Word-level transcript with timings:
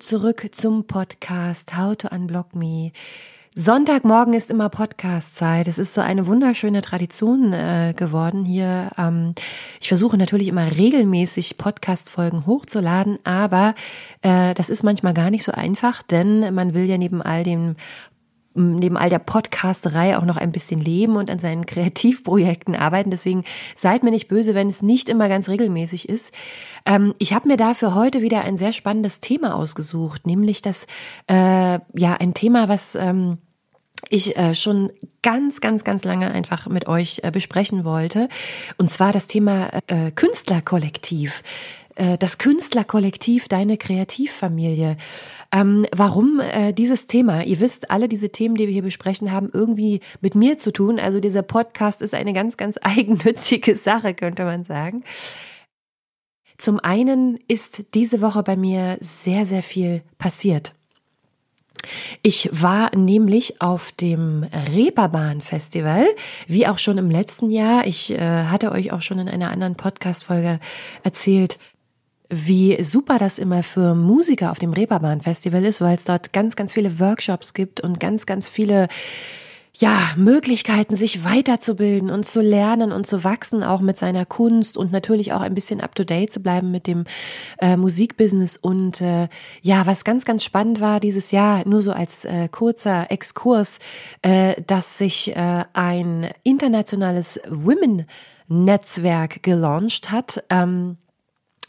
Zurück 0.00 0.50
zum 0.52 0.86
Podcast 0.86 1.76
How 1.76 1.96
to 1.96 2.08
Unblock 2.08 2.54
Me. 2.54 2.92
Sonntagmorgen 3.54 4.34
ist 4.34 4.50
immer 4.50 4.68
Podcast-Zeit. 4.68 5.66
Es 5.66 5.78
ist 5.78 5.92
so 5.92 6.00
eine 6.00 6.28
wunderschöne 6.28 6.80
Tradition 6.80 7.52
äh, 7.52 7.92
geworden 7.96 8.44
hier. 8.44 8.90
Ähm, 8.96 9.34
ich 9.80 9.88
versuche 9.88 10.16
natürlich 10.16 10.46
immer 10.46 10.76
regelmäßig 10.76 11.58
Podcast-Folgen 11.58 12.46
hochzuladen, 12.46 13.18
aber 13.24 13.74
äh, 14.22 14.54
das 14.54 14.70
ist 14.70 14.84
manchmal 14.84 15.12
gar 15.12 15.30
nicht 15.30 15.42
so 15.42 15.50
einfach, 15.50 16.02
denn 16.02 16.54
man 16.54 16.72
will 16.72 16.84
ja 16.84 16.98
neben 16.98 17.20
all 17.20 17.42
dem 17.42 17.74
neben 18.58 18.96
all 18.96 19.08
der 19.08 19.18
Podcasterei 19.18 20.16
auch 20.16 20.24
noch 20.24 20.36
ein 20.36 20.52
bisschen 20.52 20.80
leben 20.80 21.16
und 21.16 21.30
an 21.30 21.38
seinen 21.38 21.66
Kreativprojekten 21.66 22.74
arbeiten. 22.74 23.10
Deswegen 23.10 23.44
seid 23.74 24.02
mir 24.02 24.10
nicht 24.10 24.28
böse, 24.28 24.54
wenn 24.54 24.68
es 24.68 24.82
nicht 24.82 25.08
immer 25.08 25.28
ganz 25.28 25.48
regelmäßig 25.48 26.08
ist. 26.08 26.34
Ähm, 26.84 27.14
ich 27.18 27.32
habe 27.32 27.48
mir 27.48 27.56
dafür 27.56 27.94
heute 27.94 28.22
wieder 28.22 28.42
ein 28.42 28.56
sehr 28.56 28.72
spannendes 28.72 29.20
Thema 29.20 29.54
ausgesucht, 29.54 30.26
nämlich 30.26 30.62
das 30.62 30.86
äh, 31.28 31.34
ja 31.94 32.14
ein 32.18 32.34
Thema, 32.34 32.68
was 32.68 32.94
ähm, 32.94 33.38
ich 34.08 34.36
äh, 34.36 34.54
schon 34.54 34.92
ganz, 35.22 35.60
ganz, 35.60 35.84
ganz 35.84 36.04
lange 36.04 36.30
einfach 36.30 36.66
mit 36.66 36.86
euch 36.88 37.20
äh, 37.22 37.30
besprechen 37.30 37.84
wollte. 37.84 38.28
Und 38.76 38.90
zwar 38.90 39.12
das 39.12 39.26
Thema 39.26 39.70
äh, 39.86 40.10
Künstlerkollektiv. 40.12 41.42
Äh, 41.98 42.16
das 42.16 42.38
Künstlerkollektiv, 42.38 43.48
deine 43.48 43.76
Kreativfamilie. 43.76 44.96
Ähm, 45.50 45.86
warum 45.92 46.40
äh, 46.40 46.72
dieses 46.72 47.06
Thema? 47.06 47.42
Ihr 47.42 47.60
wisst, 47.60 47.90
alle 47.90 48.08
diese 48.08 48.28
Themen, 48.30 48.54
die 48.54 48.66
wir 48.66 48.72
hier 48.72 48.82
besprechen, 48.82 49.32
haben 49.32 49.48
irgendwie 49.52 50.00
mit 50.20 50.34
mir 50.34 50.58
zu 50.58 50.72
tun. 50.72 51.00
Also 51.00 51.20
dieser 51.20 51.42
Podcast 51.42 52.02
ist 52.02 52.14
eine 52.14 52.32
ganz, 52.32 52.56
ganz 52.56 52.78
eigennützige 52.82 53.74
Sache, 53.74 54.14
könnte 54.14 54.44
man 54.44 54.64
sagen. 54.64 55.04
Zum 56.58 56.80
einen 56.80 57.38
ist 57.46 57.84
diese 57.94 58.20
Woche 58.20 58.42
bei 58.42 58.56
mir 58.56 58.98
sehr, 59.00 59.46
sehr 59.46 59.62
viel 59.62 60.02
passiert. 60.18 60.74
Ich 62.22 62.50
war 62.52 62.94
nämlich 62.96 63.62
auf 63.62 63.92
dem 63.92 64.44
Reeperbahn 64.52 65.40
Festival, 65.40 66.06
wie 66.46 66.66
auch 66.66 66.78
schon 66.78 66.98
im 66.98 67.10
letzten 67.10 67.50
Jahr. 67.50 67.86
Ich 67.86 68.10
äh, 68.10 68.18
hatte 68.18 68.72
euch 68.72 68.92
auch 68.92 69.02
schon 69.02 69.20
in 69.20 69.28
einer 69.28 69.50
anderen 69.50 69.76
Podcast-Folge 69.76 70.58
erzählt, 71.04 71.58
wie 72.28 72.82
super 72.82 73.18
das 73.18 73.38
immer 73.38 73.62
für 73.62 73.94
Musiker 73.94 74.50
auf 74.50 74.58
dem 74.58 74.72
Reeperbahn 74.72 75.22
Festival 75.22 75.64
ist, 75.64 75.80
weil 75.80 75.96
es 75.96 76.04
dort 76.04 76.32
ganz, 76.32 76.56
ganz 76.56 76.74
viele 76.74 76.98
Workshops 76.98 77.54
gibt 77.54 77.80
und 77.80 78.00
ganz, 78.00 78.26
ganz 78.26 78.48
viele 78.48 78.88
ja, 79.80 80.10
Möglichkeiten, 80.16 80.96
sich 80.96 81.24
weiterzubilden 81.24 82.10
und 82.10 82.26
zu 82.26 82.40
lernen 82.40 82.90
und 82.90 83.06
zu 83.06 83.22
wachsen, 83.22 83.62
auch 83.62 83.80
mit 83.80 83.96
seiner 83.96 84.26
Kunst 84.26 84.76
und 84.76 84.90
natürlich 84.90 85.32
auch 85.32 85.40
ein 85.40 85.54
bisschen 85.54 85.80
up 85.80 85.94
to 85.94 86.02
date 86.02 86.32
zu 86.32 86.40
bleiben 86.40 86.72
mit 86.72 86.88
dem 86.88 87.04
äh, 87.58 87.76
Musikbusiness. 87.76 88.56
Und 88.56 89.00
äh, 89.00 89.28
ja, 89.62 89.86
was 89.86 90.04
ganz, 90.04 90.24
ganz 90.24 90.42
spannend 90.42 90.80
war 90.80 90.98
dieses 90.98 91.30
Jahr, 91.30 91.66
nur 91.66 91.82
so 91.82 91.92
als 91.92 92.24
äh, 92.24 92.48
kurzer 92.48 93.10
Exkurs, 93.10 93.78
äh, 94.22 94.60
dass 94.66 94.98
sich 94.98 95.36
äh, 95.36 95.64
ein 95.72 96.28
internationales 96.42 97.40
Women-Netzwerk 97.48 99.44
gelauncht 99.44 100.10
hat. 100.10 100.42
Ähm, 100.50 100.96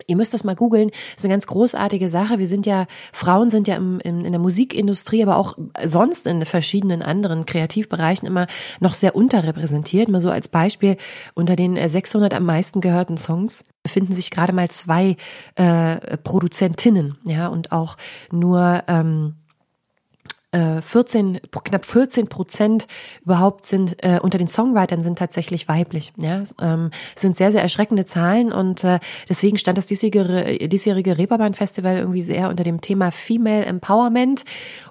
Ihr 0.09 0.15
müsst 0.15 0.33
das 0.33 0.43
mal 0.43 0.55
googeln. 0.55 0.89
Ist 1.15 1.23
eine 1.23 1.33
ganz 1.33 1.47
großartige 1.47 2.09
Sache. 2.09 2.39
Wir 2.39 2.47
sind 2.47 2.65
ja, 2.65 2.87
Frauen 3.13 3.49
sind 3.49 3.67
ja 3.67 3.75
im, 3.75 3.99
in, 3.99 4.25
in 4.25 4.31
der 4.31 4.41
Musikindustrie, 4.41 5.21
aber 5.23 5.37
auch 5.37 5.57
sonst 5.83 6.27
in 6.27 6.45
verschiedenen 6.45 7.01
anderen 7.01 7.45
Kreativbereichen 7.45 8.27
immer 8.27 8.47
noch 8.79 8.95
sehr 8.95 9.15
unterrepräsentiert. 9.15 10.09
Mal 10.09 10.21
so 10.21 10.29
als 10.29 10.47
Beispiel, 10.47 10.97
unter 11.35 11.55
den 11.55 11.75
600 11.87 12.33
am 12.33 12.45
meisten 12.45 12.81
gehörten 12.81 13.17
Songs 13.17 13.65
befinden 13.83 14.13
sich 14.13 14.29
gerade 14.29 14.53
mal 14.53 14.69
zwei 14.69 15.15
äh, 15.55 16.17
Produzentinnen, 16.17 17.17
ja, 17.25 17.47
und 17.47 17.71
auch 17.71 17.97
nur 18.31 18.83
ähm, 18.87 19.35
14, 20.51 21.35
äh, 21.35 21.39
knapp 21.63 21.85
14 21.85 22.27
Prozent 22.27 22.87
überhaupt 23.23 23.65
sind 23.65 24.03
äh, 24.03 24.19
unter 24.19 24.37
den 24.37 24.47
Songwritern 24.47 25.03
sind 25.03 25.19
tatsächlich 25.19 25.67
weiblich. 25.67 26.11
Ja, 26.17 26.43
ähm, 26.61 26.89
sind 27.15 27.37
sehr 27.37 27.51
sehr 27.51 27.61
erschreckende 27.61 28.05
Zahlen 28.05 28.51
und 28.51 28.83
äh, 28.83 28.99
deswegen 29.27 29.57
stand 29.57 29.77
das 29.77 29.85
diesjährige, 29.85 30.67
diesjährige 30.67 31.17
Reeperbahn 31.17 31.53
Festival 31.53 31.97
irgendwie 31.97 32.23
sehr 32.23 32.49
unter 32.49 32.63
dem 32.63 32.81
Thema 32.81 33.11
Female 33.11 33.65
Empowerment. 33.65 34.43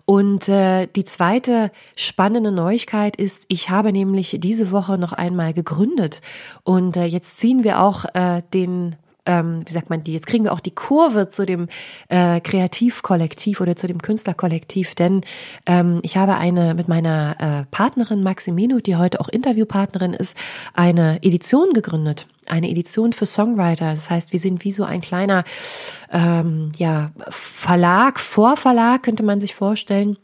Und 0.05 0.49
äh, 0.49 0.87
die 0.87 1.05
zweite 1.05 1.71
spannende 1.97 2.53
Neuigkeit 2.53 3.17
ist, 3.17 3.45
ich 3.49 3.69
habe 3.69 3.93
nämlich 3.93 4.37
diese 4.41 4.71
Woche 4.71 4.97
noch 4.97 5.13
einmal 5.13 5.53
gegründet 5.55 6.21
und 6.63 6.97
äh, 6.97 7.05
jetzt 7.05 7.39
ziehen 7.39 7.65
wir 7.65 7.83
auch 7.83 8.05
äh, 8.15 8.43
den 8.55 8.97
ähm, 9.29 9.63
wie 9.67 9.73
sagt 9.73 9.91
man 9.91 10.03
die, 10.03 10.15
jetzt 10.15 10.27
kriegen 10.27 10.45
wir 10.45 10.53
auch 10.53 10.61
die 10.61 10.75
Kurve 10.75 11.29
zu 11.29 11.47
dem 11.47 11.69
äh, 12.09 12.41
Kreativkollektiv 12.41 13.61
oder 13.61 13.77
zu 13.77 13.87
dem 13.87 14.03
Künstlerkollektiv, 14.03 14.95
denn 14.95 15.21
ähm, 15.67 16.01
ich 16.03 16.17
habe 16.17 16.37
eine 16.37 16.75
mit 16.75 16.89
meiner 16.89 17.37
äh, 17.39 17.65
Partnerin 17.71 18.23
Maximino, 18.23 18.79
die 18.79 18.97
heute 18.97 19.21
auch 19.21 19.29
Interviewpartnerin 19.29 20.15
ist, 20.15 20.37
eine 20.75 21.23
Edition 21.23 21.73
gegründet. 21.75 22.27
Eine 22.47 22.71
Edition 22.71 23.13
für 23.13 23.27
Songwriter. 23.27 23.91
Das 23.91 24.09
heißt, 24.09 24.33
wir 24.33 24.41
sind 24.41 24.65
wie 24.65 24.73
so 24.73 24.85
ein 24.85 25.03
kleiner 25.03 25.45
ähm, 26.11 26.73
ja, 26.79 27.11
Verlag, 27.29 28.19
Vorverlag, 28.19 29.03
könnte 29.03 29.23
man 29.23 29.39
sich 29.39 29.55
vorstellen 29.55 30.17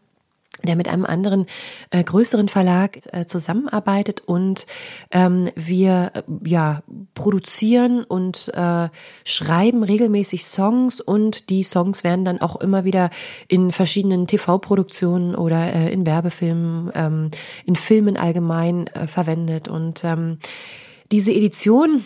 der 0.67 0.77
mit 0.77 0.89
einem 0.89 1.05
anderen 1.05 1.47
äh, 1.91 2.03
größeren 2.03 2.49
Verlag 2.49 3.01
äh, 3.13 3.27
zusammenarbeitet 3.27 4.23
und 4.27 4.67
ähm, 5.11 5.51
wir 5.55 6.13
äh, 6.15 6.23
ja 6.45 6.83
produzieren 7.15 8.05
und 8.05 8.53
äh, 8.55 8.89
schreiben 9.25 9.83
regelmäßig 9.83 10.45
Songs 10.45 11.01
und 11.01 11.51
die 11.51 11.63
Songs 11.63 12.05
werden 12.05 12.25
dann 12.25 12.41
auch 12.41 12.57
immer 12.57 12.85
wieder 12.85 13.11
in 13.49 13.73
verschiedenen 13.73 14.27
TV-Produktionen 14.27 15.35
oder 15.35 15.73
äh, 15.73 15.93
in 15.93 16.07
Werbefilmen, 16.07 16.91
ähm, 16.95 17.31
in 17.65 17.77
Filmen 17.77 18.17
allgemein 18.17 18.87
äh, 18.89 19.07
verwendet 19.07 19.69
und 19.69 20.05
ähm, 20.05 20.39
diese 21.13 21.33
Edition 21.33 22.03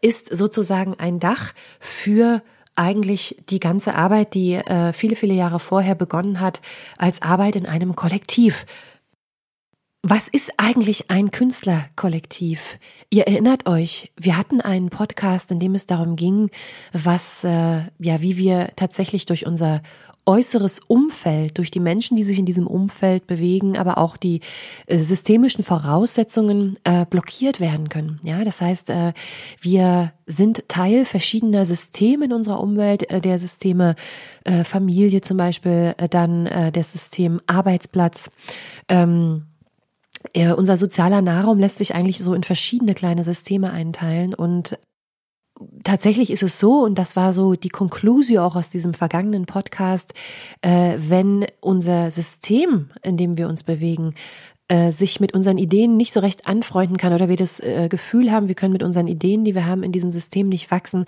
ist 0.00 0.34
sozusagen 0.34 0.94
ein 0.98 1.20
Dach 1.20 1.52
für 1.78 2.42
eigentlich 2.76 3.36
die 3.48 3.60
ganze 3.60 3.94
Arbeit, 3.94 4.34
die 4.34 4.54
äh, 4.54 4.92
viele, 4.92 5.16
viele 5.16 5.34
Jahre 5.34 5.60
vorher 5.60 5.94
begonnen 5.94 6.40
hat, 6.40 6.60
als 6.96 7.22
Arbeit 7.22 7.56
in 7.56 7.66
einem 7.66 7.94
Kollektiv. 7.94 8.66
Was 10.02 10.26
ist 10.26 10.54
eigentlich 10.56 11.10
ein 11.10 11.30
Künstlerkollektiv? 11.30 12.78
Ihr 13.08 13.28
erinnert 13.28 13.68
euch, 13.68 14.12
wir 14.16 14.36
hatten 14.36 14.60
einen 14.60 14.90
Podcast, 14.90 15.52
in 15.52 15.60
dem 15.60 15.76
es 15.76 15.86
darum 15.86 16.16
ging, 16.16 16.50
was, 16.92 17.44
äh, 17.44 17.82
ja, 17.98 18.20
wie 18.20 18.36
wir 18.36 18.72
tatsächlich 18.74 19.26
durch 19.26 19.46
unser 19.46 19.80
äußeres 20.24 20.78
Umfeld, 20.80 21.58
durch 21.58 21.70
die 21.70 21.80
Menschen, 21.80 22.16
die 22.16 22.22
sich 22.22 22.38
in 22.38 22.46
diesem 22.46 22.66
Umfeld 22.66 23.26
bewegen, 23.26 23.76
aber 23.76 23.98
auch 23.98 24.16
die 24.16 24.40
äh, 24.86 24.98
systemischen 24.98 25.64
Voraussetzungen 25.64 26.76
äh, 26.84 27.04
blockiert 27.06 27.58
werden 27.58 27.88
können. 27.88 28.20
Ja, 28.22 28.44
das 28.44 28.60
heißt, 28.60 28.90
äh, 28.90 29.12
wir 29.60 30.12
sind 30.26 30.68
Teil 30.68 31.04
verschiedener 31.04 31.66
Systeme 31.66 32.26
in 32.26 32.32
unserer 32.32 32.60
Umwelt, 32.60 33.10
äh, 33.10 33.20
der 33.20 33.38
Systeme 33.38 33.96
äh, 34.44 34.64
Familie 34.64 35.20
zum 35.22 35.36
Beispiel, 35.36 35.94
dann 36.10 36.44
der 36.44 36.84
System 36.84 37.40
Arbeitsplatz. 37.46 38.30
Ähm, 38.88 39.46
unser 40.56 40.76
sozialer 40.76 41.22
Nahraum 41.22 41.58
lässt 41.58 41.78
sich 41.78 41.94
eigentlich 41.94 42.18
so 42.18 42.34
in 42.34 42.44
verschiedene 42.44 42.94
kleine 42.94 43.24
Systeme 43.24 43.70
einteilen 43.70 44.34
und 44.34 44.78
tatsächlich 45.84 46.30
ist 46.30 46.42
es 46.42 46.58
so, 46.58 46.82
und 46.84 46.98
das 46.98 47.16
war 47.16 47.32
so 47.32 47.54
die 47.54 47.68
Konklusio 47.68 48.42
auch 48.42 48.56
aus 48.56 48.68
diesem 48.68 48.94
vergangenen 48.94 49.46
Podcast, 49.46 50.14
äh, 50.60 50.94
wenn 50.98 51.46
unser 51.60 52.10
System, 52.10 52.90
in 53.02 53.16
dem 53.16 53.36
wir 53.36 53.48
uns 53.48 53.62
bewegen, 53.62 54.14
äh, 54.72 54.90
sich 54.90 55.20
mit 55.20 55.34
unseren 55.34 55.58
Ideen 55.58 55.98
nicht 55.98 56.14
so 56.14 56.20
recht 56.20 56.46
anfreunden 56.46 56.96
kann 56.96 57.12
oder 57.12 57.28
wir 57.28 57.36
das 57.36 57.60
äh, 57.60 57.88
Gefühl 57.90 58.32
haben, 58.32 58.48
wir 58.48 58.54
können 58.54 58.72
mit 58.72 58.82
unseren 58.82 59.06
Ideen, 59.06 59.44
die 59.44 59.54
wir 59.54 59.66
haben, 59.66 59.82
in 59.82 59.92
diesem 59.92 60.10
System 60.10 60.48
nicht 60.48 60.70
wachsen, 60.70 61.04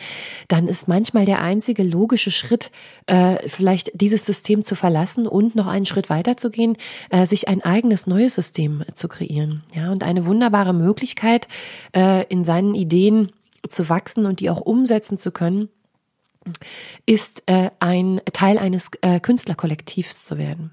dann 0.49 0.69
ist 0.69 0.87
manchmal 0.87 1.25
der 1.25 1.41
einzige 1.41 1.83
logische 1.83 2.31
Schritt, 2.31 2.71
äh, 3.07 3.37
vielleicht 3.49 3.91
dieses 3.95 4.27
System 4.27 4.65
zu 4.65 4.75
verlassen 4.75 5.27
und 5.27 5.55
noch 5.55 5.67
einen 5.67 5.87
Schritt 5.87 6.11
weiter 6.11 6.37
zu 6.37 6.51
gehen, 6.51 6.77
äh, 7.09 7.25
sich 7.25 7.49
ein 7.49 7.63
eigenes 7.63 8.07
neues 8.07 8.35
System 8.35 8.83
zu 8.93 9.09
kreieren. 9.09 9.63
Ja, 9.73 9.91
und 9.91 10.03
eine 10.03 10.27
wunderbare 10.27 10.75
Möglichkeit, 10.75 11.49
in 12.29 12.45
seinen 12.45 12.75
Ideen 12.75 13.31
zu 13.69 13.89
wachsen 13.89 14.27
und 14.27 14.41
die 14.41 14.51
auch 14.51 14.61
umsetzen 14.61 15.19
zu 15.19 15.31
können, 15.31 15.69
ist 17.07 17.43
äh, 17.47 17.71
ein 17.81 18.21
Teil 18.33 18.59
eines 18.59 18.91
äh, 19.01 19.19
Künstlerkollektivs 19.21 20.25
zu 20.25 20.37
werden. 20.37 20.73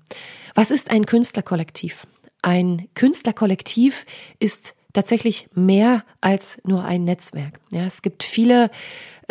Was 0.53 0.69
ist 0.69 0.91
ein 0.91 1.05
Künstlerkollektiv? 1.05 2.05
ein 2.41 2.87
Künstlerkollektiv 2.95 4.05
ist 4.39 4.75
tatsächlich 4.93 5.47
mehr 5.53 6.03
als 6.19 6.61
nur 6.65 6.83
ein 6.83 7.03
Netzwerk. 7.03 7.59
Ja, 7.71 7.85
es 7.85 8.01
gibt 8.01 8.23
viele 8.23 8.69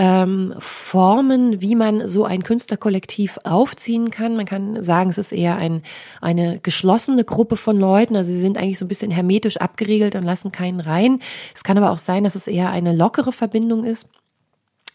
ähm, 0.01 0.55
Formen, 0.61 1.61
wie 1.61 1.75
man 1.75 2.09
so 2.09 2.25
ein 2.25 2.43
Künstlerkollektiv 2.43 3.39
aufziehen 3.45 4.11
kann. 4.11 4.35
Man 4.35 4.47
kann 4.47 4.83
sagen, 4.83 5.11
es 5.11 5.19
ist 5.19 5.31
eher 5.31 5.57
ein, 5.57 5.83
eine 6.23 6.59
geschlossene 6.59 7.23
Gruppe 7.23 7.59
von 7.59 7.77
Leuten. 7.77 8.17
Also 8.17 8.33
sie 8.33 8.41
sind 8.41 8.57
eigentlich 8.57 8.79
so 8.79 8.87
ein 8.87 8.89
bisschen 8.89 9.11
hermetisch 9.11 9.59
abgeriegelt 9.59 10.15
und 10.15 10.25
lassen 10.25 10.53
keinen 10.53 10.81
rein. 10.81 11.21
Es 11.55 11.65
kann 11.65 11.77
aber 11.77 11.91
auch 11.91 11.99
sein, 11.99 12.25
dass 12.25 12.35
es 12.35 12.47
eher 12.47 12.71
eine 12.71 12.97
lockere 12.97 13.31
Verbindung 13.31 13.85
ist. 13.85 14.09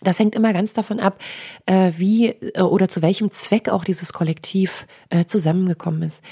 Das 0.02 0.18
hängt 0.18 0.34
immer 0.34 0.54
ganz 0.54 0.74
davon 0.74 1.00
ab, 1.00 1.20
äh, 1.68 1.92
wie 1.98 2.30
äh, 2.30 2.62
oder 2.62 2.90
zu 2.90 3.04
welchem 3.04 3.30
Zweck 3.30 3.70
auch 3.70 3.84
dieses 3.84 4.12
Kollektiv 4.12 4.88
äh, 5.12 5.26
zusammengekommen 5.26 6.02
ist. 6.02 6.24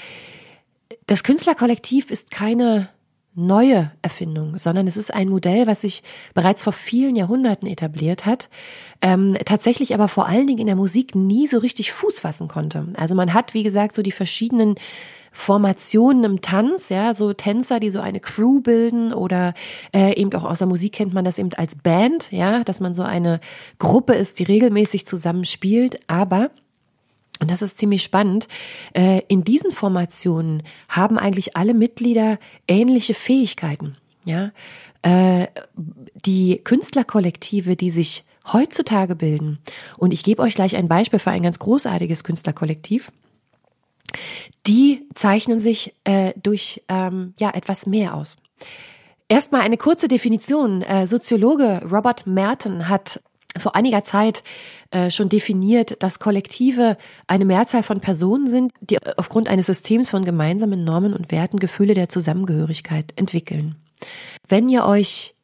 Das 1.06 1.22
Künstlerkollektiv 1.22 2.10
ist 2.10 2.32
keine 2.32 2.88
neue 3.34 3.90
Erfindung, 4.02 4.58
sondern 4.58 4.86
es 4.86 4.96
ist 4.96 5.12
ein 5.12 5.28
Modell, 5.28 5.66
was 5.66 5.80
sich 5.80 6.02
bereits 6.34 6.62
vor 6.62 6.72
vielen 6.72 7.16
Jahrhunderten 7.16 7.68
etabliert 7.68 8.26
hat, 8.26 8.48
ähm, 9.02 9.36
tatsächlich 9.44 9.94
aber 9.94 10.08
vor 10.08 10.26
allen 10.26 10.46
Dingen 10.46 10.60
in 10.60 10.66
der 10.66 10.76
Musik 10.76 11.14
nie 11.14 11.46
so 11.46 11.58
richtig 11.58 11.92
Fuß 11.92 12.20
fassen 12.20 12.48
konnte. 12.48 12.88
Also 12.96 13.14
man 13.14 13.34
hat, 13.34 13.54
wie 13.54 13.62
gesagt, 13.62 13.94
so 13.94 14.02
die 14.02 14.12
verschiedenen 14.12 14.76
Formationen 15.32 16.22
im 16.22 16.42
Tanz, 16.42 16.90
ja, 16.90 17.12
so 17.12 17.32
Tänzer, 17.32 17.80
die 17.80 17.90
so 17.90 18.00
eine 18.00 18.20
Crew 18.20 18.60
bilden 18.60 19.12
oder 19.12 19.52
äh, 19.92 20.14
eben 20.14 20.32
auch 20.34 20.44
aus 20.44 20.58
der 20.58 20.68
Musik 20.68 20.92
kennt 20.92 21.12
man 21.12 21.24
das 21.24 21.38
eben 21.38 21.52
als 21.54 21.74
Band, 21.74 22.30
ja, 22.30 22.62
dass 22.62 22.78
man 22.78 22.94
so 22.94 23.02
eine 23.02 23.40
Gruppe 23.80 24.14
ist, 24.14 24.38
die 24.38 24.44
regelmäßig 24.44 25.06
zusammen 25.06 25.44
spielt, 25.44 25.98
aber 26.08 26.50
und 27.40 27.50
das 27.50 27.62
ist 27.62 27.78
ziemlich 27.78 28.02
spannend. 28.02 28.48
Äh, 28.92 29.22
in 29.28 29.44
diesen 29.44 29.72
Formationen 29.72 30.62
haben 30.88 31.18
eigentlich 31.18 31.56
alle 31.56 31.74
Mitglieder 31.74 32.38
ähnliche 32.68 33.14
Fähigkeiten. 33.14 33.96
Ja, 34.24 34.52
äh, 35.02 35.48
die 36.24 36.60
Künstlerkollektive, 36.62 37.76
die 37.76 37.90
sich 37.90 38.24
heutzutage 38.52 39.16
bilden, 39.16 39.58
und 39.98 40.12
ich 40.12 40.22
gebe 40.22 40.42
euch 40.42 40.54
gleich 40.54 40.76
ein 40.76 40.88
Beispiel 40.88 41.18
für 41.18 41.30
ein 41.30 41.42
ganz 41.42 41.58
großartiges 41.58 42.24
Künstlerkollektiv, 42.24 43.10
die 44.66 45.02
zeichnen 45.14 45.58
sich 45.58 45.94
äh, 46.04 46.32
durch 46.40 46.82
ähm, 46.88 47.34
ja 47.38 47.50
etwas 47.50 47.86
mehr 47.86 48.14
aus. 48.14 48.36
Erstmal 49.28 49.62
eine 49.62 49.78
kurze 49.78 50.06
Definition. 50.06 50.84
Soziologe 51.06 51.82
Robert 51.90 52.26
Merton 52.26 52.90
hat 52.90 53.22
vor 53.56 53.76
einiger 53.76 54.04
Zeit 54.04 54.42
äh, 54.90 55.10
schon 55.10 55.28
definiert, 55.28 56.02
dass 56.02 56.18
Kollektive 56.18 56.96
eine 57.26 57.44
Mehrzahl 57.44 57.82
von 57.82 58.00
Personen 58.00 58.46
sind, 58.46 58.72
die 58.80 58.98
aufgrund 59.16 59.48
eines 59.48 59.66
Systems 59.66 60.10
von 60.10 60.24
gemeinsamen 60.24 60.84
Normen 60.84 61.14
und 61.14 61.30
Werten 61.30 61.58
Gefühle 61.58 61.94
der 61.94 62.08
Zusammengehörigkeit 62.08 63.12
entwickeln. 63.16 63.76
Wenn 64.48 64.68
ihr 64.68 64.84
euch 64.84 65.34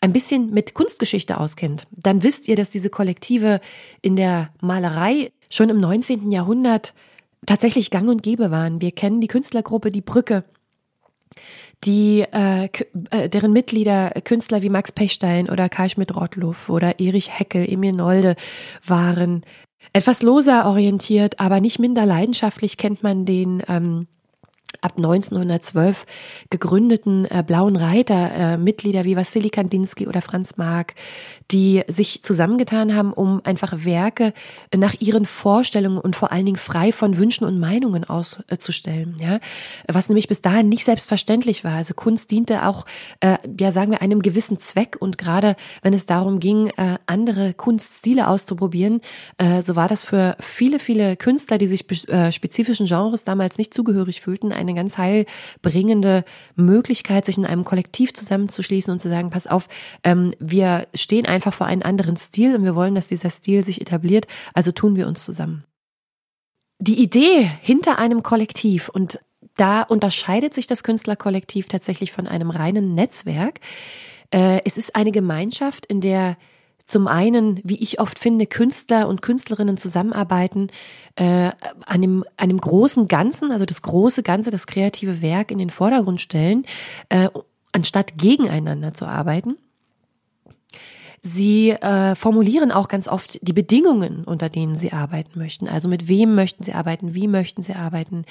ein 0.00 0.12
bisschen 0.12 0.52
mit 0.52 0.74
Kunstgeschichte 0.74 1.38
auskennt, 1.38 1.86
dann 1.90 2.22
wisst 2.22 2.48
ihr, 2.48 2.56
dass 2.56 2.70
diese 2.70 2.90
Kollektive 2.90 3.60
in 4.00 4.16
der 4.16 4.50
Malerei 4.60 5.32
schon 5.50 5.70
im 5.70 5.80
19. 5.80 6.30
Jahrhundert 6.30 6.94
tatsächlich 7.46 7.90
gang 7.90 8.08
und 8.08 8.22
gäbe 8.22 8.50
waren. 8.50 8.80
Wir 8.80 8.92
kennen 8.92 9.20
die 9.20 9.28
Künstlergruppe 9.28 9.90
Die 9.90 10.00
Brücke, 10.00 10.44
die 11.84 12.24
äh, 12.32 12.68
äh, 13.10 13.28
deren 13.28 13.52
Mitglieder 13.52 14.10
Künstler 14.24 14.62
wie 14.62 14.68
Max 14.68 14.92
Pechstein 14.92 15.48
oder 15.48 15.68
Karl 15.68 15.88
Schmidt-Rottluff 15.88 16.68
oder 16.68 16.98
Erich 16.98 17.38
Heckel, 17.38 17.70
Emil 17.70 17.92
Nolde 17.92 18.36
waren. 18.84 19.44
Etwas 19.92 20.22
loser 20.22 20.66
orientiert, 20.66 21.38
aber 21.40 21.60
nicht 21.60 21.78
minder 21.78 22.04
leidenschaftlich 22.04 22.76
kennt 22.76 23.02
man 23.02 23.24
den 23.24 23.62
ähm, 23.68 24.08
ab 24.80 24.94
1912 24.96 26.06
gegründeten 26.50 27.24
äh, 27.26 27.42
Blauen 27.46 27.76
Reiter, 27.76 28.30
äh, 28.32 28.58
Mitglieder 28.58 29.04
wie 29.04 29.16
Wassili 29.16 29.50
Kandinsky 29.50 30.06
oder 30.06 30.22
Franz 30.22 30.56
Marc, 30.56 30.94
die 31.50 31.82
sich 31.88 32.22
zusammengetan 32.22 32.94
haben, 32.94 33.12
um 33.12 33.40
einfach 33.44 33.84
Werke 33.84 34.32
nach 34.76 34.94
ihren 35.00 35.26
Vorstellungen 35.26 35.98
und 35.98 36.16
vor 36.16 36.32
allen 36.32 36.46
Dingen 36.46 36.58
frei 36.58 36.92
von 36.92 37.16
Wünschen 37.16 37.44
und 37.44 37.58
Meinungen 37.58 38.04
auszustellen. 38.04 39.16
Ja, 39.20 39.40
was 39.86 40.08
nämlich 40.08 40.28
bis 40.28 40.42
dahin 40.42 40.68
nicht 40.68 40.84
selbstverständlich 40.84 41.64
war. 41.64 41.74
Also 41.74 41.94
Kunst 41.94 42.30
diente 42.30 42.66
auch, 42.66 42.86
äh, 43.20 43.38
ja 43.58 43.72
sagen 43.72 43.92
wir, 43.92 44.02
einem 44.02 44.22
gewissen 44.22 44.58
Zweck 44.58 44.96
und 45.00 45.18
gerade 45.18 45.56
wenn 45.82 45.94
es 45.94 46.06
darum 46.06 46.40
ging, 46.40 46.68
äh, 46.76 46.98
andere 47.06 47.54
Kunststile 47.54 48.28
auszuprobieren, 48.28 49.00
äh, 49.38 49.62
so 49.62 49.76
war 49.76 49.88
das 49.88 50.04
für 50.04 50.36
viele, 50.40 50.78
viele 50.78 51.16
Künstler, 51.16 51.58
die 51.58 51.66
sich 51.66 51.86
äh, 52.08 52.32
spezifischen 52.32 52.86
Genres 52.86 53.24
damals 53.24 53.58
nicht 53.58 53.72
zugehörig 53.74 54.20
fühlten, 54.20 54.52
eine 54.68 54.76
ganz 54.76 54.98
heilbringende 54.98 56.24
Möglichkeit, 56.54 57.24
sich 57.24 57.38
in 57.38 57.46
einem 57.46 57.64
Kollektiv 57.64 58.12
zusammenzuschließen 58.14 58.92
und 58.92 59.00
zu 59.00 59.08
sagen, 59.08 59.30
pass 59.30 59.46
auf, 59.46 59.68
ähm, 60.04 60.34
wir 60.38 60.86
stehen 60.94 61.26
einfach 61.26 61.54
vor 61.54 61.66
einem 61.66 61.82
anderen 61.82 62.16
Stil 62.16 62.54
und 62.54 62.64
wir 62.64 62.74
wollen, 62.74 62.94
dass 62.94 63.06
dieser 63.06 63.30
Stil 63.30 63.62
sich 63.62 63.80
etabliert, 63.80 64.26
also 64.54 64.72
tun 64.72 64.96
wir 64.96 65.06
uns 65.06 65.24
zusammen. 65.24 65.64
Die 66.80 67.02
Idee 67.02 67.50
hinter 67.62 67.98
einem 67.98 68.22
Kollektiv 68.22 68.88
und 68.88 69.18
da 69.56 69.82
unterscheidet 69.82 70.54
sich 70.54 70.66
das 70.66 70.84
Künstlerkollektiv 70.84 71.68
tatsächlich 71.68 72.12
von 72.12 72.28
einem 72.28 72.50
reinen 72.50 72.94
Netzwerk. 72.94 73.60
Äh, 74.30 74.60
es 74.64 74.78
ist 74.78 74.94
eine 74.94 75.10
Gemeinschaft, 75.10 75.86
in 75.86 76.00
der 76.00 76.36
zum 76.88 77.06
einen, 77.06 77.60
wie 77.64 77.76
ich 77.76 78.00
oft 78.00 78.18
finde, 78.18 78.46
Künstler 78.46 79.08
und 79.08 79.20
Künstlerinnen 79.22 79.76
zusammenarbeiten, 79.76 80.68
äh, 81.16 81.50
einem, 81.86 82.24
einem 82.38 82.58
großen 82.58 83.08
Ganzen, 83.08 83.52
also 83.52 83.66
das 83.66 83.82
große 83.82 84.22
Ganze, 84.22 84.50
das 84.50 84.66
kreative 84.66 85.20
Werk 85.20 85.50
in 85.50 85.58
den 85.58 85.70
Vordergrund 85.70 86.20
stellen, 86.20 86.64
äh, 87.10 87.28
anstatt 87.72 88.16
gegeneinander 88.16 88.94
zu 88.94 89.04
arbeiten. 89.04 89.56
Sie 91.22 91.70
äh, 91.70 92.14
formulieren 92.14 92.70
auch 92.70 92.88
ganz 92.88 93.08
oft 93.08 93.38
die 93.42 93.52
Bedingungen, 93.52 94.24
unter 94.24 94.48
denen 94.48 94.74
Sie 94.74 94.92
arbeiten 94.92 95.38
möchten. 95.38 95.68
Also 95.68 95.88
mit 95.88 96.08
wem 96.08 96.34
möchten 96.34 96.62
Sie 96.62 96.72
arbeiten, 96.72 97.14
wie 97.14 97.28
möchten 97.28 97.62
Sie 97.62 97.74
arbeiten. 97.74 98.24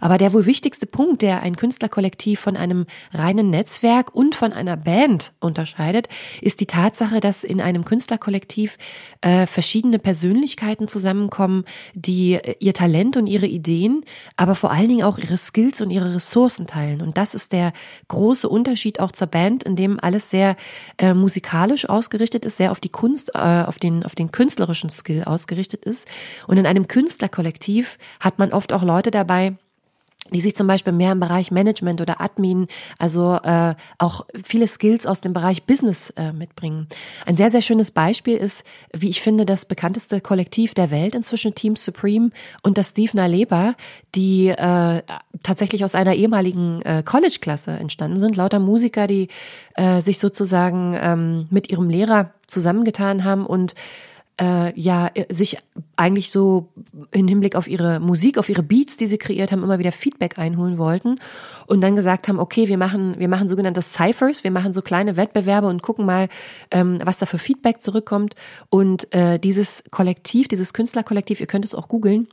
Aber 0.00 0.18
der 0.18 0.32
wohl 0.32 0.46
wichtigste 0.46 0.86
Punkt, 0.86 1.22
der 1.22 1.42
ein 1.42 1.56
Künstlerkollektiv 1.56 2.40
von 2.40 2.56
einem 2.56 2.86
reinen 3.12 3.50
Netzwerk 3.50 4.14
und 4.14 4.34
von 4.34 4.52
einer 4.52 4.76
Band 4.76 5.32
unterscheidet, 5.40 6.08
ist 6.40 6.60
die 6.60 6.66
Tatsache, 6.66 7.20
dass 7.20 7.44
in 7.44 7.60
einem 7.60 7.84
Künstlerkollektiv 7.84 8.76
äh, 9.20 9.46
verschiedene 9.46 9.98
Persönlichkeiten 9.98 10.88
zusammenkommen, 10.88 11.64
die 11.94 12.34
äh, 12.34 12.56
ihr 12.58 12.74
Talent 12.74 13.16
und 13.16 13.26
ihre 13.26 13.46
Ideen, 13.46 14.04
aber 14.36 14.54
vor 14.54 14.70
allen 14.72 14.88
Dingen 14.88 15.04
auch 15.04 15.18
ihre 15.18 15.36
Skills 15.36 15.80
und 15.80 15.90
ihre 15.90 16.14
Ressourcen 16.14 16.66
teilen. 16.66 17.00
Und 17.02 17.16
das 17.16 17.34
ist 17.34 17.52
der 17.52 17.72
große 18.08 18.48
Unterschied 18.48 19.00
auch 19.00 19.12
zur 19.12 19.28
Band, 19.28 19.62
in 19.62 19.76
dem 19.76 20.00
alles 20.00 20.30
sehr 20.30 20.56
äh, 20.98 21.14
musikalisch 21.14 21.88
ausgerichtet 21.88 22.31
ausgerichtet 22.32 22.44
ist, 22.44 22.56
sehr 22.56 22.72
auf 22.72 22.80
die 22.80 22.88
Kunst, 22.88 23.32
äh, 23.34 23.38
auf 23.38 23.78
den, 23.78 24.04
auf 24.04 24.14
den 24.14 24.30
künstlerischen 24.30 24.90
Skill 24.90 25.24
ausgerichtet 25.24 25.84
ist. 25.84 26.06
Und 26.46 26.56
in 26.56 26.66
einem 26.66 26.88
Künstlerkollektiv 26.88 27.98
hat 28.20 28.38
man 28.38 28.52
oft 28.52 28.72
auch 28.72 28.82
Leute 28.82 29.10
dabei, 29.10 29.54
die 30.30 30.40
sich 30.40 30.54
zum 30.54 30.66
Beispiel 30.66 30.92
mehr 30.92 31.12
im 31.12 31.20
Bereich 31.20 31.50
Management 31.50 32.00
oder 32.00 32.20
Admin, 32.20 32.68
also 32.98 33.38
äh, 33.42 33.74
auch 33.98 34.24
viele 34.44 34.68
Skills 34.68 35.06
aus 35.06 35.20
dem 35.20 35.32
Bereich 35.32 35.64
Business 35.64 36.10
äh, 36.10 36.32
mitbringen. 36.32 36.86
Ein 37.26 37.36
sehr, 37.36 37.50
sehr 37.50 37.62
schönes 37.62 37.90
Beispiel 37.90 38.36
ist, 38.36 38.64
wie 38.92 39.10
ich 39.10 39.20
finde, 39.20 39.44
das 39.44 39.64
bekannteste 39.64 40.20
Kollektiv 40.20 40.74
der 40.74 40.90
Welt 40.90 41.14
inzwischen, 41.14 41.54
Team 41.54 41.76
Supreme 41.76 42.30
und 42.62 42.78
das 42.78 42.90
Steve 42.90 43.16
Naleba, 43.16 43.74
die 44.14 44.48
äh, 44.48 45.02
tatsächlich 45.42 45.84
aus 45.84 45.94
einer 45.94 46.14
ehemaligen 46.14 46.82
äh, 46.82 47.02
College-Klasse 47.04 47.72
entstanden 47.72 48.18
sind, 48.18 48.36
lauter 48.36 48.60
Musiker, 48.60 49.06
die 49.06 49.28
äh, 49.74 50.00
sich 50.00 50.18
sozusagen 50.18 50.96
ähm, 51.00 51.46
mit 51.50 51.70
ihrem 51.70 51.90
Lehrer 51.90 52.30
zusammengetan 52.46 53.24
haben 53.24 53.44
und 53.44 53.74
äh, 54.40 54.78
ja 54.78 55.10
sich 55.30 55.58
eigentlich 55.96 56.30
so 56.30 56.68
im 57.10 57.28
Hinblick 57.28 57.54
auf 57.56 57.68
ihre 57.68 58.00
Musik, 58.00 58.38
auf 58.38 58.48
ihre 58.48 58.62
Beats, 58.62 58.96
die 58.96 59.06
sie 59.06 59.18
kreiert 59.18 59.52
haben, 59.52 59.62
immer 59.62 59.78
wieder 59.78 59.92
Feedback 59.92 60.38
einholen 60.38 60.78
wollten 60.78 61.18
und 61.66 61.80
dann 61.80 61.96
gesagt 61.96 62.28
haben, 62.28 62.38
okay, 62.38 62.68
wir 62.68 62.78
machen, 62.78 63.18
wir 63.18 63.28
machen 63.28 63.48
sogenannte 63.48 63.82
Cyphers, 63.82 64.44
wir 64.44 64.50
machen 64.50 64.72
so 64.72 64.82
kleine 64.82 65.16
Wettbewerbe 65.16 65.68
und 65.68 65.82
gucken 65.82 66.06
mal, 66.06 66.28
ähm, 66.70 66.98
was 67.04 67.18
da 67.18 67.26
für 67.26 67.38
Feedback 67.38 67.80
zurückkommt. 67.80 68.34
Und 68.70 69.12
äh, 69.12 69.38
dieses 69.38 69.84
Kollektiv, 69.90 70.48
dieses 70.48 70.72
Künstlerkollektiv, 70.72 71.40
ihr 71.40 71.46
könnt 71.46 71.64
es 71.64 71.74
auch 71.74 71.88
googeln, 71.88 72.28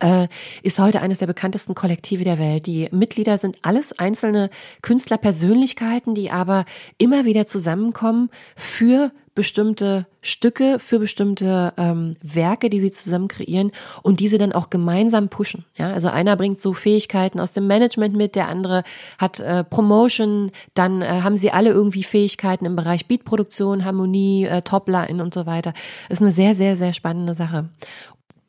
äh, 0.00 0.28
ist 0.62 0.78
heute 0.78 1.00
eines 1.00 1.18
der 1.18 1.26
bekanntesten 1.26 1.74
Kollektive 1.74 2.24
der 2.24 2.38
Welt. 2.38 2.66
Die 2.66 2.88
Mitglieder 2.90 3.38
sind 3.38 3.58
alles 3.62 3.98
einzelne 3.98 4.50
Künstlerpersönlichkeiten, 4.82 6.14
die 6.14 6.30
aber 6.30 6.64
immer 6.98 7.24
wieder 7.24 7.46
zusammenkommen 7.46 8.30
für 8.56 9.12
bestimmte 9.34 10.06
Stücke, 10.22 10.78
für 10.78 10.98
bestimmte 10.98 11.72
ähm, 11.76 12.16
Werke, 12.22 12.70
die 12.70 12.80
sie 12.80 12.90
zusammen 12.90 13.28
kreieren 13.28 13.72
und 14.02 14.20
diese 14.20 14.38
dann 14.38 14.52
auch 14.52 14.70
gemeinsam 14.70 15.28
pushen. 15.28 15.64
Ja, 15.76 15.92
also 15.92 16.08
einer 16.08 16.36
bringt 16.36 16.60
so 16.60 16.72
Fähigkeiten 16.72 17.40
aus 17.40 17.52
dem 17.52 17.66
Management 17.66 18.16
mit, 18.16 18.36
der 18.36 18.48
andere 18.48 18.84
hat 19.18 19.40
äh, 19.40 19.64
Promotion, 19.64 20.50
dann 20.74 21.02
äh, 21.02 21.06
haben 21.22 21.36
sie 21.36 21.50
alle 21.50 21.70
irgendwie 21.70 22.04
Fähigkeiten 22.04 22.64
im 22.64 22.76
Bereich 22.76 23.06
Beatproduktion, 23.06 23.84
Harmonie, 23.84 24.44
äh, 24.44 24.62
Topline 24.62 25.22
und 25.22 25.34
so 25.34 25.46
weiter. 25.46 25.74
Ist 26.08 26.22
eine 26.22 26.30
sehr, 26.30 26.54
sehr, 26.54 26.76
sehr 26.76 26.92
spannende 26.92 27.34
Sache 27.34 27.68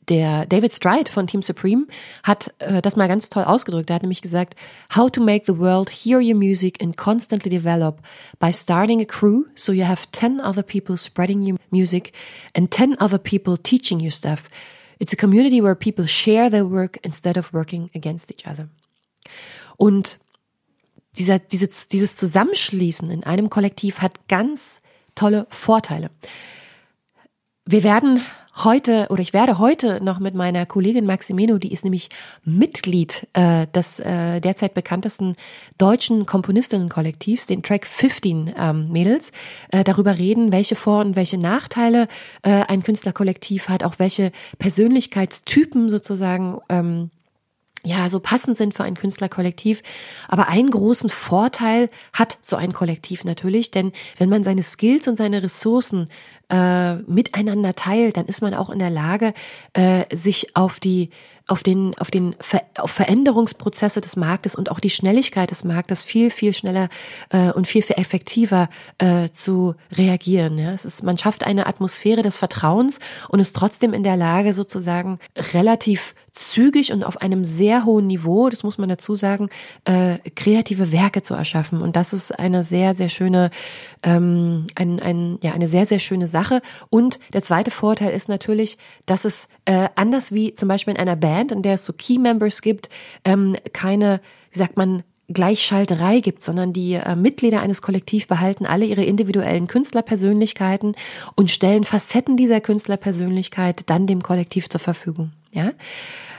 der 0.09 0.45
David 0.45 0.71
Stride 0.71 1.11
von 1.11 1.27
Team 1.27 1.41
Supreme 1.41 1.87
hat 2.23 2.53
äh, 2.59 2.81
das 2.81 2.95
mal 2.95 3.07
ganz 3.07 3.29
toll 3.29 3.43
ausgedrückt. 3.43 3.89
Er 3.89 3.95
hat 3.95 4.03
nämlich 4.03 4.21
gesagt, 4.21 4.55
how 4.95 5.09
to 5.09 5.21
make 5.21 5.45
the 5.45 5.57
world 5.57 5.89
hear 5.89 6.19
your 6.19 6.35
music 6.35 6.81
and 6.81 6.95
constantly 6.97 7.49
develop 7.49 8.01
by 8.39 8.51
starting 8.51 9.01
a 9.01 9.05
crew 9.05 9.45
so 9.55 9.71
you 9.71 9.85
have 9.85 10.03
10 10.11 10.39
other 10.39 10.63
people 10.63 10.97
spreading 10.97 11.41
your 11.41 11.57
music 11.71 12.13
and 12.53 12.71
10 12.71 12.97
other 12.99 13.17
people 13.17 13.57
teaching 13.57 13.99
you 13.99 14.09
stuff. 14.09 14.49
It's 14.99 15.13
a 15.13 15.17
community 15.17 15.61
where 15.61 15.75
people 15.75 16.07
share 16.07 16.49
their 16.49 16.65
work 16.65 16.97
instead 17.03 17.37
of 17.37 17.53
working 17.53 17.89
against 17.93 18.31
each 18.31 18.47
other. 18.47 18.69
Und 19.77 20.19
dieser, 21.17 21.39
dieses, 21.39 21.87
dieses 21.87 22.17
Zusammenschließen 22.17 23.09
in 23.09 23.23
einem 23.23 23.49
Kollektiv 23.49 24.01
hat 24.01 24.27
ganz 24.27 24.81
tolle 25.15 25.47
Vorteile. 25.49 26.11
Wir 27.65 27.83
werden 27.83 28.21
heute 28.63 29.07
oder 29.09 29.21
ich 29.21 29.33
werde 29.33 29.59
heute 29.59 30.03
noch 30.03 30.19
mit 30.19 30.35
meiner 30.35 30.65
Kollegin 30.65 31.05
Maximeno, 31.05 31.57
die 31.57 31.73
ist 31.73 31.83
nämlich 31.83 32.09
Mitglied 32.43 33.27
äh, 33.33 33.67
des 33.67 33.99
äh, 33.99 34.39
derzeit 34.39 34.73
bekanntesten 34.73 35.33
deutschen 35.77 36.25
Komponistinnenkollektivs, 36.25 37.47
den 37.47 37.63
Track 37.63 37.85
15 37.85 38.53
ähm, 38.57 38.91
Mädels, 38.91 39.31
äh, 39.71 39.83
darüber 39.83 40.17
reden, 40.17 40.51
welche 40.51 40.75
Vor- 40.75 41.01
und 41.01 41.15
welche 41.15 41.37
Nachteile 41.37 42.07
äh, 42.43 42.51
ein 42.51 42.83
Künstlerkollektiv 42.83 43.69
hat, 43.69 43.83
auch 43.83 43.95
welche 43.97 44.31
Persönlichkeitstypen 44.57 45.89
sozusagen 45.89 46.59
ähm, 46.69 47.11
ja, 47.85 48.09
so 48.09 48.19
passend 48.19 48.57
sind 48.57 48.73
für 48.73 48.83
ein 48.83 48.95
Künstlerkollektiv. 48.95 49.83
Aber 50.27 50.47
einen 50.47 50.69
großen 50.69 51.09
Vorteil 51.09 51.89
hat 52.13 52.37
so 52.41 52.55
ein 52.55 52.73
Kollektiv 52.73 53.23
natürlich, 53.23 53.71
denn 53.71 53.91
wenn 54.17 54.29
man 54.29 54.43
seine 54.43 54.63
Skills 54.63 55.07
und 55.07 55.17
seine 55.17 55.43
Ressourcen 55.43 56.09
äh, 56.49 56.95
miteinander 56.95 57.75
teilt, 57.75 58.17
dann 58.17 58.25
ist 58.25 58.41
man 58.41 58.53
auch 58.53 58.69
in 58.69 58.79
der 58.79 58.89
Lage, 58.89 59.33
äh, 59.73 60.03
sich 60.15 60.55
auf 60.55 60.79
die 60.79 61.09
auf 61.47 61.61
den, 61.61 61.95
auf 61.99 62.09
den 62.09 62.35
Ver 62.39 62.63
auf 62.77 62.89
Veränderungsprozesse 62.91 64.01
des 64.01 64.15
Marktes 64.15 64.55
und 64.55 64.71
auch 64.71 64.79
die 64.79 64.89
Schnelligkeit 64.89 65.51
des 65.51 65.63
Marktes 65.63 66.03
viel, 66.03 66.31
viel 66.31 66.53
schneller 66.53 66.89
äh, 67.29 67.51
und 67.51 67.67
viel, 67.67 67.83
viel 67.83 67.97
effektiver 67.97 68.67
äh, 68.97 69.29
zu 69.29 69.75
reagieren. 69.91 70.57
Ja? 70.57 70.71
Es 70.71 70.85
ist, 70.85 71.03
man 71.03 71.19
schafft 71.19 71.43
eine 71.43 71.67
Atmosphäre 71.67 72.23
des 72.23 72.37
Vertrauens 72.37 72.99
und 73.29 73.39
ist 73.39 73.55
trotzdem 73.55 73.93
in 73.93 74.03
der 74.03 74.17
Lage, 74.17 74.53
sozusagen 74.53 75.19
relativ 75.53 76.15
zügig 76.35 76.91
und 76.91 77.03
auf 77.03 77.21
einem 77.21 77.43
sehr 77.43 77.85
hohen 77.85 78.07
Niveau, 78.07 78.49
das 78.49 78.63
muss 78.63 78.77
man 78.77 78.89
dazu 78.89 79.15
sagen, 79.15 79.49
äh, 79.85 80.17
kreative 80.35 80.91
Werke 80.91 81.21
zu 81.21 81.33
erschaffen. 81.33 81.81
Und 81.81 81.95
das 81.95 82.13
ist 82.13 82.37
eine 82.37 82.63
sehr, 82.63 82.93
sehr 82.93 83.09
schöne, 83.09 83.49
ähm, 84.03 84.67
ein, 84.75 84.99
ein, 84.99 85.39
ja, 85.41 85.53
eine 85.53 85.67
sehr, 85.67 85.85
sehr 85.85 85.99
schöne 85.99 86.27
Sache. 86.27 86.61
Und 86.89 87.19
der 87.33 87.41
zweite 87.41 87.71
Vorteil 87.71 88.13
ist 88.13 88.29
natürlich, 88.29 88.77
dass 89.05 89.25
es 89.25 89.47
äh, 89.65 89.89
anders 89.95 90.33
wie 90.33 90.53
zum 90.53 90.67
Beispiel 90.67 90.93
in 90.93 90.99
einer 90.99 91.15
Band, 91.15 91.51
in 91.51 91.61
der 91.61 91.75
es 91.75 91.85
so 91.85 91.93
Key 91.93 92.19
Members 92.19 92.61
gibt, 92.61 92.89
ähm, 93.23 93.55
keine, 93.73 94.19
wie 94.51 94.59
sagt 94.59 94.77
man, 94.77 95.03
Gleichschalterei 95.27 96.19
gibt, 96.19 96.43
sondern 96.43 96.71
die 96.71 96.93
äh, 96.93 97.15
Mitglieder 97.15 97.61
eines 97.61 97.81
Kollektivs 97.81 98.27
behalten 98.27 98.65
alle 98.65 98.85
ihre 98.85 99.03
individuellen 99.03 99.67
Künstlerpersönlichkeiten 99.67 100.95
und 101.35 101.49
stellen 101.49 101.83
Facetten 101.83 102.37
dieser 102.37 102.61
Künstlerpersönlichkeit 102.61 103.89
dann 103.89 104.05
dem 104.05 104.21
Kollektiv 104.21 104.69
zur 104.69 104.79
Verfügung. 104.79 105.31
Ja, 105.55 105.71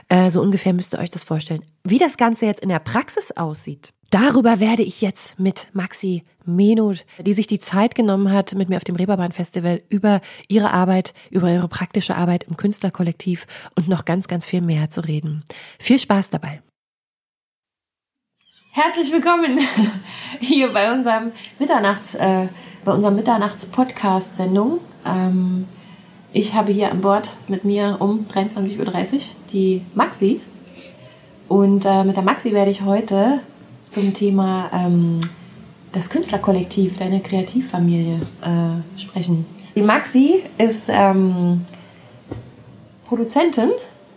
äh, 0.09 0.29
so 0.29 0.41
ungefähr 0.41 0.73
müsst 0.73 0.93
ihr 0.93 0.99
euch 0.99 1.09
das 1.09 1.23
vorstellen. 1.23 1.63
Wie 1.83 1.97
das 1.97 2.17
Ganze 2.17 2.45
jetzt 2.45 2.61
in 2.61 2.69
der 2.69 2.77
Praxis 2.77 3.31
aussieht, 3.31 3.93
darüber 4.11 4.59
werde 4.59 4.83
ich 4.83 5.01
jetzt 5.01 5.39
mit 5.39 5.67
Maxi 5.73 6.23
Menot, 6.45 7.03
die 7.19 7.33
sich 7.33 7.47
die 7.47 7.57
Zeit 7.57 7.95
genommen 7.95 8.31
hat, 8.31 8.53
mit 8.53 8.69
mir 8.69 8.77
auf 8.77 8.83
dem 8.83 8.95
Reeperbahn 8.95 9.31
Festival 9.31 9.81
über 9.89 10.21
ihre 10.47 10.71
Arbeit, 10.71 11.15
über 11.31 11.51
ihre 11.51 11.67
praktische 11.67 12.15
Arbeit 12.15 12.43
im 12.43 12.57
Künstlerkollektiv 12.57 13.47
und 13.75 13.87
noch 13.87 14.05
ganz, 14.05 14.27
ganz 14.27 14.45
viel 14.45 14.61
mehr 14.61 14.91
zu 14.91 15.01
reden. 15.01 15.43
Viel 15.79 15.97
Spaß 15.97 16.29
dabei. 16.29 16.61
Herzlich 18.73 19.11
willkommen 19.11 19.57
hier 20.39 20.71
bei 20.71 20.93
unserem 20.93 21.31
Mitternachts, 21.57 22.13
äh, 22.13 22.49
bei 22.85 22.91
unserem 22.91 23.15
Mitternachts-Podcast-Sendung. 23.15 24.79
Ähm, 25.03 25.67
ich 26.33 26.53
habe 26.53 26.71
hier 26.71 26.91
an 26.91 27.01
Bord 27.01 27.31
mit 27.47 27.63
mir 27.63 27.97
um 27.99 28.25
23.30 28.31 28.79
Uhr 28.79 29.19
die 29.51 29.81
Maxi. 29.95 30.41
Und 31.47 31.85
äh, 31.85 32.03
mit 32.03 32.15
der 32.15 32.23
Maxi 32.23 32.51
werde 32.51 32.71
ich 32.71 32.81
heute 32.81 33.39
zum 33.89 34.13
Thema 34.13 34.69
ähm, 34.73 35.19
das 35.93 36.09
Künstlerkollektiv, 36.09 36.97
deine 36.97 37.21
Kreativfamilie 37.21 38.19
äh, 38.41 38.99
sprechen. 38.99 39.45
Die 39.75 39.81
Maxi 39.81 40.43
ist 40.57 40.89
ähm, 40.89 41.61
Produzentin 43.07 43.69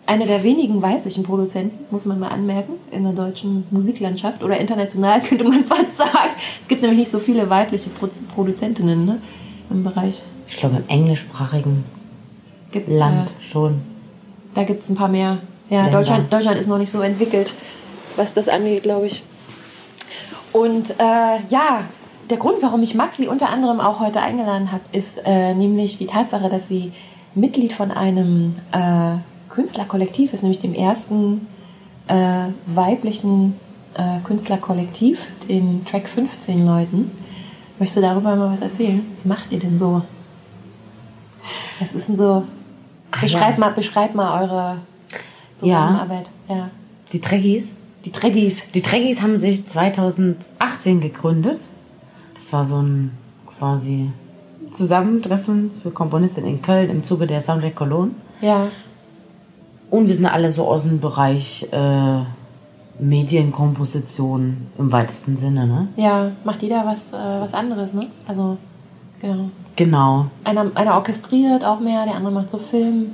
eine 0.06 0.26
der 0.26 0.42
wenigen 0.42 0.82
weiblichen 0.82 1.22
Produzenten, 1.22 1.84
muss 1.92 2.04
man 2.04 2.18
mal 2.18 2.28
anmerken, 2.28 2.72
in 2.90 3.04
der 3.04 3.12
deutschen 3.12 3.64
Musiklandschaft 3.70 4.42
oder 4.42 4.58
international 4.58 5.20
könnte 5.22 5.44
man 5.44 5.64
fast 5.64 5.98
sagen. 5.98 6.32
Es 6.60 6.66
gibt 6.66 6.82
nämlich 6.82 6.98
nicht 6.98 7.12
so 7.12 7.20
viele 7.20 7.48
weibliche 7.48 7.90
Pro 7.90 8.08
Produzentinnen 8.34 9.04
ne, 9.04 9.22
im 9.70 9.84
Bereich. 9.84 10.22
Ich 10.48 10.56
glaube, 10.56 10.78
im 10.78 10.88
englischsprachigen 10.88 11.84
gibt's, 12.70 12.90
Land 12.92 13.30
äh, 13.30 13.44
schon. 13.44 13.80
Da 14.54 14.64
gibt 14.64 14.82
es 14.82 14.88
ein 14.88 14.96
paar 14.96 15.08
mehr. 15.08 15.38
Ja, 15.68 15.88
Deutschland, 15.88 16.32
Deutschland 16.32 16.58
ist 16.58 16.66
noch 16.66 16.78
nicht 16.78 16.90
so 16.90 17.00
entwickelt, 17.00 17.52
was 18.16 18.34
das 18.34 18.48
angeht, 18.48 18.82
glaube 18.82 19.06
ich. 19.06 19.22
Und 20.52 20.90
äh, 20.98 21.38
ja, 21.48 21.84
der 22.28 22.38
Grund, 22.38 22.56
warum 22.60 22.82
ich 22.82 22.94
Maxi 22.94 23.28
unter 23.28 23.50
anderem 23.50 23.80
auch 23.80 24.00
heute 24.00 24.20
eingeladen 24.20 24.72
habe, 24.72 24.82
ist 24.92 25.20
äh, 25.24 25.54
nämlich 25.54 25.98
die 25.98 26.06
Tatsache, 26.06 26.48
dass 26.48 26.68
sie 26.68 26.92
Mitglied 27.34 27.72
von 27.72 27.90
einem 27.90 28.54
äh, 28.72 29.16
Künstlerkollektiv 29.48 30.32
ist, 30.32 30.42
nämlich 30.42 30.60
dem 30.60 30.74
ersten 30.74 31.46
äh, 32.08 32.48
weiblichen 32.66 33.54
äh, 33.94 34.20
Künstlerkollektiv, 34.24 35.24
den 35.48 35.84
Track 35.84 36.08
15 36.08 36.66
Leuten. 36.66 37.10
Möchtest 37.78 37.98
du 37.98 38.00
darüber 38.02 38.34
mal 38.36 38.52
was 38.52 38.60
erzählen? 38.60 39.06
Was 39.16 39.24
macht 39.24 39.52
ihr 39.52 39.58
denn 39.58 39.78
so? 39.78 40.02
Was 41.80 41.94
ist 41.94 42.08
denn 42.08 42.16
so? 42.16 42.44
Ach, 43.10 43.20
beschreib, 43.20 43.54
ja. 43.54 43.60
mal, 43.60 43.70
beschreib 43.70 44.14
mal 44.14 44.42
eure 44.42 44.78
Zusammenarbeit. 45.58 46.30
Ja. 46.48 46.56
ja. 46.56 46.70
Die 47.12 47.20
Treggies? 47.20 47.76
Die 48.04 48.12
Treggies. 48.12 48.70
Die 48.72 48.82
Treggies 48.82 49.20
haben 49.20 49.36
sich 49.36 49.66
2018 49.66 51.00
gegründet. 51.00 51.60
Das 52.34 52.52
war 52.52 52.64
so 52.64 52.80
ein 52.80 53.12
quasi 53.58 54.10
Zusammentreffen 54.72 55.70
für 55.82 55.90
Komponisten 55.90 56.44
in 56.44 56.62
Köln 56.62 56.90
im 56.90 57.04
Zuge 57.04 57.26
der 57.26 57.40
Soundtrack 57.40 57.74
Cologne. 57.74 58.12
Ja. 58.40 58.68
Und 59.90 60.06
wir 60.06 60.14
sind 60.14 60.26
alle 60.26 60.50
so 60.50 60.66
aus 60.66 60.84
dem 60.84 61.00
Bereich 61.00 61.66
äh, 61.72 62.22
Medienkomposition 63.00 64.68
im 64.78 64.92
weitesten 64.92 65.36
Sinne, 65.36 65.66
ne? 65.66 65.88
Ja, 65.96 66.30
macht 66.44 66.62
jeder 66.62 66.86
was, 66.86 67.12
äh, 67.12 67.40
was 67.40 67.54
anderes, 67.54 67.92
ne? 67.92 68.06
Also, 68.26 68.56
genau. 69.20 69.50
Genau. 69.80 70.26
Einer, 70.44 70.70
einer 70.75 70.94
orchestriert 70.96 71.64
auch 71.64 71.80
mehr, 71.80 72.04
der 72.04 72.14
andere 72.14 72.34
macht 72.34 72.50
so 72.50 72.58
Film, 72.58 73.12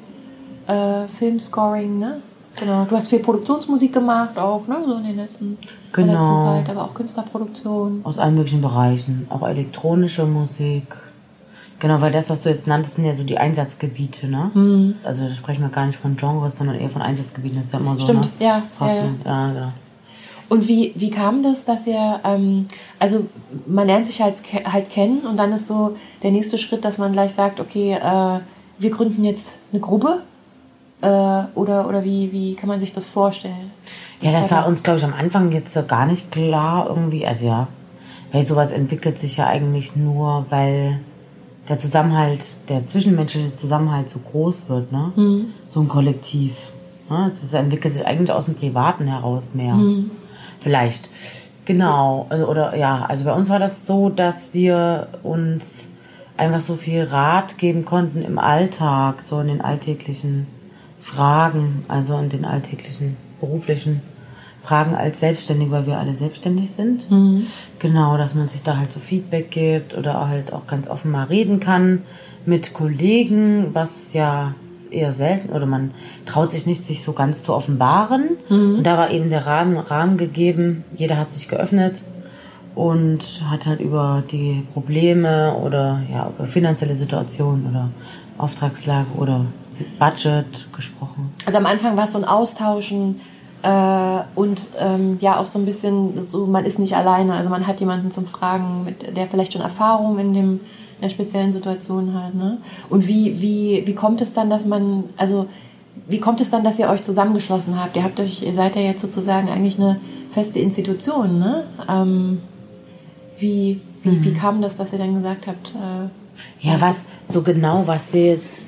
äh, 0.66 1.06
Filmscoring, 1.16 2.00
ne? 2.00 2.16
Genau. 2.58 2.86
Du 2.90 2.96
hast 2.96 3.06
viel 3.06 3.20
Produktionsmusik 3.20 3.92
gemacht, 3.92 4.36
auch, 4.36 4.66
ne? 4.66 4.78
So 4.84 4.96
in, 4.96 5.04
den 5.04 5.16
letzten, 5.16 5.58
genau. 5.92 6.06
der 6.12 6.16
letzten 6.16 6.66
Zeit, 6.66 6.76
aber 6.76 6.86
auch 6.86 6.94
Künstlerproduktion. 6.94 8.00
Aus 8.02 8.18
allen 8.18 8.34
möglichen 8.34 8.62
Bereichen. 8.62 9.28
Auch 9.30 9.46
elektronische 9.46 10.26
Musik. 10.26 10.96
Genau, 11.78 12.00
weil 12.00 12.10
das, 12.10 12.30
was 12.30 12.42
du 12.42 12.48
jetzt 12.48 12.66
nanntest, 12.66 12.96
sind 12.96 13.04
ja 13.04 13.12
so 13.12 13.22
die 13.22 13.38
Einsatzgebiete, 13.38 14.26
ne? 14.26 14.50
Mhm. 14.52 14.94
Also 15.04 15.28
da 15.28 15.34
sprechen 15.34 15.62
wir 15.62 15.68
gar 15.68 15.86
nicht 15.86 16.00
von 16.00 16.16
Genres, 16.16 16.56
sondern 16.56 16.80
eher 16.80 16.88
von 16.88 17.00
Einsatzgebieten. 17.00 17.58
Das 17.58 17.66
ist 17.66 17.74
ja 17.74 17.78
immer 17.78 17.94
so. 17.94 18.02
Stimmt, 18.02 18.24
ne? 18.24 18.30
ja, 18.40 18.62
ja, 18.80 18.86
ja. 18.92 19.04
ja, 19.24 19.52
genau. 19.52 19.72
Und 20.48 20.68
wie, 20.68 20.92
wie 20.94 21.10
kam 21.10 21.42
das, 21.42 21.64
dass 21.64 21.86
ihr, 21.86 22.20
ähm, 22.24 22.66
also 22.98 23.26
man 23.66 23.86
lernt 23.86 24.06
sich 24.06 24.22
halt, 24.22 24.40
halt 24.64 24.90
kennen 24.90 25.20
und 25.28 25.36
dann 25.36 25.52
ist 25.52 25.66
so 25.66 25.96
der 26.22 26.30
nächste 26.30 26.56
Schritt, 26.56 26.84
dass 26.84 26.98
man 26.98 27.12
gleich 27.12 27.32
sagt, 27.32 27.58
okay, 27.58 27.94
äh, 27.94 28.40
wir 28.78 28.90
gründen 28.90 29.24
jetzt 29.24 29.56
eine 29.72 29.80
Gruppe? 29.80 30.22
Äh, 31.02 31.06
oder 31.54 31.88
oder 31.88 32.04
wie, 32.04 32.32
wie 32.32 32.54
kann 32.54 32.68
man 32.68 32.80
sich 32.80 32.92
das 32.92 33.06
vorstellen? 33.06 33.70
Ja, 34.20 34.32
das 34.32 34.50
war 34.50 34.66
uns, 34.66 34.82
glaube 34.82 34.98
ich, 34.98 35.04
am 35.04 35.12
Anfang 35.12 35.52
jetzt 35.52 35.74
so 35.74 35.82
gar 35.82 36.06
nicht 36.06 36.30
klar 36.30 36.88
irgendwie. 36.88 37.26
Also 37.26 37.46
ja, 37.46 37.68
weil 38.32 38.44
sowas 38.44 38.70
entwickelt 38.70 39.18
sich 39.18 39.36
ja 39.36 39.46
eigentlich 39.46 39.94
nur, 39.96 40.46
weil 40.48 41.00
der 41.68 41.76
Zusammenhalt, 41.76 42.46
der 42.68 42.84
zwischenmenschliche 42.84 43.54
Zusammenhalt 43.54 44.08
so 44.08 44.20
groß 44.20 44.68
wird, 44.68 44.92
ne? 44.92 45.12
Mhm. 45.16 45.46
So 45.68 45.80
ein 45.80 45.88
Kollektiv. 45.88 46.54
Ne? 47.10 47.26
Es 47.26 47.52
entwickelt 47.52 47.94
sich 47.94 48.06
eigentlich 48.06 48.32
aus 48.32 48.46
dem 48.46 48.54
Privaten 48.54 49.06
heraus 49.06 49.50
mehr. 49.52 49.74
Mhm. 49.74 50.10
Vielleicht. 50.60 51.08
Genau. 51.64 52.26
Also, 52.28 52.48
oder 52.48 52.76
ja, 52.76 53.04
also 53.08 53.24
bei 53.24 53.32
uns 53.32 53.48
war 53.48 53.58
das 53.58 53.86
so, 53.86 54.08
dass 54.08 54.54
wir 54.54 55.08
uns 55.22 55.86
einfach 56.36 56.60
so 56.60 56.76
viel 56.76 57.04
Rat 57.04 57.58
geben 57.58 57.84
konnten 57.84 58.22
im 58.22 58.38
Alltag, 58.38 59.22
so 59.22 59.40
in 59.40 59.48
den 59.48 59.60
alltäglichen 59.60 60.46
Fragen, 61.00 61.84
also 61.88 62.16
in 62.18 62.28
den 62.28 62.44
alltäglichen 62.44 63.16
beruflichen 63.40 64.02
Fragen 64.62 64.94
als 64.94 65.20
Selbstständig, 65.20 65.70
weil 65.70 65.86
wir 65.86 65.96
alle 65.96 66.14
selbstständig 66.14 66.72
sind. 66.72 67.10
Mhm. 67.10 67.46
Genau, 67.78 68.16
dass 68.16 68.34
man 68.34 68.48
sich 68.48 68.62
da 68.62 68.76
halt 68.76 68.92
so 68.92 68.98
Feedback 68.98 69.50
gibt 69.50 69.96
oder 69.96 70.28
halt 70.28 70.52
auch 70.52 70.66
ganz 70.66 70.88
offen 70.88 71.12
mal 71.12 71.24
reden 71.24 71.60
kann 71.60 72.02
mit 72.44 72.74
Kollegen, 72.74 73.74
was 73.74 74.12
ja 74.12 74.54
eher 74.92 75.12
selten 75.12 75.52
oder 75.52 75.66
man 75.66 75.92
traut 76.24 76.50
sich 76.50 76.66
nicht, 76.66 76.84
sich 76.84 77.02
so 77.02 77.12
ganz 77.12 77.42
zu 77.42 77.54
offenbaren. 77.54 78.36
Mhm. 78.48 78.76
Und 78.78 78.84
da 78.84 78.98
war 78.98 79.10
eben 79.10 79.30
der 79.30 79.46
Rahmen, 79.46 79.76
Rahmen 79.76 80.16
gegeben, 80.16 80.84
jeder 80.96 81.18
hat 81.18 81.32
sich 81.32 81.48
geöffnet 81.48 82.00
und 82.74 83.42
hat 83.50 83.66
halt 83.66 83.80
über 83.80 84.22
die 84.30 84.66
Probleme 84.74 85.54
oder 85.54 86.02
ja, 86.12 86.30
über 86.36 86.46
finanzielle 86.46 86.94
Situation 86.94 87.66
oder 87.70 87.88
Auftragslage 88.38 89.06
oder 89.16 89.46
Budget 89.98 90.72
gesprochen. 90.74 91.32
Also 91.46 91.58
am 91.58 91.66
Anfang 91.66 91.96
war 91.96 92.04
es 92.04 92.12
so 92.12 92.18
ein 92.18 92.24
Austauschen 92.24 93.20
äh, 93.62 94.20
und 94.34 94.68
ähm, 94.78 95.18
ja 95.20 95.38
auch 95.38 95.46
so 95.46 95.58
ein 95.58 95.64
bisschen 95.64 96.20
so, 96.20 96.46
man 96.46 96.64
ist 96.64 96.78
nicht 96.78 96.96
alleine, 96.96 97.34
also 97.34 97.50
man 97.50 97.66
hat 97.66 97.80
jemanden 97.80 98.10
zum 98.10 98.26
Fragen, 98.26 98.84
mit, 98.84 99.16
der 99.16 99.26
vielleicht 99.26 99.52
schon 99.52 99.62
Erfahrung 99.62 100.18
in 100.18 100.32
dem 100.34 100.60
in 100.96 101.02
der 101.02 101.08
speziellen 101.08 101.52
Situation 101.52 102.14
hat. 102.14 102.34
Ne? 102.34 102.58
Und 102.88 103.06
wie, 103.06 103.40
wie, 103.40 103.82
wie 103.86 103.94
kommt 103.94 104.20
es 104.22 104.32
dann, 104.32 104.50
dass 104.50 104.66
man, 104.66 105.04
also 105.16 105.46
wie 106.08 106.18
kommt 106.18 106.40
es 106.40 106.50
dann, 106.50 106.64
dass 106.64 106.78
ihr 106.78 106.88
euch 106.88 107.02
zusammengeschlossen 107.02 107.80
habt? 107.80 107.96
Ihr 107.96 108.04
habt 108.04 108.20
euch, 108.20 108.42
ihr 108.42 108.52
seid 108.52 108.76
ja 108.76 108.82
jetzt 108.82 109.02
sozusagen 109.02 109.48
eigentlich 109.48 109.78
eine 109.78 110.00
feste 110.30 110.58
Institution, 110.58 111.38
ne? 111.38 111.64
Ähm, 111.88 112.42
wie, 113.38 113.80
wie, 114.02 114.10
mhm. 114.10 114.24
wie 114.24 114.32
kam 114.32 114.62
das, 114.62 114.76
dass 114.76 114.92
ihr 114.92 114.98
dann 114.98 115.14
gesagt 115.14 115.46
habt? 115.46 115.74
Äh, 115.74 116.66
ja, 116.66 116.80
was 116.80 117.04
so 117.24 117.42
genau, 117.42 117.86
was 117.86 118.12
wir 118.12 118.26
jetzt, 118.26 118.66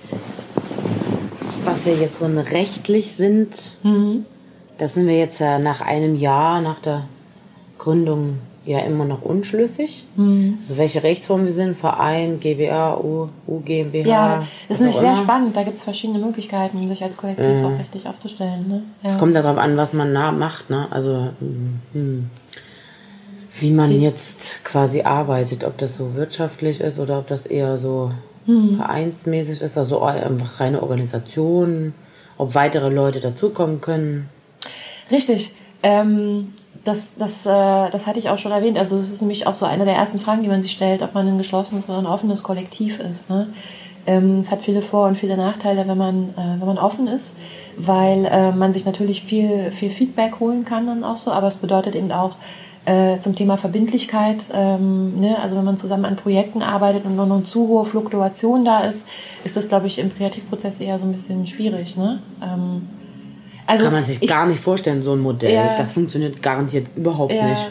was 1.65 1.87
wir 1.87 1.95
jetzt 1.97 2.19
so 2.19 2.27
rechtlich 2.27 3.13
sind, 3.13 3.51
mhm. 3.83 4.25
das 4.79 4.95
sind 4.95 5.07
wir 5.07 5.19
jetzt 5.19 5.39
ja 5.39 5.59
nach 5.59 5.81
einem 5.81 6.17
Jahr 6.17 6.61
nach 6.61 6.81
der 6.81 7.05
Gründung 7.79 8.39
ja 8.65 8.81
immer 8.81 9.05
noch 9.05 9.23
unschlüssig. 9.23 10.05
Mhm. 10.17 10.59
Also 10.61 10.77
welche 10.77 11.03
Rechtsform 11.03 11.47
wir 11.47 11.53
sind, 11.53 11.77
Verein, 11.77 12.41
GBA, 12.41 12.99
U, 12.99 13.29
U 13.47 13.61
GmbH. 13.61 14.09
Ja, 14.09 14.47
das 14.69 14.79
ist 14.79 14.81
nämlich 14.81 14.99
sehr 14.99 15.17
spannend. 15.17 15.57
Da 15.57 15.63
gibt 15.63 15.79
es 15.79 15.85
verschiedene 15.85 16.19
Möglichkeiten, 16.19 16.87
sich 16.89 17.03
als 17.03 17.17
Kollektiv 17.17 17.47
äh, 17.47 17.65
auch 17.65 17.79
richtig 17.79 18.07
aufzustellen. 18.07 18.69
Ne? 18.69 18.83
Ja. 19.03 19.11
Es 19.11 19.19
kommt 19.19 19.35
darauf 19.35 19.57
an, 19.59 19.77
was 19.77 19.93
man 19.93 20.13
nah 20.13 20.33
macht. 20.33 20.71
Ne? 20.71 20.87
Also 20.91 21.31
hm, 21.93 22.31
wie 23.61 23.71
man 23.71 23.91
Die, 23.91 23.99
jetzt 23.99 24.65
quasi 24.65 25.03
arbeitet, 25.03 25.65
ob 25.65 25.79
das 25.79 25.95
so 25.95 26.15
wirtschaftlich 26.15 26.81
ist 26.81 26.99
oder 26.99 27.19
ob 27.19 27.29
das 27.29 27.47
eher 27.47 27.79
so 27.79 28.13
hm. 28.47 28.77
vereinsmäßig 28.77 29.61
ist, 29.61 29.77
also 29.77 30.03
einfach 30.03 30.61
reine 30.61 30.83
Organisation, 30.83 31.95
ob 32.37 32.55
weitere 32.55 32.89
Leute 32.89 33.21
dazukommen 33.21 33.81
können. 33.81 34.29
Richtig. 35.11 35.55
Ähm, 35.83 36.53
das, 36.85 37.15
das, 37.17 37.47
äh, 37.47 37.91
das 37.91 38.07
hatte 38.07 38.19
ich 38.19 38.29
auch 38.29 38.39
schon 38.39 38.53
erwähnt. 38.53 38.79
Also 38.79 38.99
es 38.99 39.11
ist 39.11 39.21
nämlich 39.21 39.47
auch 39.47 39.55
so 39.55 39.67
eine 39.67 39.85
der 39.85 39.95
ersten 39.95 40.19
Fragen, 40.19 40.43
die 40.43 40.49
man 40.49 40.63
sich 40.63 40.73
stellt, 40.73 41.03
ob 41.03 41.15
man 41.15 41.27
ein 41.27 41.39
geschlossenes 41.39 41.89
oder 41.89 41.99
ein 41.99 42.07
offenes 42.07 42.43
Kollektiv 42.43 43.01
ist. 43.01 43.29
Ne? 43.29 43.49
Ähm, 44.07 44.39
es 44.39 44.51
hat 44.51 44.63
viele 44.63 44.83
Vor- 44.83 45.07
und 45.07 45.19
viele 45.19 45.37
Nachteile, 45.37 45.87
wenn 45.87 45.99
man, 45.99 46.31
äh, 46.31 46.61
wenn 46.61 46.67
man 46.67 46.79
offen 46.79 47.09
ist, 47.09 47.37
weil 47.77 48.25
äh, 48.25 48.53
man 48.53 48.73
sich 48.73 48.85
natürlich 48.85 49.23
viel, 49.23 49.71
viel 49.71 49.91
Feedback 49.91 50.41
holen 50.41 50.65
kann 50.65 50.87
dann 50.87 51.05
auch 51.05 51.17
so, 51.17 51.31
aber 51.31 51.47
es 51.47 51.57
bedeutet 51.57 51.95
eben 51.95 52.11
auch, 52.13 52.37
äh, 52.89 53.21
zum 53.21 53.35
Thema 53.35 53.59
Verbindlichkeit, 53.59 54.45
ähm, 54.55 55.21
ne? 55.21 55.39
also 55.43 55.57
wenn 55.57 55.65
man 55.65 55.77
zusammen 55.77 56.07
an 56.07 56.17
Projekten 56.17 56.63
arbeitet 56.63 57.05
und 57.05 57.17
noch 57.17 57.31
eine 57.31 57.43
zu 57.43 57.69
hohe 57.69 57.85
Fluktuation 57.85 58.65
da 58.65 58.81
ist, 58.81 59.07
ist 59.45 59.59
das, 59.59 59.69
glaube 59.69 59.89
ich, 59.89 59.99
im 59.99 60.15
Kreativprozess 60.15 60.81
eher 60.81 60.99
so 60.99 61.05
ein 61.05 61.13
bisschen 61.13 61.47
schwierig. 61.47 61.99
Ne? 61.99 62.23
Ähm, 62.43 62.89
also 63.69 63.85
Kann 63.85 63.93
man 63.93 64.03
sich 64.03 64.23
ich, 64.23 64.31
gar 64.31 64.47
nicht 64.47 64.63
vorstellen, 64.63 65.03
so 65.03 65.13
ein 65.13 65.21
Modell. 65.21 65.53
Ja, 65.53 65.77
das 65.77 65.93
funktioniert 65.93 66.43
garantiert 66.43 66.87
überhaupt 66.97 67.35
ja. 67.35 67.51
nicht. 67.51 67.71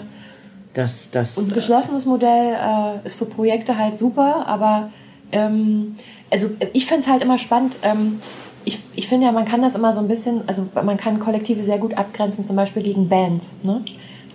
Das, 0.75 1.09
das, 1.11 1.35
Und 1.39 1.49
ein 1.49 1.53
geschlossenes 1.55 2.05
Modell 2.05 2.53
äh, 2.53 3.03
ist 3.03 3.15
für 3.15 3.25
Projekte 3.25 3.79
halt 3.79 3.97
super, 3.97 4.45
aber 4.45 4.91
ähm, 5.31 5.95
also 6.29 6.51
ich 6.73 6.85
finde 6.85 7.01
es 7.01 7.07
halt 7.09 7.23
immer 7.23 7.39
spannend. 7.39 7.77
Ähm, 7.81 8.19
ich, 8.63 8.79
ich 8.93 9.07
finde 9.07 9.25
ja, 9.25 9.31
man 9.31 9.45
kann 9.45 9.63
das 9.63 9.73
immer 9.73 9.91
so 9.91 9.99
ein 9.99 10.07
bisschen, 10.07 10.41
also 10.45 10.67
man 10.75 10.97
kann 10.97 11.17
Kollektive 11.17 11.63
sehr 11.63 11.79
gut 11.79 11.95
abgrenzen, 11.97 12.45
zum 12.45 12.55
Beispiel 12.55 12.83
gegen 12.83 13.09
Bands. 13.09 13.53
Ne? 13.63 13.81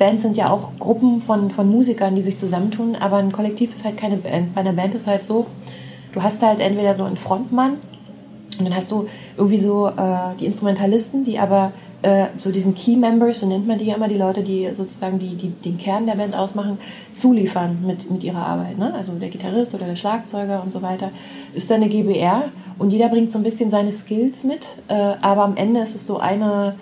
Bands 0.00 0.22
sind 0.22 0.36
ja 0.36 0.50
auch 0.50 0.72
Gruppen 0.80 1.22
von, 1.22 1.52
von 1.52 1.70
Musikern, 1.70 2.16
die 2.16 2.22
sich 2.22 2.38
zusammentun, 2.38 2.96
aber 2.96 3.18
ein 3.18 3.30
Kollektiv 3.30 3.72
ist 3.72 3.84
halt 3.84 3.96
keine 3.96 4.16
Band. 4.16 4.52
Bei 4.52 4.62
einer 4.62 4.72
Band 4.72 4.96
ist 4.96 5.06
halt 5.06 5.22
so, 5.22 5.46
du 6.12 6.24
hast 6.24 6.42
halt 6.42 6.58
entweder 6.58 6.96
so 6.96 7.04
einen 7.04 7.16
Frontmann 7.16 7.76
und 8.58 8.64
dann 8.64 8.76
hast 8.76 8.90
du 8.90 9.06
irgendwie 9.36 9.58
so 9.58 9.88
äh, 9.88 10.36
die 10.38 10.46
Instrumentalisten, 10.46 11.24
die 11.24 11.38
aber 11.38 11.72
äh, 12.02 12.26
so 12.38 12.50
diesen 12.50 12.74
Key 12.74 12.96
Members, 12.96 13.40
so 13.40 13.46
nennt 13.46 13.66
man 13.66 13.78
die 13.78 13.86
ja 13.86 13.94
immer, 13.94 14.08
die 14.08 14.18
Leute, 14.18 14.42
die 14.42 14.68
sozusagen 14.72 15.18
die, 15.18 15.36
die, 15.36 15.50
den 15.50 15.78
Kern 15.78 16.06
der 16.06 16.14
Band 16.14 16.36
ausmachen, 16.36 16.78
zuliefern 17.12 17.78
mit, 17.86 18.10
mit 18.10 18.24
ihrer 18.24 18.44
Arbeit. 18.44 18.78
Ne? 18.78 18.92
Also 18.94 19.12
der 19.12 19.28
Gitarrist 19.28 19.74
oder 19.74 19.86
der 19.86 19.96
Schlagzeuger 19.96 20.62
und 20.62 20.70
so 20.70 20.82
weiter. 20.82 21.10
Ist 21.54 21.70
dann 21.70 21.82
eine 21.82 21.88
GBR 21.88 22.50
und 22.78 22.92
jeder 22.92 23.08
bringt 23.08 23.30
so 23.30 23.38
ein 23.38 23.44
bisschen 23.44 23.70
seine 23.70 23.92
Skills 23.92 24.44
mit, 24.44 24.78
äh, 24.88 24.94
aber 24.94 25.44
am 25.44 25.56
Ende 25.56 25.80
ist 25.80 25.94
es 25.94 26.06
so 26.06 26.18
eine 26.18 26.74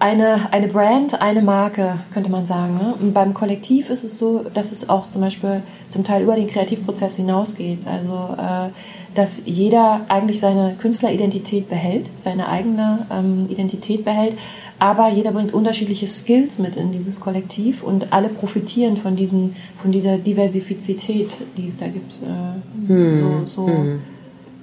eine, 0.00 0.52
eine 0.52 0.68
Brand, 0.68 1.20
eine 1.20 1.42
Marke, 1.42 1.98
könnte 2.12 2.30
man 2.30 2.46
sagen. 2.46 2.78
Ne? 2.78 2.94
Und 3.00 3.12
beim 3.12 3.34
Kollektiv 3.34 3.90
ist 3.90 4.04
es 4.04 4.16
so, 4.16 4.44
dass 4.54 4.70
es 4.70 4.88
auch 4.88 5.08
zum 5.08 5.22
Beispiel 5.22 5.62
zum 5.88 6.04
Teil 6.04 6.22
über 6.22 6.36
den 6.36 6.46
Kreativprozess 6.46 7.16
hinausgeht. 7.16 7.84
Also, 7.86 8.36
äh, 8.40 8.68
dass 9.14 9.42
jeder 9.46 10.02
eigentlich 10.08 10.40
seine 10.40 10.74
Künstleridentität 10.78 11.68
behält, 11.68 12.10
seine 12.16 12.48
eigene 12.48 13.06
ähm, 13.10 13.46
Identität 13.48 14.04
behält, 14.04 14.36
aber 14.78 15.08
jeder 15.08 15.32
bringt 15.32 15.52
unterschiedliche 15.52 16.06
Skills 16.06 16.58
mit 16.58 16.76
in 16.76 16.92
dieses 16.92 17.18
Kollektiv 17.20 17.82
und 17.82 18.12
alle 18.12 18.28
profitieren 18.28 18.96
von, 18.96 19.16
diesen, 19.16 19.56
von 19.82 19.90
dieser 19.90 20.18
Diversifizität, 20.18 21.36
die 21.56 21.66
es 21.66 21.76
da 21.76 21.86
gibt. 21.88 22.12
Äh, 22.22 22.88
hm. 22.88 23.16
So, 23.16 23.44
so 23.44 23.66
hm. 23.66 24.00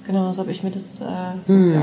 genau, 0.06 0.32
so 0.32 0.40
habe 0.40 0.50
ich 0.50 0.62
mir 0.62 0.70
das. 0.70 1.00
Äh, 1.00 1.04
hm. 1.46 1.74
ja. 1.74 1.82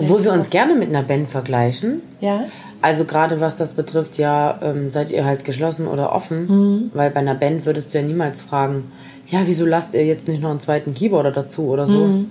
Obwohl 0.00 0.24
wir 0.24 0.32
uns 0.32 0.48
gerne 0.48 0.74
mit 0.74 0.88
einer 0.88 1.02
Band 1.02 1.28
vergleichen. 1.28 2.00
Ja. 2.22 2.46
Also 2.80 3.04
gerade 3.04 3.40
was 3.40 3.56
das 3.56 3.72
betrifft, 3.72 4.16
ja, 4.16 4.58
ähm, 4.62 4.90
seid 4.90 5.10
ihr 5.10 5.24
halt 5.24 5.44
geschlossen 5.44 5.86
oder 5.86 6.12
offen? 6.14 6.46
Mhm. 6.46 6.90
Weil 6.94 7.10
bei 7.10 7.20
einer 7.20 7.34
Band 7.34 7.66
würdest 7.66 7.92
du 7.92 7.98
ja 7.98 8.04
niemals 8.04 8.40
fragen, 8.40 8.92
ja, 9.30 9.40
wieso 9.44 9.66
lasst 9.66 9.94
ihr 9.94 10.04
jetzt 10.04 10.28
nicht 10.28 10.42
noch 10.42 10.50
einen 10.50 10.60
zweiten 10.60 10.94
Keyboarder 10.94 11.32
dazu 11.32 11.68
oder 11.68 11.86
so? 11.86 12.06
Mhm. 12.06 12.30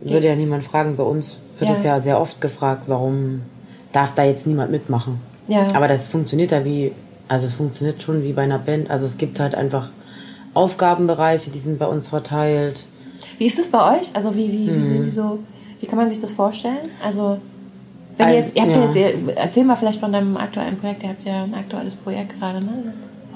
Würde 0.00 0.28
ja 0.28 0.36
niemand 0.36 0.64
fragen. 0.64 0.96
Bei 0.96 1.02
uns 1.02 1.36
wird 1.58 1.70
es 1.70 1.82
ja. 1.82 1.94
ja 1.94 2.00
sehr 2.00 2.20
oft 2.20 2.40
gefragt, 2.40 2.82
warum 2.86 3.42
darf 3.92 4.14
da 4.14 4.24
jetzt 4.24 4.46
niemand 4.46 4.70
mitmachen? 4.70 5.20
Ja. 5.48 5.66
Aber 5.74 5.88
das 5.88 6.06
funktioniert 6.06 6.52
ja 6.52 6.64
wie, 6.64 6.92
also 7.28 7.46
es 7.46 7.52
funktioniert 7.52 8.02
schon 8.02 8.22
wie 8.22 8.32
bei 8.32 8.42
einer 8.42 8.58
Band. 8.58 8.90
Also 8.90 9.06
es 9.06 9.18
gibt 9.18 9.40
halt 9.40 9.54
einfach 9.54 9.90
Aufgabenbereiche, 10.54 11.50
die 11.50 11.58
sind 11.58 11.78
bei 11.78 11.86
uns 11.86 12.08
verteilt. 12.08 12.84
Wie 13.38 13.46
ist 13.46 13.58
das 13.58 13.68
bei 13.68 13.98
euch? 13.98 14.10
Also 14.14 14.34
wie, 14.34 14.52
wie, 14.52 14.74
wie 14.74 14.82
sind 14.82 15.04
die 15.04 15.10
so 15.10 15.38
wie 15.80 15.86
kann 15.86 15.98
man 15.98 16.08
sich 16.08 16.18
das 16.18 16.32
vorstellen? 16.32 16.90
Also, 17.04 17.38
wenn 18.16 18.28
ihr 18.28 18.34
jetzt, 18.36 18.56
ihr 18.56 18.62
habt 18.62 18.74
ja. 18.74 18.90
jetzt, 18.90 19.18
erzähl 19.36 19.64
mal 19.64 19.76
vielleicht 19.76 20.00
von 20.00 20.12
deinem 20.12 20.36
aktuellen 20.36 20.78
Projekt, 20.78 21.02
ihr 21.02 21.10
habt 21.10 21.24
ja 21.24 21.44
ein 21.44 21.54
aktuelles 21.54 21.94
Projekt 21.94 22.38
gerade, 22.38 22.60
ne? 22.60 22.94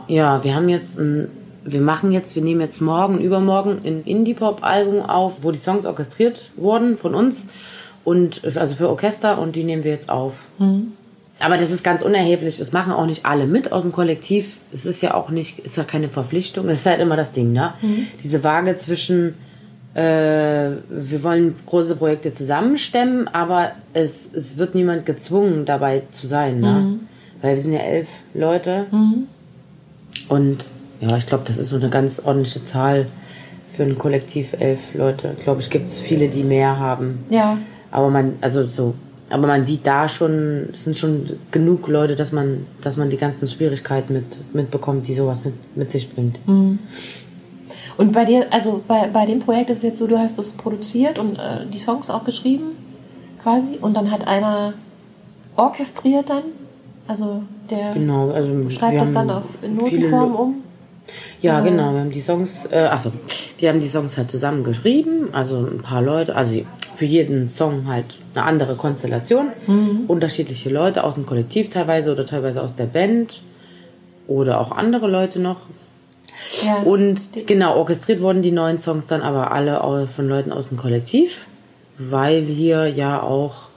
Ja, 0.08 0.42
wir 0.42 0.54
haben 0.54 0.68
jetzt 0.68 0.98
ein, 0.98 1.28
wir 1.64 1.80
machen 1.80 2.12
jetzt, 2.12 2.34
wir 2.34 2.42
nehmen 2.42 2.60
jetzt 2.60 2.80
morgen, 2.80 3.18
übermorgen 3.18 3.80
ein 3.84 4.02
Indie-Pop-Album 4.04 5.02
auf, 5.02 5.38
wo 5.42 5.50
die 5.50 5.58
Songs 5.58 5.84
orchestriert 5.84 6.50
wurden 6.56 6.96
von 6.96 7.14
uns 7.14 7.46
und 8.04 8.42
also 8.56 8.74
für 8.74 8.88
Orchester 8.88 9.38
und 9.38 9.56
die 9.56 9.64
nehmen 9.64 9.84
wir 9.84 9.92
jetzt 9.92 10.10
auf. 10.10 10.48
Mhm. 10.58 10.92
Aber 11.38 11.56
das 11.56 11.70
ist 11.70 11.82
ganz 11.82 12.02
unerheblich. 12.02 12.60
Es 12.60 12.72
machen 12.72 12.92
auch 12.92 13.06
nicht 13.06 13.24
alle 13.24 13.46
mit 13.46 13.72
aus 13.72 13.82
dem 13.82 13.92
Kollektiv. 13.92 14.58
Es 14.72 14.84
ist 14.84 15.00
ja 15.00 15.14
auch 15.14 15.30
nicht, 15.30 15.58
ist 15.60 15.76
ja 15.76 15.84
keine 15.84 16.10
Verpflichtung. 16.10 16.68
Es 16.68 16.80
ist 16.80 16.86
halt 16.86 17.00
immer 17.00 17.16
das 17.16 17.32
Ding, 17.32 17.52
ne? 17.52 17.72
Mhm. 17.80 18.06
Diese 18.22 18.44
Waage 18.44 18.76
zwischen 18.76 19.34
äh, 19.94 20.70
wir 20.88 21.22
wollen 21.22 21.54
große 21.66 21.96
Projekte 21.96 22.32
zusammenstemmen, 22.32 23.26
aber 23.28 23.72
es, 23.92 24.30
es 24.32 24.56
wird 24.56 24.74
niemand 24.74 25.04
gezwungen, 25.04 25.64
dabei 25.64 26.02
zu 26.12 26.26
sein. 26.26 26.60
Ne? 26.60 26.72
Mhm. 26.72 27.00
Weil 27.42 27.56
wir 27.56 27.62
sind 27.62 27.72
ja 27.72 27.80
elf 27.80 28.08
Leute. 28.32 28.86
Mhm. 28.92 29.26
Und 30.28 30.64
ja, 31.00 31.16
ich 31.16 31.26
glaube, 31.26 31.44
das 31.46 31.58
ist 31.58 31.70
so 31.70 31.76
eine 31.76 31.88
ganz 31.88 32.20
ordentliche 32.20 32.64
Zahl, 32.64 33.06
Für 33.70 33.84
ein 33.84 33.96
Kollektiv 33.96 34.52
elf 34.58 34.94
Leute, 34.94 35.36
glaube 35.42 35.60
ich, 35.60 35.70
gibt 35.70 35.86
es 35.86 36.00
viele, 36.00 36.28
die 36.28 36.42
mehr 36.42 36.78
haben. 36.78 37.24
Ja. 37.30 37.56
Aber 37.90 38.10
man, 38.10 38.34
also 38.40 38.66
so, 38.66 38.94
aber 39.30 39.46
man 39.46 39.64
sieht 39.64 39.86
da 39.86 40.08
schon, 40.08 40.70
es 40.72 40.84
sind 40.84 40.96
schon 40.96 41.30
genug 41.52 41.86
Leute, 41.88 42.16
dass 42.16 42.32
man, 42.32 42.66
dass 42.82 42.96
man 42.96 43.10
die 43.10 43.16
ganzen 43.16 43.46
Schwierigkeiten 43.46 44.12
mit, 44.12 44.54
mitbekommt, 44.54 45.06
die 45.06 45.14
sowas 45.14 45.44
mit, 45.44 45.54
mit 45.76 45.90
sich 45.90 46.12
bringt. 46.12 46.38
Und 47.96 48.12
bei 48.12 48.24
dir, 48.24 48.46
also 48.50 48.82
bei, 48.86 49.08
bei 49.12 49.24
dem 49.24 49.40
Projekt 49.40 49.70
ist 49.70 49.78
es 49.78 49.82
jetzt 49.84 49.98
so, 49.98 50.06
du 50.06 50.18
hast 50.18 50.36
das 50.36 50.52
produziert 50.52 51.18
und 51.18 51.36
äh, 51.36 51.66
die 51.72 51.78
Songs 51.78 52.10
auch 52.10 52.24
geschrieben, 52.24 52.72
quasi, 53.42 53.78
und 53.80 53.96
dann 53.96 54.10
hat 54.10 54.26
einer 54.26 54.74
orchestriert 55.56 56.28
dann, 56.28 56.42
also 57.06 57.42
der 57.70 57.92
Genau, 57.92 58.30
also 58.30 58.68
schreibt 58.68 59.00
das 59.00 59.12
dann 59.12 59.30
auf 59.30 59.44
in 59.62 59.76
Notenform 59.76 60.34
um. 60.34 60.54
Ja, 61.42 61.60
genau. 61.60 61.92
Wir 61.92 62.00
haben 62.00 62.10
die 62.10 62.20
Songs, 62.20 62.68
äh, 62.70 62.76
also 62.90 63.12
wir 63.58 63.68
haben 63.68 63.80
die 63.80 63.88
Songs 63.88 64.16
halt 64.16 64.30
zusammen 64.30 64.64
geschrieben, 64.64 65.28
also 65.32 65.56
ein 65.56 65.80
paar 65.82 66.02
Leute, 66.02 66.36
also 66.36 66.62
für 66.96 67.04
jeden 67.06 67.48
Song 67.48 67.86
halt 67.86 68.04
eine 68.34 68.44
andere 68.44 68.74
Konstellation, 68.74 69.46
unterschiedliche 70.06 70.68
Leute 70.68 71.02
aus 71.02 71.14
dem 71.14 71.24
Kollektiv 71.24 71.70
teilweise 71.70 72.12
oder 72.12 72.26
teilweise 72.26 72.62
aus 72.62 72.74
der 72.74 72.84
Band 72.84 73.40
oder 74.26 74.60
auch 74.60 74.70
andere 74.70 75.08
Leute 75.08 75.40
noch. 75.40 75.60
Ja. 76.62 76.76
Und 76.76 77.46
genau, 77.46 77.76
orchestriert 77.76 78.20
wurden 78.20 78.42
die 78.42 78.50
neuen 78.50 78.76
Songs 78.76 79.06
dann 79.06 79.22
aber 79.22 79.50
alle 79.52 80.08
von 80.14 80.28
Leuten 80.28 80.52
aus 80.52 80.68
dem 80.68 80.76
Kollektiv, 80.76 81.46
weil 81.96 82.48
wir 82.48 82.86
ja 82.88 83.22
auch 83.22 83.69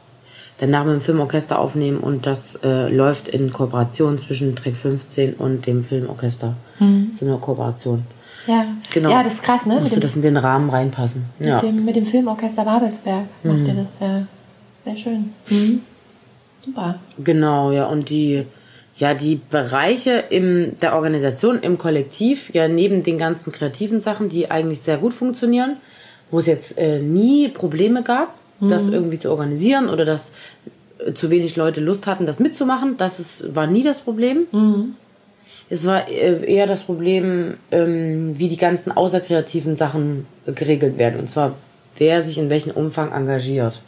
danach 0.60 0.86
mit 0.86 0.96
dem 0.96 1.02
Filmorchester 1.02 1.60
aufnehmen 1.60 2.00
und 2.00 2.26
das 2.26 2.58
äh, 2.64 2.90
läuft 2.90 3.28
in 3.28 3.52
Kooperation 3.52 4.18
zwischen 4.20 4.56
Track 4.56 4.76
15 4.76 5.34
und 5.34 5.66
dem 5.66 5.84
Filmorchester. 5.84 6.56
So 7.14 7.26
eine 7.26 7.38
Kooperation. 7.38 8.04
ja. 8.48 8.66
Genau. 8.92 9.10
ja, 9.10 9.24
das 9.24 9.36
ist 9.36 9.44
krass, 9.44 9.66
ne? 9.66 9.80
Musste 9.80 10.00
das 10.00 10.16
in 10.16 10.22
den 10.22 10.38
Rahmen 10.38 10.70
reinpassen. 10.70 11.26
Ja. 11.40 11.56
mit 11.56 11.64
dem, 11.64 11.86
mit 11.86 11.96
dem 11.96 12.06
Filmorchester 12.06 12.66
Babelsberg 12.66 13.26
macht 13.44 13.68
ihr 13.68 13.74
das 13.74 14.00
ja 14.00 14.26
sehr 14.84 14.98
schön. 14.98 15.34
Mhm. 15.50 15.82
Super. 16.64 17.00
Genau, 17.24 17.72
ja. 17.72 17.86
Und 17.86 18.10
die, 18.10 18.46
ja, 18.96 19.14
die 19.14 19.40
Bereiche 19.50 20.24
im, 20.30 20.74
der 20.82 20.96
Organisation, 20.96 21.60
im 21.62 21.78
Kollektiv, 21.78 22.54
ja, 22.54 22.68
neben 22.68 23.04
den 23.04 23.18
ganzen 23.18 23.52
kreativen 23.52 24.02
Sachen, 24.02 24.30
die 24.30 24.52
eigentlich 24.52 24.82
sehr 24.82 24.98
gut 24.98 25.14
funktionieren, 25.14 25.78
wo 26.32 26.40
es 26.40 26.46
jetzt 26.46 26.78
äh, 26.78 27.00
nie 27.00 27.50
Probleme 27.50 28.04
gab, 28.04 28.34
das 28.60 28.90
irgendwie 28.90 29.20
zu 29.20 29.30
organisieren 29.30 29.90
oder 29.90 30.06
dass 30.06 30.32
zu 31.16 31.30
wenig 31.30 31.56
Leute 31.56 31.82
Lust 31.82 32.08
hatten, 32.08 32.26
das 32.26 32.40
mitzumachen, 32.40 32.98
das 32.98 33.20
ist, 33.20 33.56
war 33.56 33.68
nie 33.68 33.84
das 33.84 34.00
Problem. 34.02 34.48
Es 35.70 35.86
war 35.86 36.08
äh, 36.08 36.46
eher 36.46 36.68
das 36.68 36.84
Problem, 36.84 37.56
ähm, 37.72 38.38
wie 38.38 38.48
die 38.48 38.58
ganzen 38.58 38.92
außerkreativen 38.92 39.76
Sachen 39.76 40.28
geregelt 40.46 40.98
werden. 40.98 41.20
Und 41.20 41.30
zwar, 41.30 41.56
wer 41.98 42.22
sich 42.22 42.38
in 42.38 42.50
welchem 42.50 42.72
Umfang 42.72 43.12
engagiert. 43.12 43.82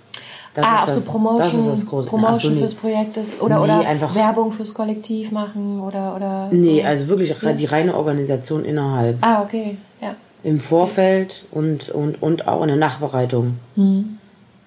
Das 0.54 0.65
ah, 0.65 0.84
auch 0.84 0.86
das, 0.86 1.06
so 1.06 1.12
Promotion, 1.12 1.39
das 1.39 1.54
ist 1.54 1.67
das 1.67 1.86
große. 1.86 2.08
Promotion 2.08 2.39
so, 2.39 2.49
nee. 2.51 2.60
fürs 2.62 2.73
Projekt 2.75 3.17
ist, 3.17 3.41
oder, 3.41 3.58
Nee, 3.58 3.63
oder 3.63 3.80
einfach- 3.88 4.15
Werbung 4.15 4.54
fürs 4.54 4.73
Kollektiv 4.73 5.32
machen 5.32 5.82
oder, 5.82 6.15
oder 6.15 6.49
Nee, 6.51 6.80
so. 6.80 6.88
also 6.88 7.08
wirklich 7.10 7.36
die 7.58 7.65
reine 7.65 7.95
Organisation 7.95 8.63
innerhalb. 8.63 9.17
Ah, 9.21 9.41
okay, 9.41 9.78
ja. 10.01 10.15
Im 10.43 10.60
Vorfeld 10.60 11.43
und, 11.51 11.89
und, 11.89 12.21
und 12.21 12.47
auch 12.47 12.62
in 12.62 12.69
der 12.69 12.78
Nachbereitung. 12.78 13.58
Mhm. 13.75 14.17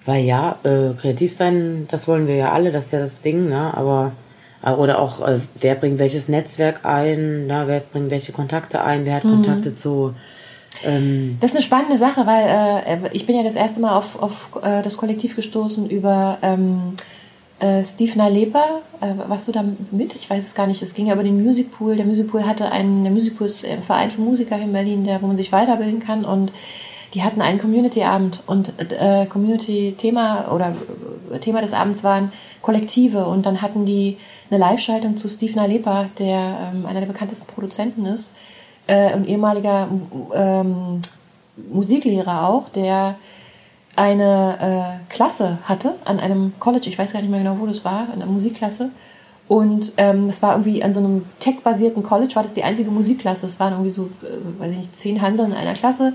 Weil 0.05 0.23
ja, 0.23 0.57
äh, 0.63 0.93
kreativ 0.99 1.35
sein, 1.35 1.87
das 1.91 2.07
wollen 2.07 2.27
wir 2.27 2.35
ja 2.35 2.51
alle, 2.51 2.71
das 2.71 2.85
ist 2.85 2.91
ja 2.91 2.99
das 2.99 3.21
Ding, 3.21 3.49
ne? 3.49 3.73
Aber 3.75 4.13
äh, 4.63 4.71
oder 4.71 4.99
auch, 4.99 5.27
äh, 5.27 5.39
wer 5.59 5.75
bringt 5.75 5.99
welches 5.99 6.29
Netzwerk 6.29 6.85
ein, 6.85 7.47
na, 7.47 7.67
wer 7.67 7.81
bringt 7.81 8.09
welche 8.09 8.31
Kontakte 8.31 8.83
ein, 8.83 9.05
wer 9.05 9.15
hat 9.15 9.25
Mhm. 9.25 9.31
Kontakte 9.31 9.75
zu 9.75 10.13
ähm, 10.83 11.37
Das 11.41 11.51
ist 11.51 11.57
eine 11.57 11.65
spannende 11.65 11.97
Sache, 11.97 12.25
weil 12.25 12.45
äh, 12.85 13.09
ich 13.11 13.25
bin 13.25 13.35
ja 13.35 13.43
das 13.43 13.55
erste 13.55 13.81
Mal 13.81 13.97
auf, 13.97 14.21
auf 14.21 14.49
äh, 14.61 14.81
das 14.81 14.97
Kollektiv 14.97 15.35
gestoßen 15.35 15.89
über 15.89 16.37
ähm, 16.41 16.93
äh, 17.59 17.83
Steve 17.83 18.17
Nalepa. 18.17 18.63
Äh, 19.01 19.29
warst 19.29 19.47
du 19.47 19.51
da 19.51 19.63
mit? 19.91 20.15
Ich 20.15 20.29
weiß 20.29 20.47
es 20.47 20.55
gar 20.55 20.67
nicht. 20.67 20.81
Es 20.81 20.93
ging 20.93 21.07
ja 21.07 21.13
über 21.13 21.23
den 21.23 21.43
Musicpool. 21.43 21.95
Der 21.97 22.05
Musicpool 22.05 22.45
hatte 22.45 22.71
einen, 22.71 23.03
der 23.03 23.11
Musicpool 23.11 23.47
ist 23.47 23.65
ein 23.65 23.83
Verein 23.83 24.11
für 24.11 24.21
Musiker 24.21 24.57
in 24.57 24.71
Berlin, 24.71 25.03
der, 25.03 25.21
wo 25.21 25.27
man 25.27 25.37
sich 25.37 25.51
weiterbilden 25.51 25.99
kann 25.99 26.23
und 26.23 26.53
die 27.13 27.23
hatten 27.23 27.41
einen 27.41 27.59
Community-Abend 27.59 28.43
und 28.45 28.73
äh, 28.77 29.25
Community-Thema 29.25 30.51
oder 30.51 30.75
äh, 31.31 31.39
Thema 31.39 31.61
des 31.61 31.73
Abends 31.73 32.03
waren 32.03 32.31
Kollektive 32.61 33.25
und 33.25 33.45
dann 33.45 33.61
hatten 33.61 33.85
die 33.85 34.17
eine 34.49 34.59
Live-Schaltung 34.59 35.17
zu 35.17 35.27
Steve 35.27 35.55
Nalepa, 35.55 36.09
der 36.19 36.71
ähm, 36.73 36.85
einer 36.85 36.99
der 36.99 37.07
bekanntesten 37.07 37.51
Produzenten 37.51 38.05
ist 38.05 38.35
äh, 38.87 39.13
und 39.13 39.27
ehemaliger 39.27 39.87
ähm, 40.33 41.01
Musiklehrer 41.71 42.47
auch, 42.47 42.69
der 42.69 43.15
eine 43.95 45.01
äh, 45.09 45.13
Klasse 45.13 45.59
hatte 45.63 45.95
an 46.05 46.19
einem 46.19 46.53
College, 46.59 46.89
ich 46.89 46.97
weiß 46.97 47.13
gar 47.13 47.21
nicht 47.21 47.29
mehr 47.29 47.39
genau, 47.39 47.57
wo 47.59 47.65
das 47.65 47.83
war, 47.83 48.07
in 48.13 48.21
einer 48.21 48.31
Musikklasse. 48.31 48.91
Und 49.47 49.93
ähm, 49.97 50.27
das 50.27 50.41
war 50.43 50.53
irgendwie 50.53 50.83
an 50.83 50.93
so 50.93 50.99
einem 50.99 51.25
tech-basierten 51.39 52.03
College, 52.03 52.35
war 52.35 52.43
das 52.43 52.53
die 52.53 52.63
einzige 52.63 52.91
Musikklasse. 52.91 53.47
Es 53.47 53.59
waren 53.59 53.73
irgendwie 53.73 53.89
so, 53.89 54.05
äh, 54.21 54.59
weiß 54.59 54.71
ich 54.71 54.77
nicht, 54.77 54.95
zehn 54.95 55.21
Hanseln 55.21 55.51
in 55.51 55.57
einer 55.57 55.73
Klasse. 55.73 56.13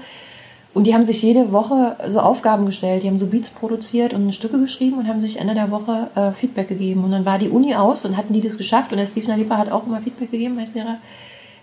Und 0.75 0.89
die 0.89 0.95
haben 0.95 1.05
sich 1.05 1.23
jede 1.23 1.53
Woche 1.53 1.97
so 2.09 2.19
Aufgaben 2.19 2.67
gestellt. 2.67 3.05
Die 3.05 3.07
haben 3.07 3.19
so 3.19 3.29
Beats 3.29 3.49
produziert 3.51 4.13
und 4.13 4.35
Stücke 4.35 4.59
geschrieben 4.59 4.99
und 4.99 5.07
haben 5.07 5.21
sich 5.21 5.39
Ende 5.39 5.55
der 5.55 5.71
Woche 5.71 6.09
äh, 6.17 6.33
Feedback 6.33 6.67
gegeben. 6.67 7.05
Und 7.05 7.13
dann 7.13 7.25
war 7.25 7.39
die 7.39 7.49
Uni 7.49 7.77
aus 7.77 8.05
und 8.05 8.17
hatten 8.17 8.33
die 8.33 8.41
das 8.41 8.59
geschafft. 8.59 8.91
Und 8.91 8.99
der 8.99 9.07
Steve 9.07 9.29
Nalipa 9.29 9.57
hat 9.57 9.71
auch 9.71 9.87
immer 9.87 10.01
Feedback 10.01 10.33
gegeben 10.33 10.59
als 10.59 10.75
Lehrer. 10.75 10.97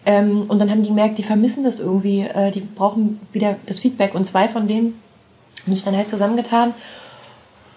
Ähm, 0.05 0.45
und 0.47 0.59
dann 0.59 0.71
haben 0.71 0.81
die 0.81 0.89
gemerkt, 0.89 1.17
die 1.17 1.23
vermissen 1.23 1.65
das 1.65 1.81
irgendwie. 1.81 2.21
Äh, 2.21 2.51
die 2.51 2.61
brauchen 2.61 3.19
wieder 3.33 3.57
das 3.65 3.79
Feedback. 3.79 4.15
Und 4.15 4.23
zwei 4.23 4.47
von 4.47 4.67
denen 4.67 4.93
haben 5.65 5.73
sich 5.73 5.83
dann 5.83 5.97
halt 5.97 6.07
zusammengetan 6.07 6.73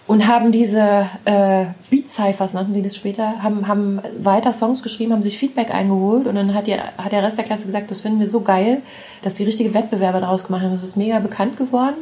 und 0.07 0.27
haben 0.27 0.51
diese 0.51 1.07
äh, 1.25 1.65
Beat-Cyphers, 1.89 2.53
nannten 2.53 2.73
sie 2.73 2.81
das 2.81 2.95
später, 2.95 3.41
haben, 3.41 3.67
haben 3.67 3.99
weiter 4.19 4.53
Songs 4.53 4.83
geschrieben, 4.83 5.13
haben 5.13 5.23
sich 5.23 5.37
Feedback 5.37 5.73
eingeholt. 5.73 6.27
Und 6.27 6.35
dann 6.35 6.53
hat, 6.53 6.67
die, 6.67 6.75
hat 6.75 7.11
der 7.11 7.23
Rest 7.23 7.37
der 7.37 7.45
Klasse 7.45 7.65
gesagt, 7.65 7.89
das 7.89 8.01
finden 8.01 8.19
wir 8.19 8.27
so 8.27 8.41
geil, 8.41 8.81
dass 9.23 9.33
die 9.33 9.43
richtige 9.43 9.73
Wettbewerbe 9.73 10.21
daraus 10.21 10.45
gemacht 10.45 10.63
haben. 10.63 10.71
Das 10.71 10.83
ist 10.83 10.95
mega 10.95 11.19
bekannt 11.19 11.57
geworden. 11.57 11.95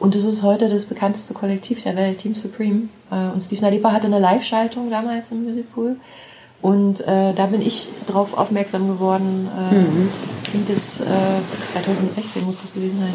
Und 0.00 0.16
das 0.16 0.24
ist 0.24 0.42
heute 0.42 0.68
das 0.68 0.84
bekannteste 0.84 1.34
Kollektiv 1.34 1.82
der 1.84 1.94
Welt, 1.94 2.18
Team 2.18 2.34
Supreme. 2.34 2.88
Äh, 3.12 3.28
und 3.28 3.42
Steve 3.42 3.62
Nadipa 3.62 3.92
hatte 3.92 4.08
eine 4.08 4.18
Live-Schaltung 4.18 4.90
damals 4.90 5.30
im 5.30 5.44
Music 5.44 5.72
Pool 5.72 5.96
und 6.64 7.06
äh, 7.06 7.34
da 7.34 7.44
bin 7.44 7.60
ich 7.60 7.90
drauf 8.06 8.32
aufmerksam 8.38 8.88
geworden, 8.88 9.50
äh, 9.70 10.54
wie 10.54 10.64
das, 10.64 10.98
äh, 10.98 11.04
2016 11.72 12.42
muss 12.42 12.62
das 12.62 12.72
gewesen 12.72 13.00
sein, 13.00 13.12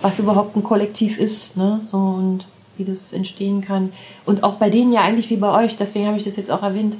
was 0.00 0.18
überhaupt 0.18 0.56
ein 0.56 0.64
Kollektiv 0.64 1.16
ist, 1.16 1.56
ne, 1.56 1.78
so 1.84 1.96
und 1.96 2.48
wie 2.76 2.84
das 2.84 3.12
entstehen 3.12 3.60
kann. 3.60 3.92
Und 4.24 4.42
auch 4.44 4.54
bei 4.54 4.70
denen 4.70 4.92
ja 4.92 5.02
eigentlich 5.02 5.30
wie 5.30 5.36
bei 5.36 5.64
euch, 5.64 5.76
deswegen 5.76 6.06
habe 6.06 6.16
ich 6.16 6.24
das 6.24 6.36
jetzt 6.36 6.50
auch 6.50 6.62
erwähnt, 6.62 6.96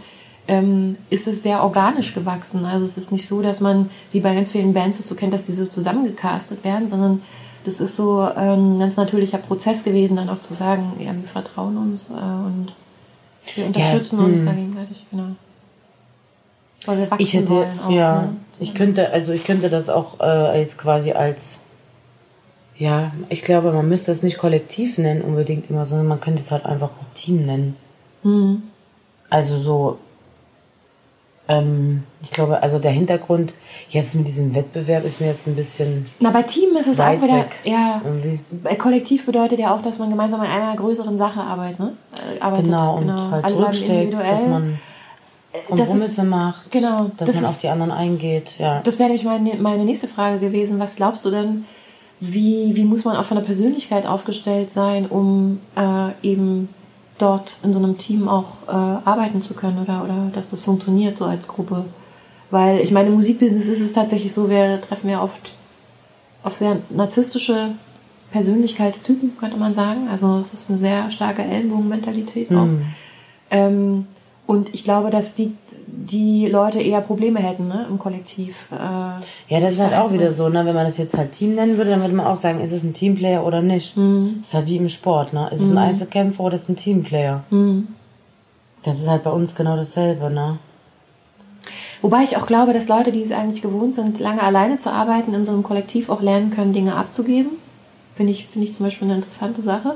ähm, 0.48 0.96
ist 1.11 1.28
es 1.28 1.42
sehr 1.42 1.62
organisch 1.62 2.14
gewachsen. 2.14 2.64
Also 2.64 2.85
es 2.85 2.96
ist 2.96 3.12
nicht 3.12 3.26
so, 3.26 3.42
dass 3.42 3.61
man, 3.61 3.90
wie 4.11 4.20
bei 4.20 4.35
ganz 4.35 4.50
vielen 4.50 4.74
Bands 4.74 4.98
es 4.98 5.06
so 5.06 5.14
kennt, 5.14 5.32
dass 5.32 5.46
die 5.46 5.52
so 5.52 5.66
zusammengecastet 5.66 6.64
werden, 6.64 6.88
sondern 6.88 7.22
das 7.64 7.80
ist 7.80 7.94
so 7.94 8.20
ein 8.20 8.78
ganz 8.80 8.96
natürlicher 8.96 9.38
Prozess 9.38 9.85
gewesen, 9.85 10.16
dann 10.16 10.28
auch 10.28 10.40
zu 10.40 10.52
sagen, 10.52 10.94
ja, 10.98 11.12
wir 11.14 11.28
vertrauen 11.28 11.76
uns 11.76 12.06
äh, 12.11 12.12
und 12.14 12.72
wir 13.54 13.66
unterstützen 13.66 14.18
Ja, 14.18 14.24
uns 14.24 14.38
hm. 14.38 14.46
da 14.46 14.52
gegenseitig, 14.52 15.06
genau. 15.11 15.24
Weil 16.87 16.98
wir 16.98 17.11
wachsen 17.11 17.22
Ich 17.22 17.35
hätte, 17.35 17.50
wollen 17.50 17.80
auch. 17.87 17.90
ja, 17.90 18.22
ne? 18.22 18.37
ich 18.58 18.74
könnte, 18.74 19.11
also 19.11 19.32
ich 19.32 19.44
könnte 19.44 19.70
das 19.70 19.88
auch 19.88 20.18
äh, 20.20 20.61
jetzt 20.61 20.76
quasi 20.78 21.12
als, 21.12 21.58
ja, 22.83 23.12
ich 23.29 23.42
glaube, 23.42 23.71
man 23.73 23.88
müsste 23.88 24.11
es 24.11 24.23
nicht 24.23 24.38
kollektiv 24.38 24.99
nennen 24.99 25.23
unbedingt 25.23 25.71
immer, 25.71 25.87
sondern 25.87 26.09
man 26.09 26.21
könnte 26.21 26.40
es 26.42 26.51
halt 26.51 26.64
einfach 26.66 26.90
Team 27.14 27.47
nennen. 27.47 27.77
Mhm. 28.25 28.62
Also 29.31 29.59
so, 29.61 29.99
ähm, 31.49 32.03
ich 32.23 32.31
glaube, 32.31 32.62
also 32.62 32.79
der 32.79 32.90
Hintergrund 32.92 33.53
jetzt 33.88 34.14
mit 34.14 34.27
diesem 34.27 34.55
Wettbewerb 34.55 35.05
ist 35.05 35.21
mir 35.21 35.29
jetzt 35.29 35.47
ein 35.47 35.55
bisschen 35.57 36.07
Na, 36.21 36.31
bei 36.31 36.42
Team 36.42 36.75
ist 36.77 36.87
es 36.88 36.99
auch 37.01 37.12
wieder, 37.23 37.35
weg. 37.37 37.51
ja, 37.64 38.01
irgendwie. 38.05 38.40
Bei 38.51 38.75
Kollektiv 38.75 39.27
bedeutet 39.27 39.59
ja 39.59 39.75
auch, 39.75 39.83
dass 39.83 39.99
man 39.99 40.11
gemeinsam 40.11 40.40
an 40.40 40.47
einer 40.47 40.75
größeren 40.77 41.16
Sache 41.18 41.40
arbeitet, 41.40 41.79
ne? 41.81 41.92
Äh, 42.37 42.40
arbeitet. 42.40 42.64
Genau, 42.66 42.97
und 42.97 43.12
halt 43.12 43.45
Alle 43.45 43.57
bleiben 43.57 43.75
zurücksteckt, 43.75 44.14
dass 44.14 44.47
man 44.47 44.79
Das 45.53 45.66
Kompromisse 45.66 46.05
ist- 46.23 46.23
macht, 46.25 46.71
genau, 46.73 47.11
dass 47.16 47.27
das 47.29 47.37
man 47.37 47.45
ist- 47.45 47.51
auf 47.51 47.59
die 47.59 47.68
anderen 47.68 47.90
eingeht, 47.92 48.55
ja. 48.59 48.81
Das 48.85 48.99
wäre 48.99 49.09
nämlich 49.11 49.25
meine, 49.25 49.57
meine 49.57 49.85
nächste 49.85 50.09
Frage 50.09 50.38
gewesen. 50.38 50.79
Was 50.81 50.97
glaubst 50.97 51.25
du 51.25 51.31
denn, 51.31 51.64
wie, 52.22 52.76
wie 52.76 52.85
muss 52.85 53.04
man 53.04 53.16
auch 53.16 53.24
von 53.24 53.37
der 53.37 53.44
Persönlichkeit 53.44 54.06
aufgestellt 54.06 54.70
sein, 54.70 55.06
um 55.06 55.61
äh, 55.76 56.11
eben 56.22 56.68
dort 57.18 57.56
in 57.62 57.72
so 57.72 57.78
einem 57.78 57.98
Team 57.98 58.28
auch 58.28 58.68
äh, 58.68 58.70
arbeiten 58.70 59.42
zu 59.42 59.54
können 59.54 59.78
oder, 59.82 60.04
oder 60.04 60.30
dass 60.32 60.46
das 60.46 60.62
funktioniert 60.62 61.18
so 61.18 61.24
als 61.24 61.48
Gruppe? 61.48 61.85
Weil 62.50 62.80
ich 62.80 62.92
meine, 62.92 63.08
im 63.08 63.14
Musikbusiness 63.14 63.68
ist 63.68 63.80
es 63.80 63.92
tatsächlich 63.92 64.32
so, 64.32 64.48
wir 64.48 64.80
treffen 64.80 65.11
ja 65.11 65.22
oft 65.22 65.52
auf 66.42 66.54
sehr 66.54 66.76
narzisstische 66.90 67.70
Persönlichkeitstypen, 68.30 69.37
könnte 69.38 69.56
man 69.56 69.74
sagen. 69.74 70.08
Also 70.11 70.38
es 70.38 70.52
ist 70.52 70.70
eine 70.70 70.78
sehr 70.78 71.11
starke 71.11 71.42
Ellenbogenmentalität 71.42 72.50
auch. 72.50 72.66
Mhm. 72.66 72.85
Ähm, 73.50 74.06
Und 74.53 74.75
ich 74.75 74.85
glaube, 74.85 75.09
dass 75.09 75.33
die, 75.33 75.55
die 75.87 76.47
Leute 76.47 76.79
eher 76.79 77.01
Probleme 77.01 77.41
hätten 77.41 77.69
ne, 77.69 77.87
im 77.88 77.99
Kollektiv. 77.99 78.67
Äh, 78.71 78.75
ja, 78.75 79.21
das 79.49 79.73
ist 79.73 79.81
halt 79.81 79.95
auch 79.95 80.12
wieder 80.12 80.31
so, 80.31 80.51
ne? 80.51 80.67
wenn 80.67 80.75
man 80.75 80.85
das 80.85 80.99
jetzt 80.99 81.17
halt 81.17 81.33
Team 81.33 81.55
nennen 81.55 81.79
würde, 81.79 81.88
dann 81.88 82.03
würde 82.03 82.15
man 82.15 82.27
auch 82.27 82.37
sagen, 82.37 82.61
ist 82.61 82.71
es 82.71 82.83
ein 82.83 82.93
Teamplayer 82.93 83.47
oder 83.47 83.62
nicht. 83.62 83.97
Mhm. 83.97 84.41
Das 84.41 84.49
ist 84.49 84.55
halt 84.55 84.67
wie 84.67 84.77
im 84.77 84.91
Sport. 84.91 85.33
Ne? 85.33 85.49
Ist 85.51 85.62
es 85.62 85.71
ein 85.71 85.79
Einzelkämpfer 85.79 86.45
oder 86.45 86.57
ist 86.57 86.65
es 86.65 86.69
ein 86.69 86.77
Teamplayer? 86.77 87.45
Mhm. 87.49 87.88
Das 88.83 89.01
ist 89.01 89.09
halt 89.09 89.23
bei 89.23 89.31
uns 89.31 89.55
genau 89.55 89.75
dasselbe. 89.75 90.29
Ne? 90.29 90.59
Wobei 92.03 92.23
ich 92.23 92.37
auch 92.37 92.47
glaube, 92.47 92.75
dass 92.75 92.88
Leute, 92.88 93.11
die 93.11 93.23
es 93.23 93.33
eigentlich 93.33 93.62
gewohnt 93.62 93.95
sind, 93.95 94.21
lange 94.21 94.43
alleine 94.43 94.77
zu 94.77 94.93
arbeiten, 94.93 95.33
in 95.33 95.47
so 95.47 95.53
einem 95.53 95.62
Kollektiv 95.62 96.11
auch 96.11 96.21
lernen 96.21 96.51
können, 96.51 96.75
Dinge 96.75 96.95
abzugeben. 96.97 97.53
Finde 98.17 98.33
ich, 98.33 98.49
finde 98.49 98.67
ich 98.67 98.75
zum 98.75 98.85
Beispiel 98.85 99.09
eine 99.09 99.17
interessante 99.17 99.62
Sache. 99.62 99.95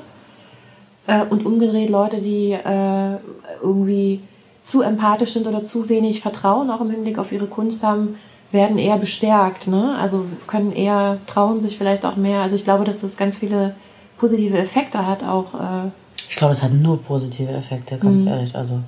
Äh, 1.07 1.25
und 1.25 1.45
umgedreht 1.45 1.91
Leute, 1.91 2.23
die 2.23 2.53
äh, 2.53 3.19
irgendwie 3.63 4.23
zu 4.67 4.83
empathisch 4.83 5.33
sind 5.33 5.47
oder 5.47 5.63
zu 5.63 5.89
wenig 5.89 6.21
Vertrauen 6.21 6.71
auch 6.71 6.81
im 6.81 6.91
Hinblick 6.91 7.19
auf 7.19 7.31
ihre 7.31 7.47
Kunst 7.47 7.85
haben, 7.85 8.17
werden 8.51 8.79
eher 8.79 8.99
bestärkt. 8.99 9.69
Ne? 9.69 9.97
Also 9.99 10.27
können 10.49 10.73
eher 10.73 11.19
trauen 11.27 11.61
sich 11.61 11.79
vielleicht 11.79 12.05
auch 12.05 12.17
mehr. 12.17 12.41
Also 12.41 12.57
ich 12.57 12.65
glaube, 12.65 12.85
dass 12.85 12.99
das 12.99 13.17
ganz 13.17 13.37
viele 13.37 13.75
positive 14.19 14.59
Effekte 14.59 15.07
hat 15.07 15.23
auch. 15.23 15.55
Äh 15.55 15.91
ich 16.29 16.37
glaube, 16.37 16.53
es 16.53 16.63
hat 16.65 16.73
nur 16.73 17.01
positive 17.01 17.53
Effekte, 17.53 17.97
ganz 17.97 18.23
mhm. 18.23 18.29
ehrlich. 18.29 18.57
Also 18.57 18.81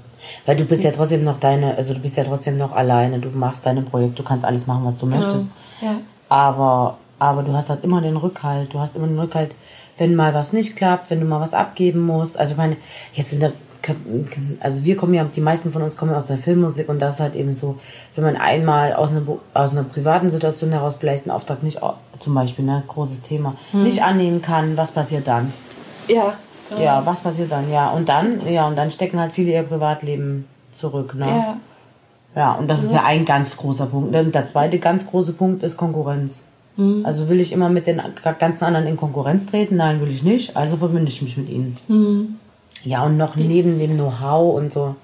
weil 0.47 0.57
du 0.57 0.65
bist 0.65 0.83
ja 0.83 0.91
trotzdem 0.91 1.23
noch 1.23 1.39
deine, 1.39 1.77
also 1.77 1.95
du 1.95 2.01
bist 2.01 2.17
ja 2.17 2.25
trotzdem 2.25 2.59
noch 2.59 2.73
alleine, 2.73 3.21
du 3.21 3.29
machst 3.29 3.65
deine 3.65 3.83
Projekte, 3.83 4.17
du 4.17 4.29
kannst 4.29 4.45
alles 4.45 4.67
machen, 4.67 4.85
was 4.85 4.97
du 4.97 5.07
genau. 5.07 5.19
möchtest. 5.19 5.47
Ja. 5.81 6.01
Aber, 6.29 6.99
aber 7.21 7.45
du 7.45 7.53
hast 7.53 7.69
halt 7.69 7.85
immer 7.85 8.01
den 8.01 8.17
Rückhalt, 8.17 8.75
du 8.75 8.81
hast 8.81 8.97
immer 8.97 9.07
den 9.07 9.19
Rückhalt, 9.19 9.55
wenn 9.97 10.17
mal 10.17 10.35
was 10.35 10.53
nicht 10.53 10.75
klappt, 10.75 11.11
wenn 11.11 11.21
du 11.21 11.27
mal 11.27 11.41
was 11.41 11.55
abgeben 11.55 12.01
musst. 12.01 12.37
Also 12.37 12.53
ich 12.53 12.59
meine, 12.59 12.77
jetzt 13.13 13.33
in 13.33 13.41
der 13.41 13.53
also 14.61 14.85
wir 14.85 14.97
kommen 14.97 15.15
ja, 15.15 15.25
die 15.25 15.41
meisten 15.41 15.73
von 15.73 15.83
uns 15.83 15.97
kommen 15.97 16.13
ja 16.13 16.19
aus 16.19 16.27
der 16.27 16.39
Filmmusik 16.39 16.89
und 16.89 17.01
das 17.01 17.17
ist 17.17 17.21
halt 17.21 17.35
eben 17.35 17.57
so, 17.57 17.79
wenn 18.15 18.25
man 18.25 18.37
einmal 18.37 18.93
aus 18.93 19.11
einer, 19.11 19.23
aus 19.55 19.73
einer 19.73 19.85
privaten 19.85 20.31
Situation 20.31 20.71
heraus 20.71 20.97
vielleicht 20.99 21.25
einen 21.25 21.31
Auftrag 21.37 21.63
nicht, 21.63 21.81
zum 22.19 22.35
Beispiel, 22.35 22.65
ne, 22.65 22.83
großes 22.87 23.23
Thema, 23.23 23.55
hm. 23.71 23.85
nicht 23.85 24.03
annehmen 24.03 24.43
kann, 24.43 24.77
was 24.77 24.91
passiert 24.91 25.27
dann? 25.27 25.53
Ja. 26.09 26.35
Ja, 26.79 27.05
was 27.07 27.21
passiert 27.21 27.51
dann? 27.51 27.71
Ja, 27.73 27.91
und 27.91 28.09
dann, 28.11 28.47
ja, 28.47 28.67
und 28.69 28.77
dann 28.77 28.91
stecken 28.91 29.19
halt 29.19 29.33
viele 29.33 29.53
ihr 29.53 29.63
Privatleben 29.63 30.47
zurück, 30.73 31.15
ne? 31.15 31.27
Ja. 31.27 31.57
Ja, 32.37 32.53
und 32.53 32.69
das 32.69 32.81
also. 32.81 32.91
ist 32.91 32.97
ja 32.97 33.05
ein 33.05 33.25
ganz 33.25 33.57
großer 33.57 33.87
Punkt. 33.87 34.15
Und 34.15 34.35
der 34.35 34.47
zweite 34.47 34.79
ganz 34.79 35.07
große 35.07 35.33
Punkt 35.33 35.63
ist 35.63 35.77
Konkurrenz. 35.77 36.45
Mhm. 36.77 37.05
Also 37.05 37.29
will 37.29 37.41
ich 37.41 37.53
immer 37.53 37.69
mit 37.69 37.87
den 37.87 38.01
ganzen 38.39 38.65
anderen 38.65 38.87
in 38.87 38.97
Konkurrenz 38.97 39.47
treten? 39.47 39.77
Nein, 39.77 40.01
will 40.01 40.11
ich 40.11 40.23
nicht. 40.23 40.57
Also 40.57 40.77
verbinde 40.77 41.09
ich 41.09 41.21
mich 41.23 41.37
mit 41.37 41.49
ihnen. 41.49 41.77
Mhm. 41.89 42.37
Ja, 42.85 43.05
und 43.05 43.17
noch 43.17 43.37
neben 43.37 43.79
dem 43.79 43.95
Know-how 43.95 44.57
und 44.57 44.73
so. 44.73 44.97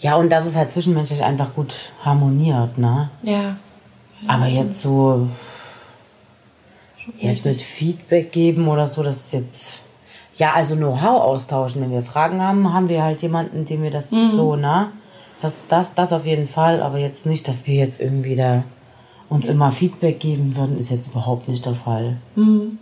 Ja, 0.00 0.16
und 0.16 0.30
das 0.30 0.46
ist 0.46 0.56
halt 0.56 0.70
zwischenmenschlich 0.70 1.22
einfach 1.22 1.54
gut 1.54 1.74
harmoniert, 2.04 2.78
ne? 2.78 3.10
Ja. 3.22 3.56
Aber 4.26 4.46
jetzt 4.46 4.80
so, 4.80 5.28
jetzt 7.18 7.44
mit 7.44 7.60
Feedback 7.60 8.32
geben 8.32 8.68
oder 8.68 8.86
so, 8.86 9.02
das 9.02 9.16
ist 9.16 9.32
jetzt, 9.32 9.74
ja, 10.36 10.52
also 10.52 10.76
Know-how 10.76 11.22
austauschen. 11.22 11.82
Wenn 11.82 11.90
wir 11.90 12.02
Fragen 12.02 12.40
haben, 12.40 12.72
haben 12.72 12.88
wir 12.88 13.02
halt 13.02 13.22
jemanden, 13.22 13.64
dem 13.64 13.82
wir 13.82 13.90
das 13.90 14.10
mhm. 14.10 14.30
so, 14.32 14.56
ne? 14.56 14.88
Das, 15.40 15.52
das, 15.68 15.94
das 15.94 16.12
auf 16.12 16.26
jeden 16.26 16.48
Fall, 16.48 16.82
aber 16.82 16.98
jetzt 16.98 17.24
nicht, 17.24 17.46
dass 17.46 17.66
wir 17.66 17.74
jetzt 17.74 18.00
irgendwie 18.00 18.34
da 18.34 18.64
uns 19.28 19.46
immer 19.46 19.70
Feedback 19.70 20.18
geben 20.18 20.56
würden, 20.56 20.78
ist 20.78 20.90
jetzt 20.90 21.08
überhaupt 21.08 21.48
nicht 21.48 21.64
der 21.64 21.74
Fall. 21.74 22.16
Mhm. 22.34 22.78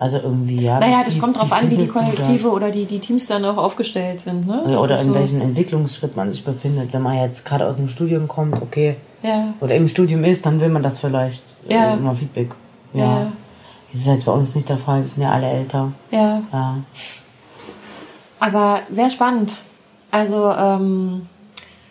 Also 0.00 0.16
irgendwie, 0.16 0.62
ja. 0.62 0.80
Naja, 0.80 1.02
das 1.04 1.18
kommt 1.18 1.36
drauf 1.36 1.52
an, 1.52 1.70
wie 1.70 1.76
die 1.76 1.86
Kollektive 1.86 2.48
oder 2.48 2.70
die, 2.70 2.86
die 2.86 3.00
Teams 3.00 3.26
dann 3.26 3.44
auch 3.44 3.58
aufgestellt 3.58 4.20
sind. 4.20 4.46
Ne? 4.46 4.62
Das 4.66 4.76
oder 4.76 4.98
in 4.98 5.08
so 5.08 5.14
welchem 5.14 5.42
Entwicklungsschritt 5.42 6.16
man 6.16 6.32
sich 6.32 6.42
befindet. 6.42 6.94
Wenn 6.94 7.02
man 7.02 7.18
jetzt 7.18 7.44
gerade 7.44 7.66
aus 7.66 7.76
dem 7.76 7.86
Studium 7.86 8.26
kommt, 8.26 8.62
okay. 8.62 8.96
Ja. 9.22 9.52
Oder 9.60 9.74
im 9.74 9.86
Studium 9.88 10.24
ist, 10.24 10.46
dann 10.46 10.58
will 10.58 10.70
man 10.70 10.82
das 10.82 11.00
vielleicht 11.00 11.42
ja. 11.68 11.92
immer 11.92 12.14
Feedback. 12.14 12.52
Ja. 12.94 13.04
ja. 13.04 13.32
Das 13.92 14.00
ist 14.00 14.06
jetzt 14.06 14.24
bei 14.24 14.32
uns 14.32 14.54
nicht 14.54 14.70
der 14.70 14.78
Fall, 14.78 15.02
wir 15.02 15.08
sind 15.08 15.22
ja 15.22 15.32
alle 15.32 15.48
älter. 15.50 15.92
Ja. 16.10 16.40
ja. 16.50 16.78
Aber 18.38 18.80
sehr 18.88 19.10
spannend. 19.10 19.58
Also, 20.10 20.50
ähm, 20.50 21.26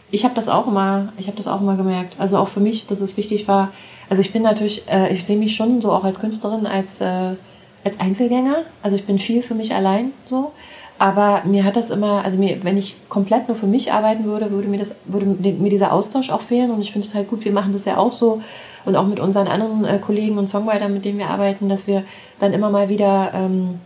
ich 0.10 0.24
habe 0.24 0.34
das 0.34 0.50
auch 0.50 0.66
immer, 0.66 1.14
ich 1.18 1.28
habe 1.28 1.38
das 1.38 1.48
auch 1.48 1.62
immer 1.62 1.76
gemerkt. 1.76 2.16
Also 2.18 2.40
auch 2.40 2.48
für 2.48 2.60
mich, 2.60 2.88
dass 2.88 3.02
es 3.02 3.18
wichtig 3.18 3.48
war. 3.48 3.70
Also 4.10 4.22
ich 4.22 4.34
bin 4.34 4.42
natürlich, 4.42 4.90
äh, 4.90 5.14
ich 5.14 5.24
sehe 5.26 5.38
mich 5.38 5.56
schon 5.56 5.80
so 5.80 5.92
auch 5.92 6.04
als 6.04 6.20
Künstlerin, 6.20 6.66
als, 6.66 7.02
äh, 7.02 7.36
als 7.84 8.00
Einzelgänger. 8.00 8.64
Also 8.84 8.96
ich 8.96 9.06
bin 9.06 9.20
viel 9.20 9.42
für 9.42 9.56
mich 9.56 9.74
allein 9.74 10.12
so. 10.26 10.52
Aber 10.98 11.44
mir 11.46 11.64
hat 11.64 11.78
das 11.78 11.92
immer, 11.92 12.26
also 12.26 12.38
mir, 12.38 12.62
wenn 12.64 12.76
ich 12.76 12.96
komplett 13.08 13.48
nur 13.48 13.56
für 13.56 13.68
mich 13.68 13.94
arbeiten 13.94 14.26
würde, 14.26 14.52
würde 14.52 14.68
mir 14.68 14.80
das, 14.80 14.96
würde 15.06 15.26
mir 15.26 15.70
dieser 15.70 15.94
Austausch 15.94 16.30
auch 16.30 16.42
fehlen. 16.42 16.72
Und 16.72 16.82
ich 16.82 16.92
finde 16.92 17.08
es 17.08 17.16
halt 17.16 17.30
gut, 17.30 17.46
wir 17.46 17.54
machen 17.54 17.72
das 17.72 17.86
ja 17.86 17.98
auch 17.98 18.12
so 18.12 18.42
und 18.86 18.96
auch 18.96 19.08
mit 19.08 19.20
unseren 19.20 19.48
anderen 19.48 19.86
äh, 19.86 20.00
Kollegen 20.00 20.38
und 20.38 20.50
Songwritern, 20.50 20.94
mit 20.94 21.06
denen 21.06 21.18
wir 21.18 21.30
arbeiten, 21.30 21.70
dass 21.70 21.88
wir 21.88 22.04
dann 22.40 22.54
immer 22.54 22.70
mal 22.70 22.90
wieder 22.90 23.32
ähm, 23.34 23.80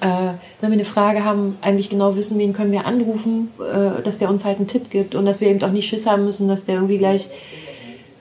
äh, 0.00 0.34
wenn 0.60 0.70
wir 0.70 0.78
eine 0.78 0.84
Frage 0.84 1.24
haben, 1.24 1.58
eigentlich 1.60 1.90
genau 1.90 2.14
wissen, 2.16 2.38
wen 2.38 2.52
können 2.52 2.72
wir 2.72 2.86
anrufen, 2.86 3.50
äh, 3.58 4.02
dass 4.02 4.18
der 4.18 4.28
uns 4.28 4.44
halt 4.44 4.58
einen 4.58 4.68
Tipp 4.68 4.90
gibt 4.90 5.14
und 5.14 5.26
dass 5.26 5.40
wir 5.40 5.48
eben 5.48 5.62
auch 5.62 5.72
nicht 5.72 5.88
Schiss 5.88 6.06
haben 6.06 6.24
müssen, 6.24 6.48
dass 6.48 6.64
der 6.64 6.76
irgendwie 6.76 6.98
gleich 6.98 7.28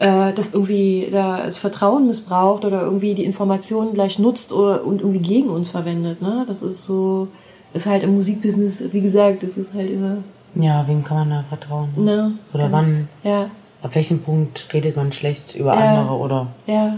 äh, 0.01 0.33
das 0.33 0.53
irgendwie 0.53 1.09
da 1.11 1.43
das 1.45 1.59
Vertrauen 1.59 2.07
missbraucht 2.07 2.65
oder 2.65 2.81
irgendwie 2.81 3.13
die 3.13 3.23
Informationen 3.23 3.93
gleich 3.93 4.17
nutzt 4.17 4.51
oder, 4.51 4.83
und 4.83 5.01
irgendwie 5.01 5.19
gegen 5.19 5.49
uns 5.49 5.69
verwendet. 5.69 6.23
Ne? 6.23 6.43
Das 6.47 6.63
ist 6.63 6.83
so, 6.83 7.27
ist 7.73 7.85
halt 7.85 8.01
im 8.01 8.15
Musikbusiness, 8.15 8.91
wie 8.91 9.01
gesagt, 9.01 9.43
das 9.43 9.57
ist 9.57 9.75
halt 9.75 9.91
immer. 9.91 10.17
Ja, 10.55 10.87
wem 10.87 11.03
kann 11.03 11.17
man 11.17 11.29
da 11.29 11.45
vertrauen? 11.47 11.89
Ne? 11.95 12.33
Oder 12.51 12.69
ganz, 12.69 12.87
wann? 12.87 13.09
Ja. 13.23 13.51
Ab 13.83 13.93
welchem 13.93 14.21
Punkt 14.23 14.67
redet 14.73 14.95
man 14.95 15.11
schlecht 15.11 15.53
über 15.55 15.75
ja. 15.75 15.99
andere 15.99 16.17
oder? 16.17 16.47
Ja. 16.65 16.97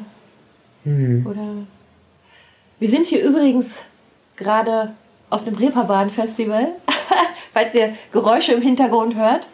Hm. 0.86 1.28
Oder. 1.30 1.48
Wir 2.80 2.90
sind 2.90 3.06
hier 3.06 3.22
übrigens 3.22 3.84
gerade 4.38 4.92
auf 5.30 5.44
dem 5.44 5.56
Reeperbahn-Festival, 5.56 6.68
falls 7.54 7.76
ihr 7.76 7.96
Geräusche 8.14 8.54
im 8.54 8.62
Hintergrund 8.62 9.16
hört. 9.16 9.48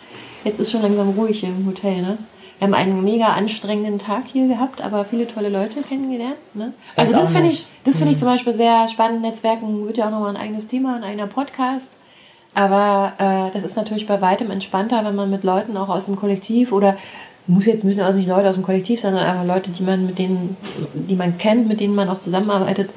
Jetzt 0.44 0.60
ist 0.60 0.72
schon 0.72 0.84
langsam 0.84 1.10
ruhig 1.10 1.40
hier 1.40 1.50
im 1.50 1.66
Hotel, 1.66 2.04
ne? 2.04 2.20
Wir 2.60 2.68
haben 2.68 2.74
einen 2.74 3.04
mega 3.04 3.30
anstrengenden 3.30 4.00
Tag 4.00 4.24
hier 4.28 4.48
gehabt, 4.48 4.82
aber 4.82 5.06
viele 5.06 5.28
tolle 5.28 5.50
Leute 5.50 5.82
kennengelernt. 5.82 6.36
Ne? 6.54 6.74
Also 6.96 7.14
das 7.14 7.32
finde 7.32 7.50
ich, 7.50 7.66
das 7.86 7.98
finde 7.98 8.12
ich 8.12 8.18
mhm. 8.18 8.22
zum 8.22 8.30
Beispiel 8.30 8.54
sehr 8.54 8.88
spannend. 8.90 9.22
Netzwerken 9.22 9.86
wird 9.86 9.98
ja 9.98 10.08
auch 10.08 10.12
nochmal 10.12 10.36
ein 10.36 10.42
eigenes 10.42 10.68
Thema, 10.68 10.98
ein 10.98 11.04
eigener 11.04 11.28
Podcast. 11.28 11.98
Aber 12.54 13.14
äh, 13.18 13.54
das 13.54 13.64
ist 13.64 13.78
natürlich 13.78 14.08
bei 14.08 14.20
weitem 14.20 14.52
entspannter, 14.52 15.06
wenn 15.06 15.16
man 15.16 15.30
mit 15.30 15.44
Leuten 15.44 15.78
auch 15.78 15.88
aus 15.88 16.08
dem 16.08 16.18
Kollektiv 16.18 16.74
oder 16.74 16.98
muss 17.48 17.66
jetzt 17.66 17.84
müssen 17.84 18.02
also 18.02 18.20
nicht 18.20 18.28
Leute 18.28 18.50
aus 18.50 18.56
dem 18.56 18.64
Kollektiv, 18.64 19.00
sondern 19.00 19.24
einfach 19.24 19.46
Leute, 19.46 19.72
die 19.72 19.84
man 19.84 20.06
mit 20.06 20.20
denen, 20.20 20.58
die 20.94 21.16
man 21.16 21.38
kennt, 21.38 21.68
mit 21.68 21.80
denen 21.80 21.96
man 21.96 22.10
auch 22.10 22.20
zusammenarbeitet, 22.20 22.92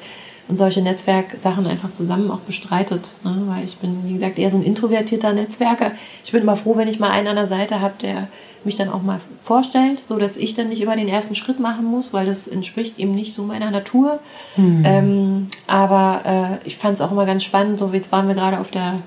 und 0.47 0.57
solche 0.57 0.81
Netzwerksachen 0.81 1.65
einfach 1.67 1.93
zusammen 1.93 2.29
auch 2.29 2.39
bestreitet. 2.39 3.11
Ne? 3.23 3.43
Weil 3.47 3.63
ich 3.63 3.77
bin, 3.77 4.03
wie 4.05 4.13
gesagt, 4.13 4.37
eher 4.37 4.51
so 4.51 4.57
ein 4.57 4.63
introvertierter 4.63 5.33
Netzwerker. 5.33 5.91
Ich 6.23 6.31
bin 6.31 6.41
immer 6.41 6.57
froh, 6.57 6.75
wenn 6.75 6.87
ich 6.87 6.99
mal 6.99 7.11
einen 7.11 7.29
an 7.29 7.35
der 7.37 7.47
Seite 7.47 7.79
habe, 7.79 7.93
der 8.01 8.27
mich 8.65 8.75
dann 8.75 8.89
auch 8.89 9.01
mal 9.01 9.19
vorstellt, 9.43 9.99
so 9.99 10.17
dass 10.17 10.37
ich 10.37 10.55
dann 10.55 10.69
nicht 10.69 10.81
immer 10.81 10.95
den 10.95 11.07
ersten 11.07 11.35
Schritt 11.35 11.59
machen 11.59 11.85
muss, 11.85 12.13
weil 12.13 12.25
das 12.25 12.47
entspricht 12.47 12.99
eben 12.99 13.15
nicht 13.15 13.33
so 13.33 13.43
meiner 13.43 13.71
Natur. 13.71 14.19
Mhm. 14.55 14.83
Ähm, 14.85 15.47
aber 15.67 16.59
äh, 16.63 16.67
ich 16.67 16.77
fand 16.77 16.95
es 16.95 17.01
auch 17.01 17.11
immer 17.11 17.25
ganz 17.25 17.43
spannend. 17.43 17.79
So 17.79 17.89
jetzt 17.93 18.11
waren 18.11 18.27
wir 18.27 18.35
gerade 18.35 18.59
auf 18.59 18.71
der 18.71 18.99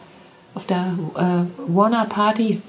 auf 0.54 0.64
der 0.64 0.94
äh, 1.16 1.72
Warner 1.74 2.06
Party, 2.06 2.62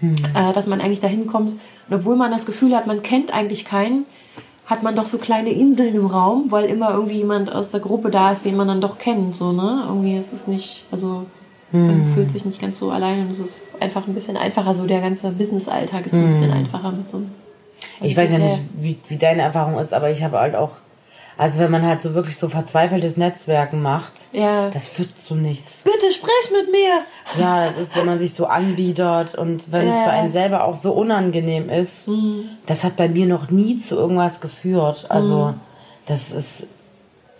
mhm. 0.00 0.14
äh, 0.34 0.52
dass 0.52 0.66
man 0.68 0.80
eigentlich 0.80 1.00
dahin 1.00 1.26
kommt 1.26 1.58
und 1.88 1.94
obwohl 1.94 2.16
man 2.16 2.30
das 2.30 2.46
Gefühl 2.46 2.74
hat, 2.76 2.86
man 2.86 3.02
kennt 3.02 3.32
eigentlich 3.32 3.64
keinen, 3.64 4.06
hat 4.66 4.82
man 4.82 4.96
doch 4.96 5.06
so 5.06 5.18
kleine 5.18 5.50
Inseln 5.50 5.94
im 5.94 6.06
Raum, 6.06 6.50
weil 6.50 6.64
immer 6.64 6.90
irgendwie 6.90 7.18
jemand 7.18 7.52
aus 7.52 7.70
der 7.70 7.80
Gruppe 7.80 8.10
da 8.10 8.32
ist, 8.32 8.44
den 8.44 8.56
man 8.56 8.66
dann 8.66 8.80
doch 8.80 8.98
kennt, 8.98 9.36
so, 9.36 9.52
ne? 9.52 9.84
Irgendwie 9.86 10.16
ist 10.16 10.32
es 10.32 10.46
nicht, 10.46 10.84
also. 10.90 11.26
Man 11.76 12.14
fühlt 12.14 12.30
sich 12.30 12.44
nicht 12.44 12.60
ganz 12.60 12.78
so 12.78 12.90
allein 12.90 13.22
und 13.22 13.30
es 13.30 13.38
ist 13.38 13.64
einfach 13.80 14.06
ein 14.06 14.14
bisschen 14.14 14.36
einfacher, 14.36 14.74
so 14.74 14.86
der 14.86 15.00
ganze 15.00 15.30
Business-Alltag 15.30 16.06
ist 16.06 16.12
hm. 16.12 16.24
ein 16.24 16.32
bisschen 16.32 16.52
einfacher 16.52 16.92
mit 16.92 17.08
so 17.08 17.18
einem. 17.18 17.30
Ich 18.00 18.16
weiß 18.16 18.30
ja 18.30 18.38
nicht, 18.38 18.58
wie, 18.80 18.98
wie 19.08 19.16
deine 19.16 19.42
Erfahrung 19.42 19.78
ist, 19.78 19.92
aber 19.92 20.10
ich 20.10 20.22
habe 20.22 20.38
halt 20.38 20.54
auch 20.54 20.72
also 21.38 21.60
wenn 21.60 21.70
man 21.70 21.84
halt 21.84 22.00
so 22.00 22.14
wirklich 22.14 22.36
so 22.38 22.48
verzweifeltes 22.48 23.18
Netzwerken 23.18 23.82
macht, 23.82 24.12
ja. 24.32 24.70
das 24.70 24.88
führt 24.88 25.18
zu 25.18 25.34
nichts. 25.34 25.82
Bitte 25.84 26.10
sprich 26.10 26.50
mit 26.50 26.70
mir. 26.70 27.02
Ja, 27.38 27.66
das 27.66 27.88
ist, 27.88 27.96
wenn 27.96 28.06
man 28.06 28.18
sich 28.18 28.32
so 28.32 28.46
anbietet 28.46 29.34
und 29.34 29.70
wenn 29.70 29.88
ja. 29.88 29.92
es 29.92 29.98
für 29.98 30.10
einen 30.10 30.30
selber 30.30 30.64
auch 30.64 30.76
so 30.76 30.92
unangenehm 30.92 31.68
ist. 31.68 32.08
Mhm. 32.08 32.48
Das 32.64 32.84
hat 32.84 32.96
bei 32.96 33.08
mir 33.08 33.26
noch 33.26 33.50
nie 33.50 33.78
zu 33.78 33.96
irgendwas 33.96 34.40
geführt. 34.40 35.06
Also 35.10 35.48
mhm. 35.48 35.60
das 36.06 36.30
ist, 36.30 36.66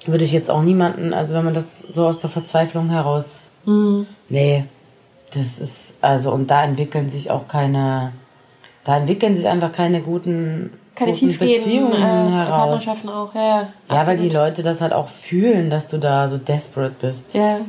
würde 0.05 0.25
ich 0.25 0.33
jetzt 0.33 0.51
auch 0.51 0.63
niemanden, 0.63 1.15
also 1.15 1.33
wenn 1.33 1.45
man 1.45 1.55
das 1.55 1.81
so 1.81 2.07
aus 2.07 2.19
der 2.19 2.29
Verzweiflung 2.29 2.91
heraus, 2.91 3.49
mhm. 3.67 4.07
nee, 4.29 4.65
das 5.35 5.59
ist, 5.59 5.95
also 6.01 6.31
und 6.33 6.51
da 6.51 6.65
entwickeln 6.65 7.09
sich 7.09 7.31
auch 7.31 7.47
keine, 7.49 8.13
da 8.85 8.97
entwickeln 8.97 9.37
sich 9.37 9.47
einfach 9.47 9.73
keine 9.73 10.01
guten 10.01 10.71
keine 10.97 11.13
tiefgehenden 11.13 11.93
äh, 11.93 12.47
Partnerschaften 12.47 13.09
auch. 13.11 13.35
Ja, 13.35 13.43
ja, 13.43 13.69
ja 13.91 14.07
weil 14.07 14.17
die 14.17 14.31
Leute 14.31 14.63
das 14.63 14.81
halt 14.81 14.93
auch 14.93 15.09
fühlen, 15.09 15.71
dass 15.71 15.89
du 15.89 15.99
da 15.99 16.29
so 16.29 16.39
desperate 16.39 16.95
bist. 17.01 17.35
Ja. 17.35 17.61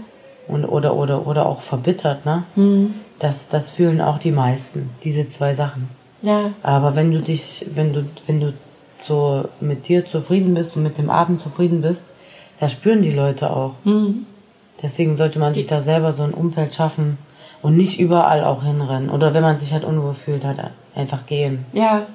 Und, 0.48 0.64
oder, 0.64 0.96
oder, 0.96 1.28
oder 1.28 1.46
auch 1.46 1.60
verbittert, 1.60 2.26
ne? 2.26 2.44
Mhm. 2.56 2.94
Das, 3.20 3.50
das 3.50 3.70
fühlen 3.70 4.00
auch 4.00 4.18
die 4.18 4.32
meisten, 4.32 4.92
diese 5.04 5.28
zwei 5.28 5.56
Sachen. 5.56 5.90
Ja. 6.22 6.52
Aber 6.64 6.96
wenn 6.96 7.12
du 7.12 7.20
dich, 7.20 7.66
wenn 7.76 7.92
du, 7.92 8.06
wenn 8.28 8.40
du 8.40 8.54
so 9.04 9.46
mit 9.60 9.88
dir 9.88 10.06
zufrieden 10.06 10.54
bist 10.54 10.76
und 10.76 10.84
mit 10.84 10.98
dem 10.98 11.10
Abend 11.10 11.42
zufrieden 11.42 11.82
bist, 11.82 12.04
das 12.60 12.72
spüren 12.72 13.02
die 13.02 13.12
Leute 13.12 13.52
auch. 13.52 13.74
Mhm. 13.84 14.26
Deswegen 14.82 15.16
sollte 15.16 15.40
man 15.40 15.54
sich 15.54 15.68
da 15.68 15.82
selber 15.82 16.14
so 16.14 16.24
ein 16.24 16.34
Umfeld 16.34 16.74
schaffen 16.74 17.18
und 17.62 17.76
nicht 17.76 18.00
überall 18.00 18.44
auch 18.44 18.64
hinrennen. 18.64 19.10
Oder 19.10 19.34
wenn 19.34 19.44
man 19.44 19.58
sich 19.58 19.74
halt 19.74 19.84
unwohl 19.84 20.14
fühlt, 20.14 20.46
halt 20.46 20.60
einfach 20.96 21.26
gehen. 21.26 21.66
Ja. 21.74 22.06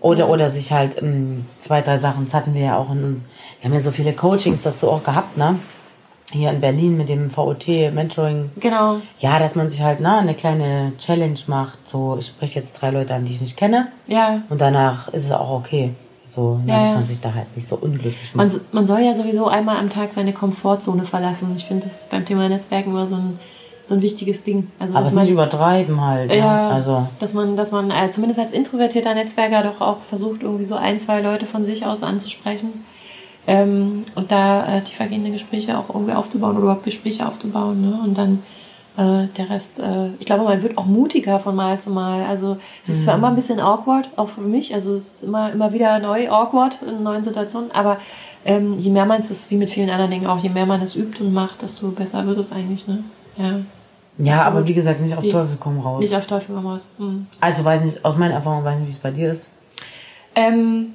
Oder, 0.00 0.28
oder 0.28 0.48
sich 0.48 0.72
halt 0.72 1.00
ähm, 1.02 1.46
zwei, 1.60 1.80
drei 1.80 1.98
Sachen, 1.98 2.24
das 2.24 2.34
hatten 2.34 2.54
wir 2.54 2.62
ja 2.62 2.76
auch 2.76 2.90
in, 2.90 3.24
wir 3.60 3.64
haben 3.64 3.74
ja 3.74 3.80
so 3.80 3.90
viele 3.90 4.12
Coachings 4.12 4.62
dazu 4.62 4.88
auch 4.90 5.02
gehabt, 5.02 5.36
ne? 5.36 5.58
Hier 6.30 6.50
in 6.50 6.60
Berlin 6.60 6.96
mit 6.98 7.08
dem 7.08 7.30
VOT 7.30 7.68
Mentoring. 7.68 8.50
Genau. 8.56 8.98
Ja, 9.18 9.38
dass 9.38 9.54
man 9.54 9.70
sich 9.70 9.80
halt 9.80 10.00
ne, 10.00 10.18
eine 10.18 10.34
kleine 10.34 10.92
Challenge 10.98 11.38
macht. 11.46 11.78
So, 11.88 12.18
ich 12.18 12.26
spreche 12.26 12.60
jetzt 12.60 12.74
drei 12.74 12.90
Leute 12.90 13.14
an, 13.14 13.24
die 13.24 13.32
ich 13.32 13.40
nicht 13.40 13.56
kenne. 13.56 13.88
Ja. 14.06 14.42
Und 14.50 14.60
danach 14.60 15.08
ist 15.08 15.24
es 15.24 15.32
auch 15.32 15.50
okay. 15.50 15.94
So, 16.30 16.60
Ja, 16.66 16.82
dass 16.84 16.94
man 16.94 17.04
sich 17.04 17.20
da 17.20 17.32
halt 17.34 17.54
nicht 17.56 17.66
so 17.66 17.76
unglücklich 17.76 18.34
Man, 18.34 18.46
macht. 18.48 18.74
man 18.74 18.86
soll 18.86 19.00
ja 19.00 19.14
sowieso 19.14 19.48
einmal 19.48 19.78
am 19.78 19.90
Tag 19.90 20.12
seine 20.12 20.32
Komfortzone 20.32 21.04
verlassen. 21.04 21.52
Ich 21.56 21.64
finde, 21.64 21.84
das 21.84 22.02
ist 22.02 22.10
beim 22.10 22.24
Thema 22.26 22.48
Netzwerken 22.48 22.90
immer 22.90 23.06
so 23.06 23.16
ein, 23.16 23.38
so 23.86 23.94
ein 23.94 24.02
wichtiges 24.02 24.44
Ding. 24.44 24.70
Also, 24.78 24.94
Aber 24.94 25.04
dass 25.04 25.14
man, 25.14 25.24
nicht 25.24 25.32
übertreiben 25.32 26.00
halt. 26.00 26.28
Ne? 26.28 26.38
ja, 26.38 26.68
Also, 26.70 27.08
dass 27.18 27.32
man, 27.32 27.56
dass 27.56 27.72
man 27.72 27.90
äh, 27.90 28.10
zumindest 28.10 28.40
als 28.40 28.52
introvertierter 28.52 29.14
Netzwerker 29.14 29.62
doch 29.62 29.80
auch 29.80 30.00
versucht, 30.00 30.42
irgendwie 30.42 30.66
so 30.66 30.74
ein, 30.74 30.98
zwei 30.98 31.20
Leute 31.22 31.46
von 31.46 31.64
sich 31.64 31.86
aus 31.86 32.02
anzusprechen. 32.02 32.84
Ähm, 33.46 34.04
und 34.14 34.30
da 34.30 34.66
äh, 34.76 34.82
tiefergehende 34.82 35.30
Gespräche 35.30 35.78
auch 35.78 35.88
irgendwie 35.88 36.12
aufzubauen 36.12 36.56
oder 36.56 36.64
überhaupt 36.64 36.84
Gespräche 36.84 37.26
aufzubauen. 37.26 37.80
Ne? 37.80 37.98
Und 38.04 38.18
dann 38.18 38.42
äh, 38.98 39.28
der 39.36 39.48
Rest, 39.48 39.78
äh, 39.78 40.08
ich 40.18 40.26
glaube, 40.26 40.42
man 40.42 40.60
wird 40.62 40.76
auch 40.76 40.86
mutiger 40.86 41.38
von 41.38 41.54
Mal 41.54 41.78
zu 41.78 41.90
Mal. 41.90 42.24
Also 42.26 42.56
es 42.82 42.88
ist 42.88 43.04
zwar 43.04 43.14
immer 43.14 43.28
ein 43.28 43.36
bisschen 43.36 43.60
awkward, 43.60 44.10
auch 44.16 44.28
für 44.28 44.40
mich, 44.40 44.74
also 44.74 44.94
es 44.96 45.12
ist 45.12 45.22
immer, 45.22 45.52
immer 45.52 45.72
wieder 45.72 46.00
neu 46.00 46.28
awkward 46.28 46.80
in 46.82 47.04
neuen 47.04 47.22
Situationen, 47.22 47.70
aber 47.70 47.98
ähm, 48.44 48.76
je 48.76 48.90
mehr 48.90 49.06
man 49.06 49.20
es 49.20 49.50
wie 49.52 49.56
mit 49.56 49.70
vielen 49.70 49.88
anderen 49.90 50.10
Dingen 50.10 50.26
auch, 50.26 50.38
je 50.42 50.48
mehr 50.48 50.66
man 50.66 50.82
es 50.82 50.96
übt 50.96 51.22
und 51.22 51.32
macht, 51.32 51.62
desto 51.62 51.88
besser 51.90 52.26
wird 52.26 52.38
es 52.38 52.50
eigentlich. 52.50 52.88
Ne? 52.88 53.04
Ja. 53.36 53.60
ja, 54.18 54.42
aber 54.42 54.66
wie 54.66 54.74
gesagt, 54.74 55.00
nicht 55.00 55.16
auf 55.16 55.22
Die- 55.22 55.30
Teufel 55.30 55.56
komm 55.60 55.78
raus. 55.78 56.00
Nicht 56.00 56.16
auf 56.16 56.26
Teufel 56.26 56.56
komm 56.56 56.66
raus. 56.66 56.88
Hm. 56.98 57.26
also 57.40 57.64
weiß 57.64 57.84
nicht, 57.84 58.04
aus 58.04 58.16
meiner 58.16 58.34
Erfahrung 58.34 58.64
weiß 58.64 58.80
nicht, 58.80 58.88
wie 58.88 58.92
es 58.92 58.98
bei 58.98 59.12
dir 59.12 59.30
ist. 59.30 59.48
Ähm, 60.34 60.94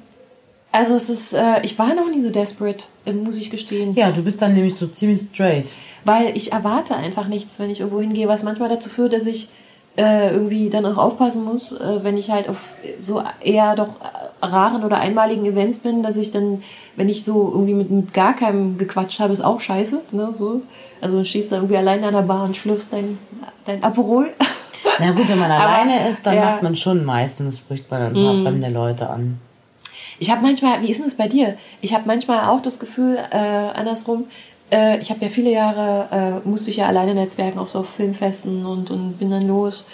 also 0.72 0.94
es 0.94 1.08
ist, 1.08 1.32
äh, 1.32 1.60
ich 1.62 1.78
war 1.78 1.94
noch 1.94 2.10
nie 2.10 2.20
so 2.20 2.30
desperate, 2.30 2.84
äh, 3.06 3.12
muss 3.12 3.36
ich 3.36 3.48
gestehen. 3.48 3.94
Ja, 3.94 4.10
du 4.10 4.22
bist 4.22 4.42
dann 4.42 4.54
nämlich 4.54 4.74
so 4.74 4.88
ziemlich 4.88 5.20
straight. 5.32 5.68
Weil 6.04 6.36
ich 6.36 6.52
erwarte 6.52 6.94
einfach 6.94 7.28
nichts, 7.28 7.58
wenn 7.58 7.70
ich 7.70 7.80
irgendwo 7.80 8.00
hingehe, 8.00 8.28
was 8.28 8.42
manchmal 8.42 8.68
dazu 8.68 8.88
führt, 8.88 9.12
dass 9.12 9.26
ich 9.26 9.48
äh, 9.96 10.32
irgendwie 10.32 10.70
dann 10.70 10.84
auch 10.86 10.96
aufpassen 10.96 11.44
muss, 11.44 11.72
äh, 11.72 12.02
wenn 12.02 12.16
ich 12.16 12.30
halt 12.30 12.48
auf 12.48 12.74
so 13.00 13.22
eher 13.40 13.76
doch 13.76 13.90
raren 14.42 14.84
oder 14.84 14.98
einmaligen 14.98 15.46
Events 15.46 15.78
bin, 15.78 16.02
dass 16.02 16.16
ich 16.16 16.30
dann, 16.30 16.62
wenn 16.96 17.08
ich 17.08 17.24
so 17.24 17.50
irgendwie 17.52 17.74
mit, 17.74 17.90
mit 17.90 18.14
gar 18.14 18.34
keinem 18.34 18.76
gequatscht 18.76 19.20
habe, 19.20 19.32
ist 19.32 19.44
auch 19.44 19.60
scheiße. 19.60 20.00
Ne, 20.10 20.32
so. 20.32 20.62
Also 21.00 21.18
du 21.18 21.24
stehst 21.24 21.52
da 21.52 21.56
irgendwie 21.56 21.76
alleine 21.76 22.08
an 22.08 22.14
der 22.14 22.22
Bar 22.22 22.44
und 22.44 22.56
schlürfst 22.56 22.92
dein, 22.92 23.18
dein 23.64 23.82
Aperol. 23.84 24.30
Na 24.98 25.12
gut, 25.12 25.28
wenn 25.28 25.38
man 25.38 25.50
Aber, 25.50 25.68
alleine 25.68 26.08
ist, 26.08 26.26
dann 26.26 26.34
ja. 26.34 26.44
Macht 26.44 26.62
man 26.62 26.76
schon 26.76 27.04
meistens, 27.04 27.58
spricht 27.58 27.90
man 27.90 28.02
ein 28.02 28.14
paar 28.14 28.42
fremde 28.42 28.68
Leute 28.68 29.08
an. 29.08 29.38
Ich 30.18 30.30
habe 30.30 30.42
manchmal, 30.42 30.82
wie 30.82 30.90
ist 30.90 30.98
denn 30.98 31.06
das 31.06 31.16
bei 31.16 31.28
dir? 31.28 31.56
Ich 31.80 31.94
habe 31.94 32.04
manchmal 32.06 32.48
auch 32.48 32.62
das 32.62 32.78
Gefühl, 32.78 33.18
äh, 33.30 33.36
andersrum, 33.36 34.24
äh, 34.74 34.98
ich 34.98 35.10
habe 35.10 35.20
ja 35.22 35.28
viele 35.28 35.50
Jahre, 35.52 36.42
äh, 36.44 36.48
musste 36.48 36.70
ich 36.70 36.78
ja 36.78 36.86
alleine 36.86 37.14
netzwerken, 37.14 37.58
auch 37.58 37.68
so 37.68 37.80
auf 37.80 37.88
Filmfesten 37.90 38.66
und, 38.66 38.90
und 38.90 39.18
bin 39.18 39.30
dann 39.30 39.46
los. 39.46 39.86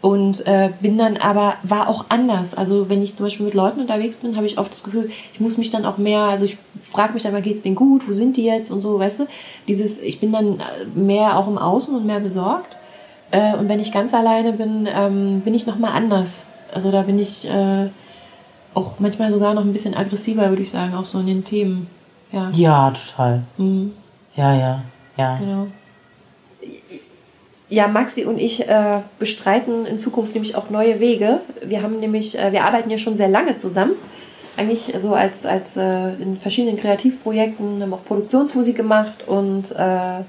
Und 0.00 0.46
äh, 0.46 0.70
bin 0.80 0.96
dann 0.96 1.16
aber, 1.16 1.54
war 1.64 1.88
auch 1.88 2.04
anders. 2.08 2.54
Also 2.54 2.88
wenn 2.88 3.02
ich 3.02 3.16
zum 3.16 3.26
Beispiel 3.26 3.46
mit 3.46 3.54
Leuten 3.54 3.80
unterwegs 3.80 4.14
bin, 4.16 4.36
habe 4.36 4.46
ich 4.46 4.56
oft 4.56 4.70
das 4.70 4.84
Gefühl, 4.84 5.10
ich 5.34 5.40
muss 5.40 5.56
mich 5.56 5.70
dann 5.70 5.84
auch 5.84 5.98
mehr, 5.98 6.20
also 6.20 6.44
ich 6.44 6.56
frage 6.82 7.14
mich 7.14 7.24
dann 7.24 7.32
mal, 7.32 7.42
geht's 7.42 7.62
denen 7.62 7.74
gut, 7.74 8.08
wo 8.08 8.12
sind 8.12 8.36
die 8.36 8.44
jetzt 8.44 8.70
und 8.70 8.80
so, 8.80 8.98
weißt 9.00 9.20
du? 9.20 9.26
Dieses, 9.66 9.98
ich 9.98 10.20
bin 10.20 10.30
dann 10.30 10.60
äh, 10.60 10.84
mehr 10.94 11.36
auch 11.36 11.48
im 11.48 11.58
Außen 11.58 11.96
und 11.96 12.06
mehr 12.06 12.20
besorgt. 12.20 12.76
Äh, 13.32 13.56
und 13.56 13.68
wenn 13.68 13.80
ich 13.80 13.90
ganz 13.90 14.14
alleine 14.14 14.52
bin, 14.52 14.88
ähm, 14.88 15.40
bin 15.40 15.54
ich 15.54 15.66
nochmal 15.66 15.92
anders. 15.92 16.44
Also 16.72 16.92
da 16.92 17.02
bin 17.02 17.18
ich 17.18 17.48
äh, 17.48 17.88
auch 18.74 19.00
manchmal 19.00 19.32
sogar 19.32 19.54
noch 19.54 19.64
ein 19.64 19.72
bisschen 19.72 19.96
aggressiver, 19.96 20.48
würde 20.50 20.62
ich 20.62 20.70
sagen, 20.70 20.94
auch 20.94 21.06
so 21.06 21.18
in 21.18 21.26
den 21.26 21.44
Themen. 21.44 21.88
Ja, 22.30 22.50
Ja, 22.54 22.90
total. 22.92 23.42
mhm, 23.56 23.94
Ja, 24.38 24.54
ja, 24.54 24.82
ja. 25.16 25.36
genau. 25.36 25.66
Ja, 27.68 27.88
Maxi 27.88 28.24
und 28.24 28.38
ich 28.38 28.66
äh, 28.66 29.00
bestreiten 29.18 29.84
in 29.84 29.98
Zukunft 29.98 30.32
nämlich 30.32 30.54
auch 30.54 30.70
neue 30.70 31.00
Wege. 31.00 31.40
Wir 31.62 31.82
haben 31.82 31.98
nämlich, 31.98 32.38
äh, 32.38 32.52
wir 32.52 32.64
arbeiten 32.64 32.88
ja 32.88 32.98
schon 32.98 33.16
sehr 33.16 33.28
lange 33.28 33.58
zusammen. 33.58 33.92
Eigentlich 34.56 34.94
so 34.96 35.12
als, 35.12 35.44
als 35.44 35.76
äh, 35.76 36.14
in 36.14 36.38
verschiedenen 36.38 36.78
Kreativprojekten, 36.78 37.82
haben 37.82 37.92
auch 37.92 38.04
Produktionsmusik 38.04 38.76
gemacht 38.76 39.26
und 39.26 39.72
äh, 39.72 40.22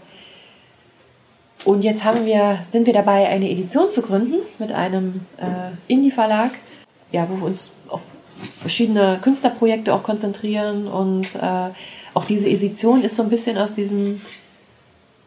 und 1.65 1.83
jetzt 1.83 2.05
haben 2.05 2.25
wir, 2.25 2.59
sind 2.63 2.87
wir 2.87 2.93
dabei, 2.93 3.27
eine 3.27 3.49
Edition 3.49 3.91
zu 3.91 4.01
gründen 4.01 4.35
mit 4.59 4.71
einem 4.71 5.25
äh, 5.37 5.71
Indie-Verlag, 5.91 6.51
ja, 7.11 7.27
wo 7.29 7.35
wir 7.35 7.47
uns 7.47 7.71
auf 7.89 8.05
verschiedene 8.51 9.19
Künstlerprojekte 9.21 9.93
auch 9.93 10.03
konzentrieren. 10.03 10.87
Und 10.87 11.35
äh, 11.35 11.69
auch 12.13 12.25
diese 12.25 12.49
Edition 12.49 13.03
ist 13.03 13.15
so 13.15 13.23
ein 13.23 13.29
bisschen 13.29 13.57
aus 13.57 13.73
diesem, 13.73 14.21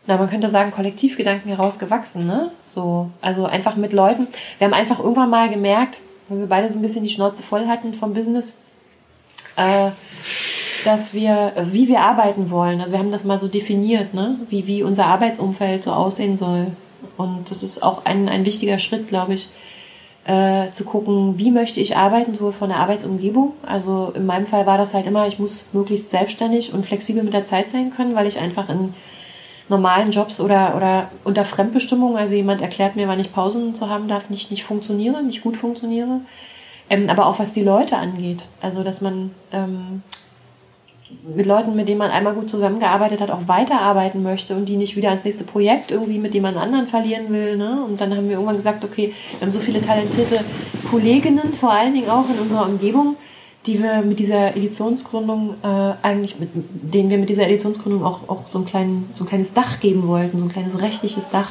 na, 0.07 0.17
man 0.17 0.29
könnte 0.29 0.49
sagen, 0.49 0.71
Kollektivgedanken 0.71 1.49
herausgewachsen, 1.49 2.27
ne? 2.27 2.51
So, 2.65 3.11
also 3.21 3.47
einfach 3.47 3.77
mit 3.77 3.93
Leuten. 3.93 4.27
Wir 4.59 4.67
haben 4.67 4.75
einfach 4.75 4.99
irgendwann 4.99 5.31
mal 5.31 5.49
gemerkt, 5.49 6.01
weil 6.29 6.41
wir 6.41 6.47
beide 6.47 6.71
so 6.71 6.79
ein 6.79 6.83
bisschen 6.83 7.05
die 7.05 7.11
Schnauze 7.11 7.43
voll 7.43 7.67
hatten 7.67 7.95
vom 7.95 8.15
Business, 8.15 8.57
äh, 9.57 9.91
dass 10.85 11.15
wir, 11.15 11.53
wie 11.71 11.89
wir 11.89 12.01
arbeiten 12.01 12.51
wollen. 12.51 12.81
Also 12.81 12.93
wir 12.93 12.99
haben 12.99 13.13
das 13.13 13.25
mal 13.25 13.39
so 13.39 13.49
definiert, 13.49 14.15
ne? 14.15 14.41
wie, 14.49 14.67
wie 14.67 14.83
unser 14.83 15.07
Arbeitsumfeld 15.07 15.85
so 15.85 15.93
aussehen 15.93 16.37
soll. 16.37 16.69
Und 17.17 17.51
das 17.51 17.63
ist 17.63 17.83
auch 17.83 18.05
ein, 18.05 18.29
ein 18.29 18.45
wichtiger 18.45 18.79
Schritt, 18.79 19.09
glaube 19.09 19.35
ich, 19.35 19.49
äh, 20.25 20.71
zu 20.71 20.85
gucken, 20.85 21.39
wie 21.39 21.51
möchte 21.51 21.81
ich 21.81 21.97
arbeiten, 21.97 22.35
so 22.35 22.53
von 22.53 22.69
der 22.69 22.79
Arbeitsumgebung. 22.79 23.53
Also 23.67 24.13
in 24.15 24.27
meinem 24.27 24.47
Fall 24.47 24.67
war 24.67 24.79
das 24.79 24.95
halt 24.95 25.07
immer, 25.07 25.27
ich 25.27 25.39
muss 25.39 25.67
möglichst 25.73 26.11
selbstständig 26.11 26.73
und 26.73 26.87
flexibel 26.87 27.23
mit 27.23 27.35
der 27.35 27.45
Zeit 27.45 27.69
sein 27.69 27.93
können, 27.95 28.15
weil 28.15 28.27
ich 28.27 28.39
einfach 28.39 28.69
in 28.69 28.95
normalen 29.69 30.11
Jobs 30.11 30.41
oder, 30.41 30.77
oder 30.77 31.09
unter 31.25 31.45
Fremdbestimmung, 31.45 32.17
also 32.17 32.35
jemand 32.35 32.61
erklärt 32.63 32.95
mir, 32.95 33.09
wann 33.09 33.21
ich 33.21 33.33
Pausen 33.33 33.75
zu 33.75 33.89
haben 33.89 34.07
darf, 34.07 34.31
nicht, 34.31 34.51
nicht 34.51 34.65
funktioniere, 34.65 35.23
nicht 35.23 35.43
gut 35.43 35.57
funktioniere. 35.57 36.21
Ähm, 36.91 37.09
aber 37.09 37.27
auch 37.27 37.39
was 37.39 37.53
die 37.53 37.63
Leute 37.63 37.97
angeht. 37.97 38.45
Also, 38.61 38.83
dass 38.83 39.01
man 39.01 39.31
ähm, 39.53 40.03
mit 41.37 41.47
Leuten, 41.47 41.75
mit 41.77 41.89
denen 41.89 41.99
man 41.99 42.11
einmal 42.11 42.35
gut 42.35 42.51
zusammengearbeitet 42.51 43.21
hat, 43.21 43.31
auch 43.31 43.47
weiterarbeiten 43.47 44.23
möchte 44.23 44.57
und 44.57 44.69
die 44.69 44.77
nicht 44.77 44.97
wieder 44.97 45.09
ans 45.09 45.25
nächste 45.25 45.45
Projekt 45.45 45.91
irgendwie 45.91 46.19
mit 46.19 46.35
jemand 46.35 46.57
anderen 46.57 46.87
verlieren 46.87 47.31
will. 47.31 47.57
Ne? 47.57 47.85
Und 47.85 48.01
dann 48.01 48.15
haben 48.15 48.27
wir 48.29 48.33
irgendwann 48.33 48.57
gesagt, 48.57 48.85
okay, 48.85 49.15
wir 49.39 49.47
haben 49.47 49.53
so 49.53 49.61
viele 49.61 49.81
talentierte 49.81 50.41
Kolleginnen, 50.91 51.53
vor 51.53 51.73
allen 51.73 51.95
Dingen 51.95 52.11
auch 52.11 52.29
in 52.29 52.39
unserer 52.39 52.67
Umgebung, 52.67 53.17
die 53.67 53.83
wir 53.83 54.03
mit 54.03 54.19
dieser 54.19 54.57
Editionsgründung 54.57 55.55
äh, 55.63 55.93
eigentlich, 56.03 56.39
mit 56.41 56.51
denen 56.55 57.11
wir 57.11 57.19
mit 57.19 57.29
dieser 57.29 57.47
Editionsgründung 57.47 58.05
auch, 58.05 58.29
auch 58.29 58.49
so, 58.49 58.59
ein 58.59 58.65
klein, 58.65 59.05
so 59.13 59.25
ein 59.25 59.29
kleines 59.29 59.53
Dach 59.53 59.81
geben 59.81 60.09
wollten, 60.09 60.39
so 60.39 60.45
ein 60.45 60.53
kleines 60.53 60.81
rechtliches 60.81 61.31
Dach. 61.31 61.51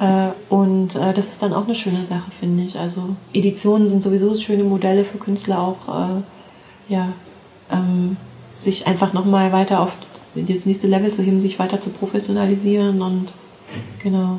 Äh, 0.00 0.28
und 0.52 0.96
äh, 0.96 1.14
das 1.14 1.28
ist 1.28 1.42
dann 1.42 1.52
auch 1.52 1.64
eine 1.64 1.74
schöne 1.74 2.04
Sache, 2.04 2.30
finde 2.38 2.64
ich. 2.64 2.78
Also 2.78 3.16
Editionen 3.32 3.86
sind 3.86 4.02
sowieso 4.02 4.34
schöne 4.34 4.64
Modelle 4.64 5.04
für 5.04 5.18
Künstler 5.18 5.60
auch, 5.60 5.88
äh, 5.88 6.92
ja, 6.92 7.12
ähm, 7.70 8.16
sich 8.64 8.86
einfach 8.86 9.12
nochmal 9.12 9.52
weiter 9.52 9.80
auf 9.80 9.96
das 10.34 10.66
nächste 10.66 10.86
Level 10.88 11.12
zu 11.12 11.22
heben, 11.22 11.40
sich 11.40 11.58
weiter 11.58 11.80
zu 11.80 11.90
professionalisieren 11.90 13.00
und 13.02 13.32
genau. 14.02 14.38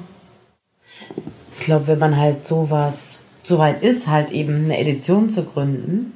Ich 1.57 1.65
glaube, 1.65 1.88
wenn 1.88 1.99
man 1.99 2.17
halt 2.17 2.47
sowas, 2.47 3.19
so 3.43 3.57
weit 3.57 3.81
ist, 3.83 4.07
halt 4.07 4.31
eben 4.31 4.65
eine 4.65 4.77
Edition 4.77 5.29
zu 5.29 5.43
gründen, 5.43 6.13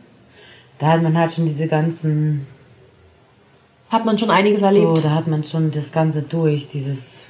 da 0.80 0.88
hat 0.92 1.04
man 1.04 1.18
halt 1.18 1.32
schon 1.32 1.46
diese 1.46 1.68
ganzen, 1.68 2.46
Hat 3.90 4.06
man 4.06 4.18
schon 4.18 4.30
einiges 4.30 4.62
erlebt. 4.62 4.98
so, 4.98 5.04
da 5.04 5.12
hat 5.12 5.28
man 5.28 5.44
schon 5.44 5.72
das 5.72 5.92
Ganze 5.92 6.22
durch, 6.24 6.68
dieses, 6.68 7.26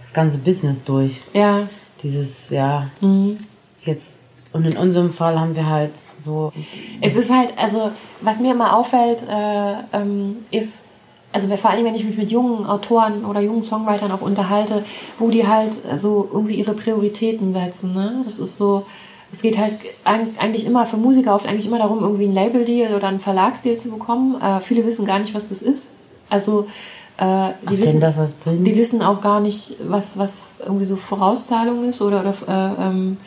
das 0.00 0.12
ganze 0.12 0.38
Business 0.38 0.82
durch. 0.84 1.20
Ja. 1.32 1.68
Dieses, 2.02 2.50
ja, 2.50 2.90
Mhm. 3.00 3.38
jetzt, 3.84 4.14
und 4.54 4.64
in 4.64 4.76
unserem 4.78 5.12
Fall 5.12 5.38
haben 5.38 5.54
wir 5.54 5.66
halt 5.68 5.90
so, 6.24 6.52
Es 7.02 7.16
ist 7.16 7.30
halt, 7.30 7.52
also 7.58 7.90
was 8.22 8.40
mir 8.40 8.52
immer 8.52 8.74
auffällt, 8.76 9.22
äh, 9.28 9.74
ähm, 9.92 10.36
ist, 10.50 10.78
also 11.32 11.54
vor 11.56 11.70
allem, 11.70 11.84
wenn 11.84 11.94
ich 11.94 12.04
mich 12.04 12.16
mit 12.16 12.30
jungen 12.30 12.64
Autoren 12.64 13.24
oder 13.26 13.40
jungen 13.40 13.62
Songwritern 13.62 14.10
auch 14.10 14.22
unterhalte, 14.22 14.84
wo 15.18 15.28
die 15.28 15.46
halt 15.46 15.74
so 15.96 16.26
irgendwie 16.32 16.54
ihre 16.54 16.72
Prioritäten 16.72 17.52
setzen. 17.52 17.92
Ne? 17.92 18.22
Das 18.24 18.38
ist 18.38 18.56
so, 18.56 18.86
es 19.32 19.42
geht 19.42 19.58
halt 19.58 19.74
eig- 20.04 20.38
eigentlich 20.38 20.64
immer 20.64 20.86
für 20.86 20.96
Musiker 20.96 21.34
oft 21.34 21.46
eigentlich 21.46 21.66
immer 21.66 21.78
darum, 21.78 21.98
irgendwie 22.00 22.24
einen 22.24 22.34
Label-Deal 22.34 22.94
oder 22.94 23.08
einen 23.08 23.20
Verlagsdeal 23.20 23.76
zu 23.76 23.90
bekommen. 23.90 24.40
Äh, 24.40 24.60
viele 24.60 24.86
wissen 24.86 25.04
gar 25.04 25.18
nicht, 25.18 25.34
was 25.34 25.48
das 25.50 25.60
ist. 25.60 25.92
Also 26.30 26.66
Äh, 27.16 27.50
die, 27.70 27.74
Ob 27.74 27.78
wissen, 27.78 28.00
das 28.00 28.16
was 28.18 28.32
bringt? 28.32 28.66
die 28.66 28.74
wissen 28.76 29.00
auch 29.00 29.20
gar 29.20 29.38
nicht, 29.40 29.76
was, 29.86 30.18
was 30.18 30.42
irgendwie 30.64 30.84
so 30.84 30.96
Vorauszahlung 30.96 31.84
ist 31.84 32.00
oder, 32.02 32.20
oder 32.22 32.34
äh, 32.48 32.82
ähm, 32.88 33.18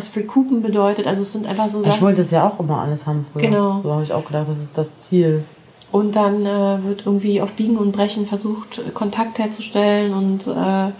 was 0.00 0.08
Free 0.08 0.22
Coupon 0.22 0.62
bedeutet. 0.62 1.06
Also 1.06 1.22
es 1.22 1.32
sind 1.32 1.46
einfach 1.46 1.68
so 1.68 1.80
Ich 1.82 1.86
Sachen. 1.86 2.00
wollte 2.02 2.22
es 2.22 2.30
ja 2.30 2.48
auch 2.48 2.58
immer 2.58 2.78
alles 2.78 3.06
haben 3.06 3.24
früher. 3.30 3.42
Genau. 3.42 3.80
So 3.82 3.92
habe 3.92 4.02
ich 4.02 4.12
auch 4.12 4.24
gedacht, 4.24 4.48
das 4.48 4.58
ist 4.58 4.76
das 4.78 4.96
Ziel. 4.96 5.44
Und 5.92 6.16
dann 6.16 6.46
äh, 6.46 6.82
wird 6.84 7.04
irgendwie 7.04 7.42
auf 7.42 7.52
Biegen 7.52 7.76
und 7.76 7.92
Brechen 7.92 8.24
versucht, 8.26 8.80
Kontakt 8.94 9.38
herzustellen. 9.38 10.14
Und 10.14 10.46
äh, 10.46 10.92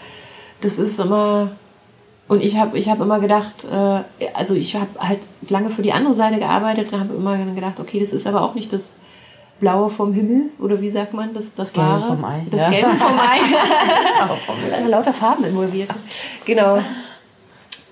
das 0.61 0.79
ist 0.79 1.01
immer. 1.01 1.53
Und 2.29 2.43
ich 2.43 2.57
habe 2.59 2.79
ich 2.79 2.89
hab 2.91 3.01
immer 3.01 3.19
gedacht, 3.21 3.65
äh, 3.65 4.03
also 4.35 4.55
ich 4.55 4.77
habe 4.77 4.89
halt 4.99 5.21
lange 5.49 5.71
für 5.71 5.83
die 5.83 5.93
andere 5.93 6.15
Seite 6.15 6.39
gearbeitet 6.39 6.93
und 6.93 7.01
habe 7.01 7.15
immer 7.15 7.37
gedacht, 7.55 7.81
okay, 7.81 7.99
das 8.01 8.13
ist 8.13 8.27
aber 8.27 8.43
auch 8.43 8.55
nicht 8.55 8.73
das 8.73 8.97
Blaue 9.61 9.91
vom 9.91 10.13
Himmel 10.13 10.51
oder 10.59 10.81
wie 10.81 10.91
sagt 10.91 11.13
man, 11.13 11.35
das, 11.35 11.55
das 11.55 11.73
Gelbe 11.73 12.01
vom 12.01 12.25
Ei, 12.25 12.47
Das 12.51 12.63
ja. 12.63 12.71
Gelbe 12.71 12.95
vom 12.97 13.19
Ei. 13.19 13.39
Da 14.71 14.77
sind 14.79 14.89
lauter 14.89 15.13
Farben 15.13 15.45
involviert. 15.45 15.91
Genau. 16.45 16.79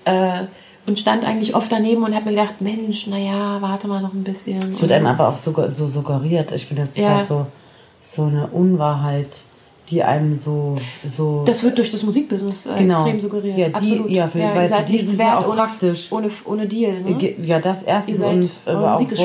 Äh, 0.05 0.45
und 0.89 0.99
stand 0.99 1.23
eigentlich 1.25 1.55
oft 1.55 1.71
daneben 1.71 2.03
und 2.03 2.13
habe 2.13 2.25
mir 2.25 2.31
gedacht, 2.31 2.55
Mensch, 2.59 3.07
naja, 3.07 3.57
warte 3.61 3.87
mal 3.87 4.01
noch 4.01 4.13
ein 4.13 4.23
bisschen. 4.23 4.69
Es 4.69 4.81
wird 4.81 4.91
einem 4.91 5.05
aber 5.05 5.29
auch 5.29 5.37
so, 5.37 5.53
so 5.69 5.87
suggeriert. 5.87 6.51
Ich 6.51 6.65
finde, 6.65 6.81
das 6.83 6.89
ist 6.91 6.97
Ja. 6.97 7.15
halt 7.15 7.25
so, 7.25 7.45
so 8.01 8.23
eine 8.23 8.47
Unwahrheit, 8.47 9.27
die 9.89 10.03
einem 10.03 10.39
so. 10.39 10.75
so 11.03 11.43
Das 11.45 11.63
wird 11.63 11.77
durch 11.79 11.89
das 11.89 12.03
Musikbusiness 12.03 12.67
äh, 12.67 12.75
Genau. 12.77 13.01
extrem 13.01 13.19
suggeriert. 13.19 13.57
Ja, 13.57 13.67
die- 13.69 13.73
Absolut. 13.75 14.09
ja, 14.11 14.27
für- 14.27 14.37
ihr 14.39 14.45
weil 14.55 14.61
für 14.67 14.67
seid 14.67 14.89
die 14.89 14.93
nichts 14.93 15.13
ja 15.13 15.19
wert 15.19 15.33
auch 15.37 15.47
ohne, 15.47 15.55
praktisch. 15.55 16.11
Ohne, 16.11 16.29
ohne 16.45 16.67
Deal. 16.67 17.01
Ne? 17.01 17.35
Ja, 17.43 17.59
das 17.59 17.81
erstens 17.83 18.19
Ihr 18.19 18.25
und 18.27 18.49
aber 18.65 18.93
auch 18.93 18.99
Musik 18.99 19.11
ist 19.13 19.19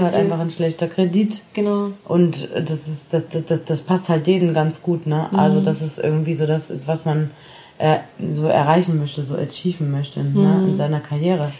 halt 0.00 0.12
Deal. 0.14 0.14
einfach 0.14 0.38
ein 0.38 0.50
schlechter 0.50 0.86
Kredit. 0.86 1.40
Genau. 1.52 1.88
Und 2.04 2.48
das, 2.54 2.70
ist, 2.70 2.88
das, 3.10 3.28
das, 3.28 3.44
das, 3.44 3.64
das 3.64 3.80
passt 3.80 4.08
halt 4.08 4.26
denen 4.26 4.54
ganz 4.54 4.82
gut, 4.82 5.06
ne? 5.06 5.28
Also 5.36 5.58
Mhm. 5.60 5.64
das 5.64 5.80
ist 5.82 5.98
irgendwie 5.98 6.34
so, 6.34 6.46
das 6.46 6.70
ist, 6.70 6.86
was 6.86 7.04
man 7.04 7.30
äh, 7.78 7.98
so 8.20 8.46
erreichen 8.46 8.98
möchte, 8.98 9.22
so 9.22 9.36
achieven 9.36 9.90
möchte 9.90 10.20
ne? 10.20 10.28
Mhm. 10.30 10.68
in 10.68 10.76
seiner 10.76 11.00
Karriere. 11.00 11.52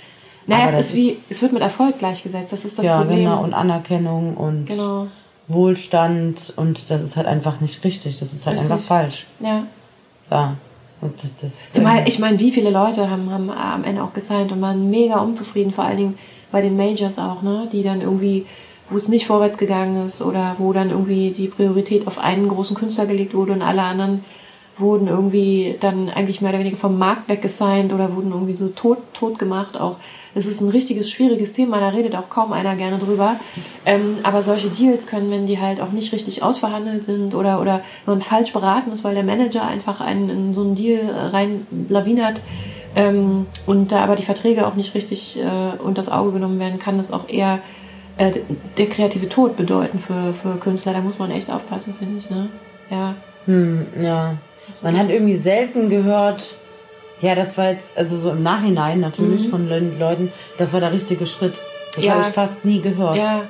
Naja, 0.47 0.65
Aber 0.65 0.79
es 0.79 0.87
ist 0.87 0.97
wie, 0.97 1.11
es 1.11 1.41
wird 1.41 1.53
mit 1.53 1.63
Erfolg 1.63 1.99
gleichgesetzt. 1.99 2.53
Das 2.53 2.65
ist 2.65 2.79
das 2.79 2.87
ja, 2.87 2.99
Problem. 2.99 3.21
genau, 3.21 3.43
und 3.43 3.55
Anerkennung 3.55 4.37
und 4.37 4.67
Genau. 4.67 5.07
Wohlstand 5.49 6.53
und 6.57 6.91
das 6.91 7.03
ist 7.03 7.17
halt 7.17 7.27
einfach 7.27 7.61
nicht 7.61 7.85
richtig. 7.85 8.19
Das 8.19 8.33
ist 8.33 8.47
halt 8.47 8.57
Richtig. 8.59 8.73
einfach 8.73 8.85
falsch. 8.85 9.27
Ja. 9.41 9.65
Ja. 10.31 10.57
Und 11.01 11.23
das, 11.23 11.31
das 11.41 11.73
Zumal, 11.73 12.09
ich 12.09 12.19
meine, 12.19 12.39
wie 12.41 12.51
viele 12.51 12.71
Leute 12.71 13.11
haben, 13.11 13.31
haben 13.31 13.51
am 13.51 13.85
Ende 13.85 14.03
auch 14.03 14.15
gesigned 14.15 14.53
und 14.53 14.63
waren 14.63 14.89
mega 14.89 15.19
unzufrieden, 15.19 15.73
vor 15.73 15.85
allen 15.85 15.99
Dingen 15.99 16.19
bei 16.51 16.63
den 16.63 16.77
Majors 16.77 17.19
auch, 17.19 17.43
ne? 17.43 17.69
Die 17.71 17.83
dann 17.83 18.01
irgendwie, 18.01 18.47
wo 18.89 18.97
es 18.97 19.09
nicht 19.09 19.27
vorwärts 19.27 19.59
gegangen 19.59 20.07
ist 20.07 20.23
oder 20.23 20.57
wo 20.59 20.73
dann 20.73 20.89
irgendwie 20.91 21.31
die 21.33 21.49
Priorität 21.49 22.07
auf 22.07 22.19
einen 22.19 22.49
großen 22.49 22.75
Künstler 22.75 23.05
gelegt 23.05 23.35
wurde 23.35 23.53
und 23.53 23.61
alle 23.61 23.83
anderen 23.83 24.25
wurden 24.77 25.09
irgendwie 25.09 25.77
dann 25.81 26.11
eigentlich 26.11 26.41
mehr 26.41 26.51
oder 26.51 26.59
weniger 26.61 26.77
vom 26.77 26.99
Markt 26.99 27.29
weggesigned 27.29 27.93
oder 27.93 28.15
wurden 28.15 28.33
irgendwie 28.33 28.55
so 28.55 28.69
tot, 28.69 28.99
tot 29.13 29.39
gemacht 29.39 29.79
auch. 29.79 29.97
Das 30.35 30.47
ist 30.47 30.61
ein 30.61 30.69
richtiges, 30.69 31.11
schwieriges 31.11 31.53
Thema, 31.53 31.79
da 31.79 31.91
redet 31.91 32.17
auch 32.17 32.29
kaum 32.29 32.53
einer 32.53 32.75
gerne 32.75 32.99
drüber. 32.99 33.37
Ähm, 33.87 34.19
aber 34.25 34.43
solche 34.43 34.69
Deals 34.69 35.07
können, 35.07 35.31
wenn 35.31 35.47
die 35.47 35.61
halt 35.61 35.81
auch 35.81 35.93
nicht 35.93 36.13
richtig 36.13 36.43
ausverhandelt 36.43 37.05
sind 37.05 37.35
oder, 37.35 37.61
oder 37.61 37.83
man 38.05 38.21
falsch 38.21 38.53
beraten 38.53 38.91
ist, 38.91 39.05
weil 39.05 39.15
der 39.15 39.23
Manager 39.23 39.65
einfach 39.65 40.01
einen 40.01 40.29
in 40.29 40.55
so 40.55 40.63
einen 40.63 40.75
Deal 40.75 41.09
rein 41.33 41.67
lawinert 41.89 42.41
ähm, 42.97 43.47
und 43.67 43.93
da 43.93 44.03
aber 44.03 44.17
die 44.17 44.25
Verträge 44.25 44.67
auch 44.67 44.75
nicht 44.75 44.95
richtig 44.95 45.39
äh, 45.39 45.79
unter 45.79 45.95
das 45.95 46.11
Auge 46.11 46.33
genommen 46.33 46.59
werden, 46.59 46.79
kann 46.79 46.97
das 46.97 47.13
auch 47.13 47.29
eher 47.29 47.61
äh, 48.17 48.33
der 48.79 48.87
kreative 48.87 49.29
Tod 49.29 49.57
bedeuten 49.57 49.99
für, 49.99 50.33
für 50.33 50.57
Künstler. 50.57 50.93
Da 50.93 51.01
muss 51.01 51.19
man 51.19 51.31
echt 51.31 51.51
aufpassen, 51.51 51.95
finde 51.99 52.19
ich. 52.19 52.31
Ne? 52.31 52.49
Ja. 52.91 53.15
Hm, 53.47 53.87
ja. 54.01 54.35
Man 54.83 54.99
hat 54.99 55.11
irgendwie 55.11 55.35
selten 55.37 55.89
gehört, 55.89 56.55
ja, 57.21 57.35
das 57.35 57.57
war 57.57 57.71
jetzt, 57.71 57.97
also 57.97 58.17
so 58.17 58.31
im 58.31 58.43
Nachhinein 58.43 59.01
natürlich 59.01 59.49
von 59.49 59.69
den 59.69 59.99
Leuten, 59.99 60.33
das 60.59 60.73
war 60.73 60.81
der 60.81 60.93
richtige 60.93 61.27
Schritt. 61.27 61.55
Das 61.95 62.03
Mhm. 62.03 62.09
Ja. 62.09 62.13
habe 62.15 62.23
ich 62.23 62.35
fast 62.35 62.65
nie 62.65 62.81
gehört. 62.81 63.17
Ja, 63.17 63.43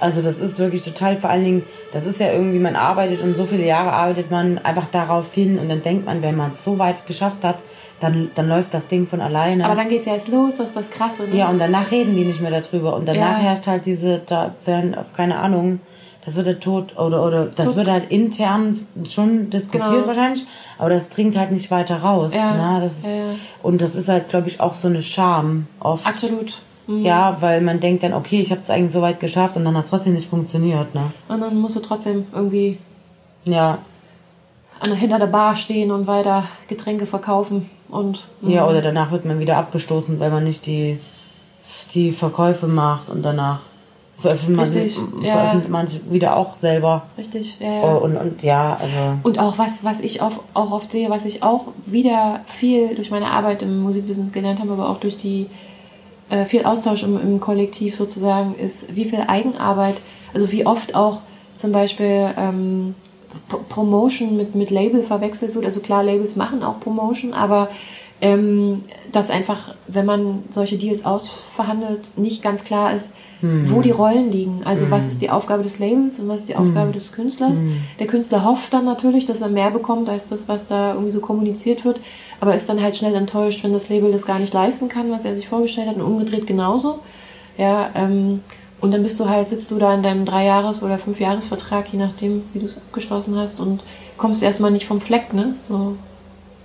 Also 0.00 0.22
das 0.22 0.38
ist 0.38 0.60
wirklich 0.60 0.84
total, 0.84 1.16
vor 1.16 1.28
allen 1.30 1.42
Dingen, 1.44 1.62
das 1.92 2.06
ist 2.06 2.20
ja 2.20 2.30
irgendwie, 2.32 2.60
man 2.60 2.76
arbeitet 2.76 3.20
und 3.20 3.34
so 3.34 3.46
viele 3.46 3.66
Jahre 3.66 3.90
arbeitet 3.92 4.30
man 4.30 4.58
einfach 4.58 4.86
darauf 4.92 5.34
hin 5.34 5.58
und 5.58 5.68
dann 5.68 5.82
denkt 5.82 6.06
man, 6.06 6.22
wenn 6.22 6.36
man 6.36 6.52
es 6.52 6.62
so 6.62 6.78
weit 6.78 7.04
geschafft 7.08 7.42
hat, 7.42 7.56
dann, 7.98 8.30
dann 8.36 8.48
läuft 8.48 8.72
das 8.74 8.86
Ding 8.86 9.08
von 9.08 9.20
alleine. 9.20 9.64
aber 9.64 9.74
dann 9.74 9.88
geht's 9.88 10.06
ja 10.06 10.12
erst 10.12 10.28
los, 10.28 10.56
das 10.58 10.68
ist 10.68 10.76
das 10.76 10.90
Krasse. 10.92 11.24
Ne? 11.24 11.36
ja, 11.38 11.48
und 11.48 11.58
danach 11.58 11.90
reden 11.90 12.14
die 12.14 12.24
nicht 12.24 12.40
mehr 12.40 12.52
darüber 12.60 12.94
und 12.94 13.06
danach 13.06 13.38
Ja. 13.38 13.44
herrscht 13.44 13.66
halt 13.66 13.86
diese, 13.86 14.20
da 14.24 14.54
werden, 14.64 14.94
keine 15.16 15.36
Ahnung, 15.36 15.80
das 16.28 16.36
wird 16.36 16.46
der 16.46 16.60
Tod 16.60 16.94
oder, 16.98 17.24
oder 17.24 17.46
das 17.46 17.68
Tod. 17.68 17.76
wird 17.76 17.88
halt 17.88 18.10
intern 18.10 18.86
schon 19.08 19.48
diskutiert 19.48 19.90
Genau. 19.90 20.06
wahrscheinlich, 20.06 20.44
aber 20.76 20.90
das 20.90 21.08
dringt 21.08 21.38
halt 21.38 21.52
nicht 21.52 21.70
weiter 21.70 22.02
raus. 22.02 22.34
Ja. 22.34 22.52
Ne? 22.74 22.80
Das 22.84 22.98
ist, 22.98 23.06
Ja, 23.06 23.10
ja. 23.14 23.22
Und 23.62 23.80
das 23.80 23.94
ist 23.94 24.08
halt, 24.10 24.28
glaube 24.28 24.48
ich, 24.48 24.60
auch 24.60 24.74
so 24.74 24.88
eine 24.88 25.00
Scham 25.00 25.66
oft. 25.80 26.06
Absolut. 26.06 26.60
Mhm. 26.86 27.02
Ja, 27.02 27.38
weil 27.40 27.62
man 27.62 27.80
denkt 27.80 28.02
dann, 28.02 28.12
okay, 28.12 28.42
ich 28.42 28.50
habe 28.50 28.60
es 28.60 28.68
eigentlich 28.68 28.92
so 28.92 29.00
weit 29.00 29.20
geschafft 29.20 29.56
und 29.56 29.64
dann 29.64 29.74
hat 29.74 29.84
es 29.84 29.90
trotzdem 29.90 30.12
nicht 30.12 30.28
funktioniert. 30.28 30.94
Ne? 30.94 31.12
Und 31.28 31.40
dann 31.40 31.56
musst 31.56 31.76
du 31.76 31.80
trotzdem 31.80 32.26
irgendwie 32.34 32.76
Ja, 33.44 33.78
an, 34.80 34.92
hinter 34.92 35.18
der 35.18 35.28
Bar 35.28 35.56
stehen 35.56 35.90
und 35.90 36.06
weiter 36.06 36.44
Getränke 36.68 37.06
verkaufen. 37.06 37.70
Und 37.88 38.26
ja, 38.42 38.68
oder 38.68 38.82
danach 38.82 39.12
wird 39.12 39.24
man 39.24 39.40
wieder 39.40 39.56
abgestoßen, 39.56 40.20
weil 40.20 40.30
man 40.30 40.44
nicht 40.44 40.66
die, 40.66 40.98
die 41.94 42.12
Verkäufe 42.12 42.66
macht 42.66 43.08
und 43.08 43.22
danach 43.22 43.60
veröffentlicht 44.18 44.98
man, 45.12 45.22
ja. 45.22 45.32
veröffentlicht 45.32 45.70
man 45.70 45.88
wieder 46.10 46.36
auch 46.36 46.54
selber. 46.54 47.04
richtig, 47.16 47.58
ja, 47.60 47.72
ja. 47.72 47.82
Oh, 47.84 48.04
und, 48.04 48.16
und 48.16 48.42
ja, 48.42 48.76
also. 48.80 49.18
Und 49.22 49.38
auch 49.38 49.58
was, 49.58 49.84
was 49.84 50.00
ich 50.00 50.20
auch, 50.20 50.32
auch 50.54 50.72
oft 50.72 50.90
sehe, 50.90 51.08
was 51.08 51.24
ich 51.24 51.42
auch 51.42 51.66
wieder 51.86 52.40
viel 52.46 52.94
durch 52.96 53.10
meine 53.10 53.30
Arbeit 53.30 53.62
im 53.62 53.80
Musikbusiness 53.80 54.32
gelernt 54.32 54.58
habe, 54.60 54.72
aber 54.72 54.88
auch 54.88 54.98
durch 54.98 55.16
die 55.16 55.46
äh, 56.30 56.44
viel 56.44 56.64
Austausch 56.64 57.04
im, 57.04 57.20
im 57.20 57.40
Kollektiv 57.40 57.94
sozusagen, 57.94 58.54
ist, 58.56 58.94
wie 58.96 59.04
viel 59.04 59.20
Eigenarbeit, 59.26 59.96
also 60.34 60.50
wie 60.52 60.66
oft 60.66 60.94
auch 60.94 61.20
zum 61.56 61.72
Beispiel 61.72 62.34
ähm, 62.36 62.94
P- 63.48 63.56
Promotion 63.68 64.36
mit, 64.36 64.54
mit 64.54 64.70
Label 64.70 65.02
verwechselt 65.02 65.54
wird. 65.54 65.64
Also 65.64 65.80
klar, 65.80 66.02
Labels 66.02 66.36
machen 66.36 66.62
auch 66.62 66.80
Promotion, 66.80 67.32
aber 67.34 67.68
ähm, 68.20 68.84
dass 69.12 69.30
einfach, 69.30 69.74
wenn 69.86 70.06
man 70.06 70.42
solche 70.50 70.76
Deals 70.76 71.04
ausverhandelt, 71.04 72.10
nicht 72.16 72.42
ganz 72.42 72.64
klar 72.64 72.92
ist, 72.92 73.14
wo 73.40 73.82
die 73.82 73.92
Rollen 73.92 74.32
liegen. 74.32 74.62
Also 74.64 74.90
was 74.90 75.06
ist 75.06 75.22
die 75.22 75.30
Aufgabe 75.30 75.62
des 75.62 75.78
Labels 75.78 76.18
und 76.18 76.28
was 76.28 76.40
ist 76.40 76.48
die 76.48 76.56
Aufgabe 76.56 76.90
des 76.90 77.12
Künstlers. 77.12 77.60
Der 78.00 78.08
Künstler 78.08 78.44
hofft 78.44 78.72
dann 78.72 78.84
natürlich, 78.84 79.26
dass 79.26 79.40
er 79.40 79.48
mehr 79.48 79.70
bekommt 79.70 80.08
als 80.08 80.26
das, 80.26 80.48
was 80.48 80.66
da 80.66 80.94
irgendwie 80.94 81.12
so 81.12 81.20
kommuniziert 81.20 81.84
wird, 81.84 82.00
aber 82.40 82.56
ist 82.56 82.68
dann 82.68 82.82
halt 82.82 82.96
schnell 82.96 83.14
enttäuscht, 83.14 83.62
wenn 83.62 83.72
das 83.72 83.88
Label 83.88 84.10
das 84.10 84.26
gar 84.26 84.40
nicht 84.40 84.52
leisten 84.52 84.88
kann, 84.88 85.12
was 85.12 85.24
er 85.24 85.36
sich 85.36 85.48
vorgestellt 85.48 85.88
hat 85.88 85.96
und 85.96 86.02
umgedreht 86.02 86.48
genauso. 86.48 86.98
Ja, 87.56 87.90
ähm, 87.94 88.40
und 88.80 88.92
dann 88.92 89.02
bist 89.04 89.18
du 89.20 89.28
halt, 89.28 89.48
sitzt 89.48 89.70
du 89.70 89.78
da 89.78 89.94
in 89.94 90.02
deinem 90.02 90.24
Dreijahres- 90.24 90.82
oder 90.82 90.98
Fünfjahresvertrag, 90.98 91.92
je 91.92 91.98
nachdem, 91.98 92.42
wie 92.52 92.60
du 92.60 92.66
es 92.66 92.76
abgeschlossen 92.76 93.36
hast 93.36 93.60
und 93.60 93.84
kommst 94.16 94.42
erstmal 94.42 94.70
nicht 94.72 94.86
vom 94.86 95.00
Fleck, 95.00 95.32
ne? 95.32 95.54
So. 95.68 95.96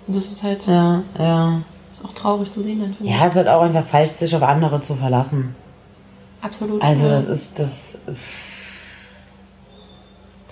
Und 0.07 0.15
das 0.15 0.27
ist 0.27 0.43
halt, 0.43 0.67
Ja, 0.67 1.03
ja. 1.17 1.61
ist 1.91 2.03
auch 2.03 2.13
traurig 2.13 2.51
zu 2.51 2.61
sehen 2.63 2.79
dann, 2.81 2.93
finde 2.93 3.11
Ja, 3.11 3.19
es 3.25 3.31
ist 3.31 3.37
halt 3.37 3.47
auch 3.47 3.61
einfach 3.61 3.85
falsch, 3.85 4.11
sich 4.11 4.35
auf 4.35 4.43
andere 4.43 4.81
zu 4.81 4.95
verlassen. 4.95 5.55
ich. 6.39 6.45
Absolut. 6.45 6.81
Also 6.81 7.05
ja. 7.05 7.09
das 7.11 7.27
ist 7.27 7.57
das 7.57 7.97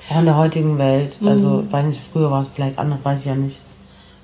auch 0.10 0.20
in 0.20 0.26
der 0.26 0.38
heutigen 0.38 0.78
Welt. 0.78 1.18
Also 1.24 1.64
weiß 1.70 1.86
nicht, 1.86 2.02
früher 2.12 2.30
war 2.32 2.42
es 2.42 2.48
vielleicht 2.50 2.78
anders, 2.78 3.00
weiß 3.04 3.20
ich 3.20 3.26
ja 3.26 3.36
nicht. 3.36 3.60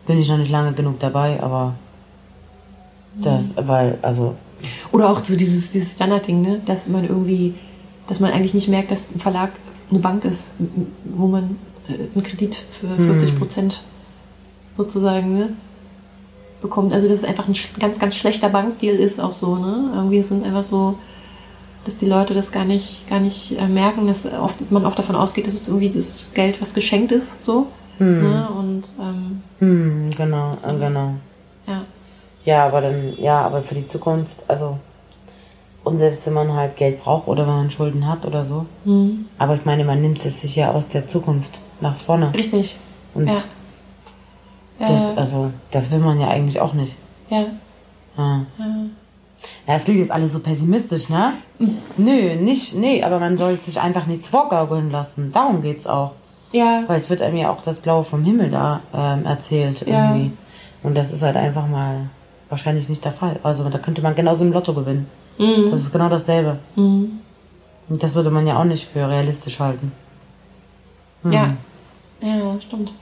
Bin 0.05 0.19
ich 0.19 0.29
noch 0.29 0.37
nicht 0.37 0.51
lange 0.51 0.73
genug 0.73 0.99
dabei, 0.99 1.41
aber 1.41 1.73
das, 3.15 3.53
weil, 3.55 3.97
also 4.01 4.35
Oder 4.91 5.09
auch 5.09 5.23
so 5.23 5.35
dieses, 5.35 5.71
dieses 5.71 5.93
Standardding, 5.93 6.41
ne? 6.41 6.61
dass 6.65 6.87
man 6.87 7.03
irgendwie, 7.03 7.55
dass 8.07 8.19
man 8.19 8.31
eigentlich 8.31 8.53
nicht 8.53 8.67
merkt, 8.67 8.91
dass 8.91 9.13
ein 9.13 9.19
Verlag 9.19 9.51
eine 9.89 9.99
Bank 9.99 10.23
ist, 10.25 10.51
wo 11.05 11.27
man 11.27 11.57
äh, 11.87 11.93
einen 12.13 12.23
Kredit 12.23 12.55
für 12.79 12.87
40 12.95 13.37
Prozent 13.37 13.81
sozusagen 14.77 15.33
ne? 15.33 15.49
bekommt. 16.61 16.93
Also 16.93 17.07
dass 17.07 17.19
es 17.19 17.25
einfach 17.25 17.47
ein 17.47 17.55
ganz, 17.79 17.99
ganz 17.99 18.15
schlechter 18.15 18.49
Bankdeal 18.49 18.95
ist 18.95 19.19
auch 19.19 19.31
so. 19.31 19.55
Ne? 19.55 19.91
Irgendwie 19.95 20.21
sind 20.21 20.45
einfach 20.45 20.63
so, 20.63 20.97
dass 21.85 21.97
die 21.97 22.05
Leute 22.05 22.33
das 22.33 22.51
gar 22.51 22.65
nicht, 22.65 23.09
gar 23.09 23.19
nicht 23.19 23.59
äh, 23.59 23.67
merken, 23.67 24.07
dass 24.07 24.25
oft, 24.25 24.71
man 24.71 24.85
oft 24.85 24.99
davon 24.99 25.15
ausgeht, 25.15 25.47
dass 25.47 25.53
es 25.53 25.67
irgendwie 25.67 25.89
das 25.89 26.31
Geld, 26.33 26.61
was 26.61 26.73
geschenkt 26.73 27.11
ist, 27.11 27.43
so. 27.43 27.67
Ne? 27.99 28.47
Und 28.55 28.83
ähm, 28.99 29.41
hm, 29.59 30.11
genau, 30.15 30.53
äh, 30.53 30.77
genau. 30.77 31.13
ja. 31.67 31.83
Ja, 32.45 32.65
aber 32.65 32.81
dann, 32.81 33.13
ja, 33.17 33.41
aber 33.41 33.61
für 33.61 33.75
die 33.75 33.87
Zukunft, 33.87 34.43
also 34.47 34.77
und 35.83 35.97
selbst 35.97 36.25
wenn 36.25 36.33
man 36.33 36.53
halt 36.53 36.75
Geld 36.75 37.01
braucht 37.01 37.27
oder 37.27 37.47
wenn 37.47 37.55
man 37.55 37.71
Schulden 37.71 38.07
hat 38.07 38.25
oder 38.25 38.45
so. 38.45 38.65
Hm. 38.83 39.25
Aber 39.37 39.55
ich 39.55 39.65
meine, 39.65 39.85
man 39.85 40.01
nimmt 40.01 40.25
es 40.25 40.41
sich 40.41 40.55
ja 40.55 40.71
aus 40.71 40.89
der 40.89 41.07
Zukunft 41.07 41.59
nach 41.79 41.95
vorne. 41.95 42.33
Richtig. 42.33 42.77
Und 43.13 43.27
Ja. 43.27 43.41
Ja, 44.79 44.87
das, 44.87 45.17
also, 45.17 45.51
das 45.71 45.91
will 45.91 45.99
man 45.99 46.19
ja 46.19 46.27
eigentlich 46.27 46.59
auch 46.59 46.73
nicht. 46.73 46.95
ja. 47.29 47.45
Ja. 48.17 48.45
Ja, 49.67 49.75
es 49.75 49.83
klingt 49.83 49.99
jetzt 49.99 50.11
alle 50.11 50.27
so 50.27 50.39
pessimistisch, 50.39 51.09
ne? 51.09 51.33
Nö, 51.97 52.35
nicht, 52.35 52.73
nee, 52.75 53.03
aber 53.03 53.19
man 53.19 53.37
soll 53.37 53.59
sich 53.59 53.79
einfach 53.79 54.07
nichts 54.07 54.27
vorgaukeln 54.27 54.89
lassen. 54.89 55.31
Darum 55.31 55.61
geht's 55.61 55.85
auch. 55.85 56.13
Ja. 56.51 56.83
Weil 56.87 56.97
es 56.97 57.09
wird 57.09 57.21
einem 57.21 57.37
ja 57.37 57.51
auch 57.51 57.61
das 57.61 57.79
Blaue 57.79 58.03
vom 58.03 58.23
Himmel 58.23 58.49
da 58.49 58.81
ähm, 58.93 59.25
erzählt 59.25 59.81
irgendwie. 59.83 60.25
Ja. 60.25 60.31
Und 60.81 60.95
das 60.95 61.11
ist 61.11 61.21
halt 61.21 61.35
einfach 61.35 61.67
mal 61.67 62.09
wahrscheinlich 62.49 62.89
nicht 62.89 63.05
der 63.05 63.11
Fall. 63.11 63.39
Also 63.43 63.69
da 63.69 63.77
könnte 63.77 64.01
man 64.01 64.15
genauso 64.15 64.43
im 64.45 64.53
Lotto 64.53 64.73
gewinnen. 64.73 65.07
Mhm. 65.37 65.69
Das 65.69 65.81
ist 65.81 65.91
genau 65.91 66.09
dasselbe. 66.09 66.57
Mhm. 66.75 67.19
Und 67.89 68.01
das 68.01 68.15
würde 68.15 68.31
man 68.31 68.47
ja 68.47 68.59
auch 68.59 68.63
nicht 68.65 68.85
für 68.87 69.07
realistisch 69.07 69.59
halten. 69.59 69.91
Mhm. 71.23 71.31
Ja. 71.31 71.53
Ja, 72.21 72.59
stimmt. 72.61 72.93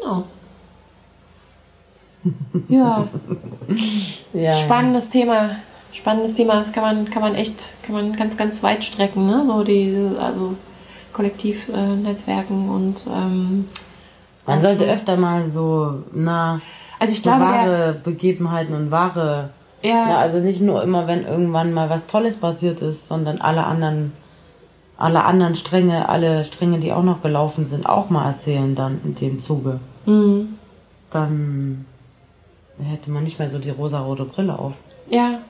Genau. 0.00 0.24
Ja. 2.68 3.08
ja. 4.34 4.52
Spannendes 4.52 5.08
Thema. 5.08 5.56
Spannendes 5.92 6.34
Thema. 6.34 6.56
Das 6.56 6.70
kann 6.70 6.82
man, 6.82 7.08
kann 7.08 7.22
man 7.22 7.34
echt, 7.34 7.82
kann 7.82 7.94
man 7.94 8.14
ganz, 8.14 8.36
ganz 8.36 8.62
weit 8.62 8.84
strecken, 8.84 9.24
ne? 9.24 9.42
So 9.46 9.64
die, 9.64 10.16
also 10.20 10.54
Kollektivnetzwerken 11.14 12.68
und 12.68 13.06
ähm, 13.06 13.68
man 14.46 14.60
sollte 14.60 14.84
öfter 14.84 15.16
mal 15.16 15.46
so, 15.46 16.02
na, 16.12 16.60
also 16.98 17.12
ich 17.12 17.22
so 17.22 17.30
glaube, 17.30 17.44
wahre 17.44 18.00
Begebenheiten 18.04 18.74
und 18.74 18.90
wahre 18.90 19.50
ja. 19.82 20.10
ja. 20.10 20.18
Also 20.18 20.38
nicht 20.38 20.60
nur 20.60 20.82
immer, 20.82 21.06
wenn 21.06 21.24
irgendwann 21.24 21.72
mal 21.72 21.90
was 21.90 22.06
Tolles 22.06 22.36
passiert 22.36 22.82
ist, 22.82 23.08
sondern 23.08 23.40
alle 23.40 23.64
anderen, 23.64 24.12
alle 24.96 25.24
anderen 25.24 25.56
Stränge, 25.56 26.08
alle 26.08 26.44
Stränge, 26.44 26.78
die 26.78 26.92
auch 26.92 27.02
noch 27.02 27.22
gelaufen 27.22 27.66
sind, 27.66 27.86
auch 27.86 28.10
mal 28.10 28.26
erzählen 28.26 28.74
dann 28.74 29.00
in 29.04 29.14
dem 29.14 29.40
Zuge. 29.40 29.80
Mhm. 30.06 30.58
Dann 31.10 31.84
hätte 32.82 33.10
man 33.10 33.24
nicht 33.24 33.38
mehr 33.38 33.48
so 33.48 33.58
die 33.58 33.70
rosa-rote 33.70 34.24
Brille 34.24 34.58
auf. 34.58 34.74
Ja. 35.08 35.40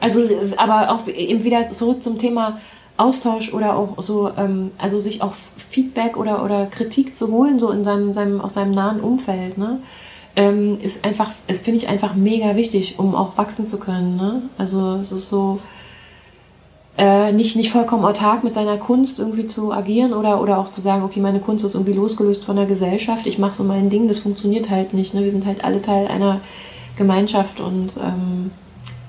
Also, 0.00 0.22
aber 0.56 0.92
auch 0.92 1.06
eben 1.06 1.44
wieder 1.44 1.68
zurück 1.68 2.02
zum 2.02 2.18
Thema 2.18 2.60
Austausch 2.96 3.52
oder 3.52 3.76
auch 3.76 4.02
so, 4.02 4.30
ähm, 4.36 4.72
also 4.78 5.00
sich 5.00 5.22
auch 5.22 5.34
Feedback 5.70 6.16
oder, 6.16 6.44
oder 6.44 6.66
Kritik 6.66 7.16
zu 7.16 7.28
holen, 7.28 7.58
so 7.58 7.70
in 7.70 7.84
seinem, 7.84 8.12
seinem, 8.12 8.40
aus 8.40 8.54
seinem 8.54 8.72
nahen 8.72 9.00
Umfeld, 9.00 9.56
ne? 9.56 9.80
ähm, 10.36 10.78
ist 10.80 11.04
einfach, 11.04 11.32
es 11.46 11.60
finde 11.60 11.78
ich 11.78 11.88
einfach 11.88 12.14
mega 12.14 12.56
wichtig, 12.56 12.98
um 12.98 13.14
auch 13.14 13.36
wachsen 13.36 13.68
zu 13.68 13.78
können. 13.78 14.16
Ne? 14.16 14.42
Also 14.58 14.96
es 14.96 15.12
ist 15.12 15.28
so 15.28 15.60
äh, 17.00 17.32
nicht, 17.32 17.56
nicht 17.56 17.72
vollkommen 17.72 18.04
autark 18.04 18.44
mit 18.44 18.52
seiner 18.52 18.76
Kunst 18.76 19.18
irgendwie 19.18 19.46
zu 19.46 19.72
agieren 19.72 20.12
oder, 20.12 20.42
oder 20.42 20.58
auch 20.58 20.70
zu 20.70 20.82
sagen, 20.82 21.02
okay, 21.02 21.18
meine 21.20 21.40
Kunst 21.40 21.64
ist 21.64 21.74
irgendwie 21.74 21.94
losgelöst 21.94 22.44
von 22.44 22.56
der 22.56 22.66
Gesellschaft, 22.66 23.26
ich 23.26 23.38
mache 23.38 23.54
so 23.54 23.64
mein 23.64 23.88
Ding, 23.88 24.06
das 24.06 24.18
funktioniert 24.18 24.68
halt 24.68 24.92
nicht. 24.92 25.14
Ne? 25.14 25.24
Wir 25.24 25.30
sind 25.30 25.46
halt 25.46 25.64
alle 25.64 25.80
Teil 25.80 26.08
einer 26.08 26.42
Gemeinschaft 26.96 27.58
und 27.58 27.96
ähm, 27.96 28.50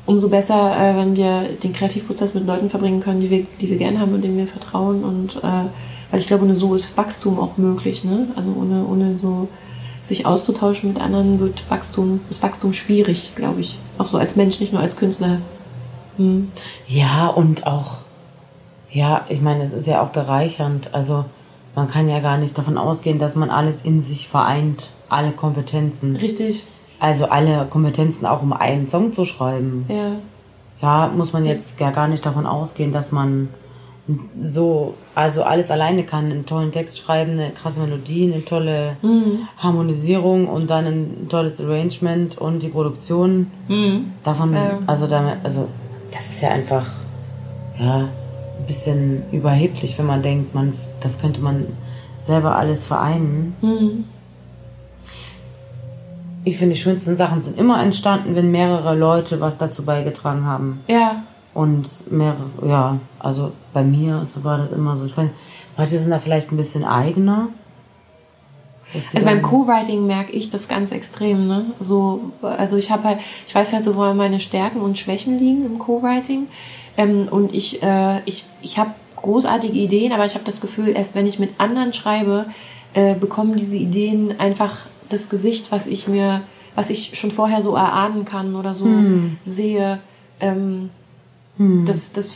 umso 0.05 0.29
besser, 0.29 0.73
äh, 0.79 0.95
wenn 0.95 1.17
wir 1.17 1.49
den 1.61 1.73
Kreativprozess 1.73 2.33
mit 2.33 2.47
Leuten 2.47 2.69
verbringen 2.69 3.01
können, 3.01 3.19
die 3.19 3.29
wir, 3.29 3.45
die 3.59 3.69
wir 3.69 3.77
gerne 3.77 3.99
haben 3.99 4.13
und 4.13 4.23
denen 4.23 4.37
wir 4.37 4.47
vertrauen 4.47 5.03
und 5.03 5.35
äh, 5.43 5.65
weil 6.11 6.19
ich 6.19 6.27
glaube, 6.27 6.45
nur 6.45 6.57
so 6.57 6.73
ist 6.73 6.95
Wachstum 6.95 7.39
auch 7.39 7.57
möglich, 7.57 8.05
ne? 8.05 8.27
Also 8.37 8.49
ohne, 8.57 8.85
ohne 8.85 9.17
so 9.17 9.49
sich 10.01 10.25
auszutauschen 10.25 10.89
mit 10.89 11.01
anderen 11.01 11.39
wird 11.39 11.69
Wachstum, 11.69 12.21
ist 12.29 12.41
Wachstum 12.41 12.73
schwierig, 12.73 13.31
glaube 13.35 13.61
ich. 13.61 13.77
Auch 13.97 14.05
so 14.05 14.17
als 14.17 14.37
Mensch, 14.37 14.59
nicht 14.61 14.71
nur 14.71 14.81
als 14.81 14.95
Künstler. 14.95 15.39
Hm. 16.17 16.51
Ja, 16.87 17.27
und 17.27 17.67
auch, 17.67 17.99
ja, 18.91 19.25
ich 19.29 19.41
meine, 19.41 19.63
es 19.63 19.73
ist 19.73 19.87
ja 19.87 20.01
auch 20.01 20.09
bereichernd. 20.09 20.93
Also 20.93 21.25
man 21.75 21.89
kann 21.89 22.09
ja 22.09 22.19
gar 22.19 22.37
nicht 22.37 22.57
davon 22.57 22.77
ausgehen, 22.77 23.19
dass 23.19 23.35
man 23.35 23.49
alles 23.49 23.81
in 23.81 24.01
sich 24.01 24.27
vereint, 24.27 24.91
alle 25.09 25.31
Kompetenzen. 25.31 26.15
Richtig. 26.15 26.65
Also 26.99 27.25
alle 27.25 27.65
Kompetenzen 27.69 28.25
auch, 28.25 28.41
um 28.41 28.53
einen 28.53 28.87
Song 28.89 29.13
zu 29.13 29.25
schreiben. 29.25 29.85
Ja. 29.87 30.11
Ja, 30.81 31.11
muss 31.15 31.31
man 31.31 31.45
jetzt 31.45 31.79
ja 31.79 31.91
gar 31.91 32.07
nicht 32.07 32.25
davon 32.25 32.47
ausgehen, 32.47 32.91
dass 32.91 33.11
man 33.11 33.49
so, 34.41 34.95
also 35.15 35.43
alles 35.43 35.69
alleine 35.71 36.03
kann, 36.03 36.25
einen 36.25 36.45
tollen 36.45 36.71
Text 36.71 36.99
schreiben, 36.99 37.33
eine 37.33 37.51
krasse 37.51 37.81
Melodie, 37.81 38.31
eine 38.31 38.43
tolle 38.43 38.97
mhm. 39.01 39.47
Harmonisierung 39.57 40.47
und 40.47 40.69
dann 40.69 40.85
ein 40.85 41.27
tolles 41.29 41.61
Arrangement 41.61 42.37
und 42.37 42.63
die 42.63 42.69
Produktion. 42.69 43.51
Mhm. 43.67 44.13
Davon, 44.23 44.55
ähm. 44.55 44.83
also 44.87 45.07
damit, 45.07 45.35
also 45.43 45.67
das 46.11 46.29
ist 46.29 46.41
ja 46.41 46.49
einfach, 46.49 46.85
ja, 47.79 48.09
ein 48.61 48.67
bisschen 48.67 49.23
überheblich, 49.31 49.97
wenn 49.97 50.05
man 50.05 50.21
denkt, 50.21 50.53
man, 50.53 50.73
das 50.99 51.19
könnte 51.19 51.41
man 51.41 51.65
selber 52.19 52.55
alles 52.55 52.85
vereinen. 52.85 53.55
Mhm. 53.61 54.05
Ich 56.43 56.57
finde, 56.57 56.73
die 56.73 56.79
schönsten 56.79 57.17
Sachen 57.17 57.41
sind 57.41 57.57
immer 57.57 57.81
entstanden, 57.81 58.35
wenn 58.35 58.51
mehrere 58.51 58.95
Leute 58.95 59.41
was 59.41 59.57
dazu 59.57 59.83
beigetragen 59.83 60.45
haben. 60.45 60.81
Ja. 60.87 61.23
Und 61.53 62.11
mehrere, 62.11 62.49
ja, 62.65 62.97
also 63.19 63.51
bei 63.73 63.83
mir 63.83 64.25
war 64.41 64.57
das 64.57 64.71
immer 64.71 64.97
so. 64.97 65.05
Ich 65.05 65.15
weiß, 65.15 65.29
manche 65.77 65.99
sind 65.99 66.11
da 66.11 66.19
vielleicht 66.19 66.51
ein 66.51 66.57
bisschen 66.57 66.83
eigener. 66.85 67.49
Also 69.13 69.25
beim 69.25 69.41
Co-Writing 69.41 70.05
merke 70.05 70.31
ich 70.31 70.49
das 70.49 70.67
ganz 70.67 70.91
extrem, 70.91 71.47
ne? 71.47 71.65
So, 71.79 72.31
also 72.41 72.77
ich 72.77 72.91
habe 72.91 73.03
halt, 73.03 73.19
ich 73.47 73.55
weiß 73.55 73.73
halt 73.73 73.83
so, 73.83 73.95
wo 73.95 74.13
meine 74.13 74.39
Stärken 74.39 74.81
und 74.81 74.97
Schwächen 74.97 75.37
liegen 75.39 75.65
im 75.65 75.79
Co-Writing. 75.79 76.47
Ähm, 76.97 77.27
und 77.29 77.53
ich, 77.53 77.81
äh, 77.81 78.21
ich, 78.25 78.43
ich 78.61 78.77
habe 78.77 78.91
großartige 79.15 79.77
Ideen, 79.77 80.11
aber 80.11 80.25
ich 80.25 80.33
habe 80.33 80.45
das 80.45 80.61
Gefühl, 80.61 80.89
erst 80.89 81.15
wenn 81.15 81.27
ich 81.27 81.39
mit 81.39 81.59
anderen 81.59 81.93
schreibe, 81.93 82.45
äh, 82.93 83.15
bekommen 83.15 83.55
diese 83.55 83.77
Ideen 83.77 84.39
einfach 84.39 84.79
das 85.09 85.29
Gesicht, 85.29 85.71
was 85.71 85.87
ich 85.87 86.07
mir, 86.07 86.41
was 86.75 86.89
ich 86.89 87.17
schon 87.17 87.31
vorher 87.31 87.61
so 87.61 87.75
erahnen 87.75 88.25
kann 88.25 88.55
oder 88.55 88.73
so 88.73 88.85
hm. 88.85 89.37
sehe. 89.41 89.99
Ähm, 90.39 90.89
hm. 91.57 91.85
Das, 91.85 92.11
das 92.13 92.31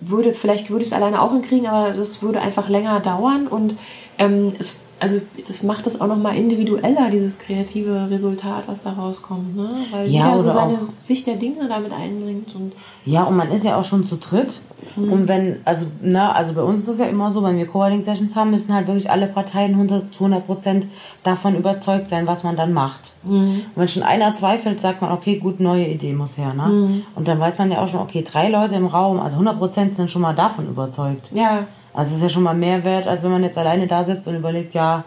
würde, 0.00 0.32
vielleicht 0.32 0.70
würde 0.70 0.82
ich 0.82 0.90
es 0.90 0.94
alleine 0.94 1.20
auch 1.20 1.32
hinkriegen, 1.32 1.66
aber 1.66 1.92
das 1.92 2.22
würde 2.22 2.40
einfach 2.40 2.68
länger 2.68 3.00
dauern 3.00 3.46
und 3.46 3.76
ähm, 4.18 4.52
es 4.58 4.80
also 5.02 5.20
das 5.36 5.62
macht 5.64 5.84
das 5.84 6.00
auch 6.00 6.06
nochmal 6.06 6.36
individueller, 6.36 7.10
dieses 7.10 7.40
kreative 7.40 8.08
Resultat, 8.08 8.64
was 8.66 8.82
da 8.82 8.92
rauskommt, 8.92 9.56
ne? 9.56 9.68
Weil 9.90 10.08
ja, 10.08 10.26
jeder 10.26 10.38
so 10.38 10.50
seine 10.50 10.78
Sicht 11.00 11.26
der 11.26 11.34
Dinge 11.36 11.66
damit 11.68 11.92
einbringt. 11.92 12.54
Und 12.54 12.72
ja, 13.04 13.24
und 13.24 13.36
man 13.36 13.50
ist 13.50 13.64
ja 13.64 13.76
auch 13.76 13.84
schon 13.84 14.04
zu 14.04 14.16
dritt. 14.16 14.60
Mhm. 14.94 15.12
Und 15.12 15.28
wenn, 15.28 15.56
also, 15.64 15.86
na, 16.00 16.32
also 16.32 16.52
bei 16.52 16.62
uns 16.62 16.80
ist 16.80 16.88
das 16.88 16.98
ja 17.00 17.06
immer 17.06 17.32
so, 17.32 17.42
wenn 17.42 17.58
wir 17.58 17.66
Co-Writing-Sessions 17.66 18.36
haben, 18.36 18.50
müssen 18.50 18.72
halt 18.72 18.86
wirklich 18.86 19.10
alle 19.10 19.26
Parteien 19.26 19.72
100, 19.72 20.14
zu 20.14 20.24
100 20.24 20.46
Prozent 20.46 20.86
davon 21.24 21.56
überzeugt 21.56 22.08
sein, 22.08 22.28
was 22.28 22.44
man 22.44 22.56
dann 22.56 22.72
macht. 22.72 23.00
Mhm. 23.24 23.62
Und 23.74 23.76
wenn 23.76 23.88
schon 23.88 24.04
einer 24.04 24.34
zweifelt, 24.34 24.80
sagt 24.80 25.02
man, 25.02 25.10
okay, 25.10 25.38
gut, 25.38 25.58
neue 25.58 25.88
Idee 25.88 26.12
muss 26.12 26.38
her, 26.38 26.54
ne? 26.54 26.68
Mhm. 26.68 27.02
Und 27.16 27.26
dann 27.26 27.40
weiß 27.40 27.58
man 27.58 27.72
ja 27.72 27.82
auch 27.82 27.88
schon, 27.88 28.00
okay, 28.00 28.22
drei 28.22 28.48
Leute 28.48 28.76
im 28.76 28.86
Raum, 28.86 29.18
also 29.18 29.34
100 29.34 29.58
Prozent 29.58 29.96
sind 29.96 30.10
schon 30.10 30.22
mal 30.22 30.34
davon 30.34 30.68
überzeugt. 30.68 31.30
Ja. 31.34 31.66
Also 31.94 32.10
es 32.10 32.16
ist 32.18 32.22
ja 32.22 32.28
schon 32.28 32.42
mal 32.42 32.54
mehr 32.54 32.84
wert, 32.84 33.06
als 33.06 33.22
wenn 33.22 33.30
man 33.30 33.42
jetzt 33.42 33.58
alleine 33.58 33.86
da 33.86 34.02
sitzt 34.02 34.26
und 34.28 34.36
überlegt, 34.36 34.74
ja, 34.74 35.04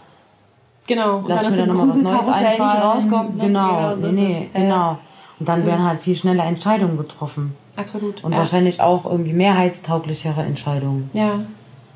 genau, 0.86 1.18
und 1.18 1.30
lass 1.30 1.44
dann 1.44 1.52
mir 1.52 1.58
da 1.58 1.66
nochmal 1.66 1.90
was 1.90 1.98
Neues 2.00 2.28
einfallen. 2.28 2.58
Nicht 2.58 2.84
rauskommt, 2.84 3.38
ne? 3.38 3.44
Genau, 3.46 3.94
genau 3.96 4.08
nee, 4.08 4.22
nee, 4.22 4.50
so. 4.54 4.60
genau. 4.60 4.98
Und 5.40 5.50
dann 5.50 5.66
werden 5.66 5.84
halt 5.84 6.00
viel 6.00 6.16
schneller 6.16 6.46
Entscheidungen 6.46 6.98
getroffen. 6.98 7.56
Absolut. 7.76 8.24
Und 8.24 8.32
ja. 8.32 8.38
wahrscheinlich 8.38 8.80
auch 8.82 9.06
irgendwie 9.06 9.34
mehrheitstauglichere 9.34 10.42
Entscheidungen. 10.44 11.10
Ja. 11.14 11.40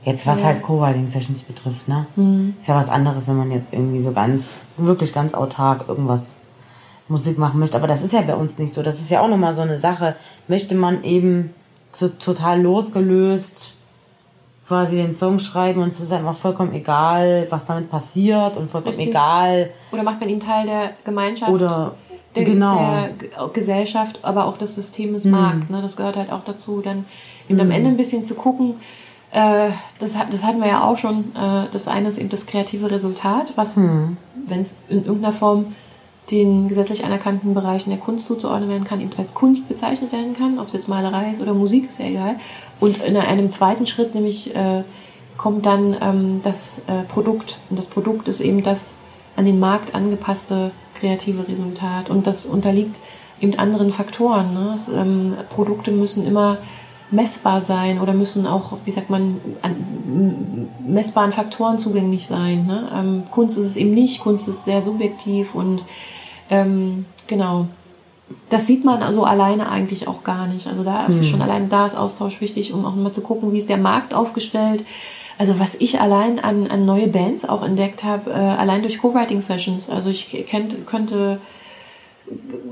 Jetzt 0.03 0.25
was 0.27 0.39
ja. 0.39 0.47
halt 0.47 0.61
Co-Writing-Sessions 0.61 1.43
betrifft, 1.43 1.87
ne? 1.87 2.05
Mhm. 2.15 2.55
Ist 2.59 2.67
ja 2.67 2.75
was 2.75 2.89
anderes, 2.89 3.27
wenn 3.27 3.37
man 3.37 3.51
jetzt 3.51 3.73
irgendwie 3.73 4.01
so 4.01 4.11
ganz, 4.11 4.59
wirklich 4.77 5.13
ganz 5.13 5.33
autark 5.33 5.87
irgendwas 5.87 6.35
Musik 7.07 7.37
machen 7.37 7.59
möchte. 7.59 7.77
Aber 7.77 7.87
das 7.87 8.03
ist 8.03 8.13
ja 8.13 8.21
bei 8.21 8.35
uns 8.35 8.59
nicht 8.59 8.73
so. 8.73 8.81
Das 8.81 8.99
ist 8.99 9.09
ja 9.09 9.21
auch 9.21 9.27
nochmal 9.27 9.53
so 9.53 9.61
eine 9.61 9.77
Sache. 9.77 10.15
Möchte 10.47 10.75
man 10.75 11.03
eben 11.03 11.53
total 12.19 12.61
losgelöst 12.61 13.73
quasi 14.69 14.97
den 14.97 15.15
Song 15.15 15.39
schreiben 15.39 15.81
und 15.81 15.87
es 15.87 15.99
ist 15.99 16.13
einfach 16.13 16.35
vollkommen 16.35 16.73
egal, 16.73 17.47
was 17.49 17.65
damit 17.65 17.89
passiert 17.89 18.55
und 18.55 18.69
vollkommen 18.69 18.95
Richtig. 18.95 19.09
egal. 19.09 19.71
Oder 19.91 20.03
macht 20.03 20.21
man 20.21 20.29
ihn 20.29 20.39
Teil 20.39 20.67
der 20.67 20.91
Gemeinschaft? 21.03 21.51
Oder 21.51 21.95
der, 22.35 22.43
genau. 22.43 22.75
der 22.77 23.47
Gesellschaft, 23.51 24.19
aber 24.21 24.45
auch 24.45 24.57
des 24.57 24.75
Systems 24.75 25.25
mhm. 25.25 25.31
Markt. 25.31 25.69
Ne? 25.71 25.81
Das 25.81 25.97
gehört 25.97 26.17
halt 26.17 26.31
auch 26.31 26.43
dazu, 26.43 26.81
dann 26.81 27.05
eben 27.47 27.55
mhm. 27.55 27.61
am 27.61 27.71
Ende 27.71 27.89
ein 27.89 27.97
bisschen 27.97 28.23
zu 28.23 28.35
gucken. 28.35 28.75
Äh, 29.31 29.71
das, 29.97 30.15
das 30.29 30.43
hatten 30.43 30.59
wir 30.59 30.67
ja 30.67 30.83
auch 30.83 30.97
schon. 30.97 31.35
Äh, 31.35 31.65
das 31.71 31.87
eine 31.87 32.07
ist 32.07 32.19
eben 32.19 32.29
das 32.29 32.45
kreative 32.45 32.91
Resultat, 32.91 33.53
was, 33.55 33.75
mhm. 33.75 34.17
wenn 34.45 34.59
es 34.59 34.75
in 34.87 35.03
irgendeiner 35.03 35.33
Form 35.33 35.73
den 36.31 36.67
gesetzlich 36.67 37.05
anerkannten 37.05 37.53
Bereichen 37.53 37.89
der 37.89 37.99
Kunst 37.99 38.27
zuzuordnen 38.27 38.69
werden 38.69 38.83
kann, 38.83 39.01
eben 39.01 39.11
als 39.17 39.33
Kunst 39.33 39.67
bezeichnet 39.67 40.11
werden 40.11 40.35
kann, 40.35 40.59
ob 40.59 40.67
es 40.67 40.73
jetzt 40.73 40.87
Malerei 40.87 41.31
ist 41.31 41.41
oder 41.41 41.53
Musik, 41.53 41.87
ist 41.87 41.99
ja 41.99 42.05
egal. 42.05 42.35
Und 42.79 43.03
in 43.03 43.17
einem 43.17 43.51
zweiten 43.51 43.87
Schritt 43.87 44.15
nämlich 44.15 44.55
äh, 44.55 44.83
kommt 45.37 45.65
dann 45.65 45.95
ähm, 46.01 46.41
das 46.43 46.79
äh, 46.87 47.03
Produkt. 47.07 47.57
Und 47.69 47.77
das 47.79 47.87
Produkt 47.87 48.27
ist 48.27 48.39
eben 48.39 48.63
das 48.63 48.95
an 49.35 49.45
den 49.45 49.59
Markt 49.59 49.95
angepasste 49.95 50.71
kreative 50.99 51.47
Resultat. 51.47 52.09
Und 52.09 52.27
das 52.27 52.45
unterliegt 52.45 52.99
eben 53.41 53.57
anderen 53.57 53.91
Faktoren. 53.91 54.53
Ne? 54.53 54.69
Das, 54.71 54.87
ähm, 54.89 55.33
Produkte 55.49 55.91
müssen 55.91 56.25
immer 56.25 56.57
messbar 57.11 57.61
sein 57.61 57.99
oder 57.99 58.13
müssen 58.13 58.45
auch, 58.45 58.77
wie 58.85 58.91
sagt 58.91 59.09
man, 59.09 59.39
an 59.61 60.67
messbaren 60.85 61.31
Faktoren 61.31 61.79
zugänglich 61.79 62.27
sein. 62.27 62.67
Ne? 62.67 62.89
Ähm, 62.93 63.23
Kunst 63.31 63.57
ist 63.57 63.65
es 63.65 63.77
eben 63.77 63.93
nicht. 63.93 64.21
Kunst 64.21 64.47
ist 64.47 64.65
sehr 64.65 64.81
subjektiv 64.81 65.55
und 65.55 65.83
ähm, 66.49 67.05
genau. 67.27 67.67
Das 68.49 68.67
sieht 68.67 68.83
man 68.83 69.03
also 69.03 69.23
alleine 69.23 69.69
eigentlich 69.69 70.07
auch 70.07 70.23
gar 70.23 70.47
nicht. 70.47 70.67
Also 70.67 70.83
da 70.83 71.07
hm. 71.07 71.23
schon 71.23 71.41
alleine 71.41 71.67
da 71.67 71.85
ist 71.85 71.95
Austausch 71.95 72.41
wichtig, 72.41 72.73
um 72.73 72.85
auch 72.85 72.95
mal 72.95 73.11
zu 73.11 73.21
gucken, 73.21 73.53
wie 73.53 73.57
ist 73.57 73.69
der 73.69 73.77
Markt 73.77 74.13
aufgestellt. 74.13 74.83
also 75.37 75.57
was 75.59 75.75
ich 75.75 76.01
allein 76.01 76.39
an, 76.39 76.67
an 76.67 76.85
neue 76.85 77.07
Bands 77.07 77.47
auch 77.47 77.63
entdeckt 77.63 78.03
habe, 78.03 78.29
äh, 78.29 78.33
allein 78.33 78.81
durch 78.81 78.99
Co-Writing-Sessions. 78.99 79.89
Also 79.89 80.09
ich 80.09 80.27
kennt, 80.47 80.85
könnte, 80.85 81.39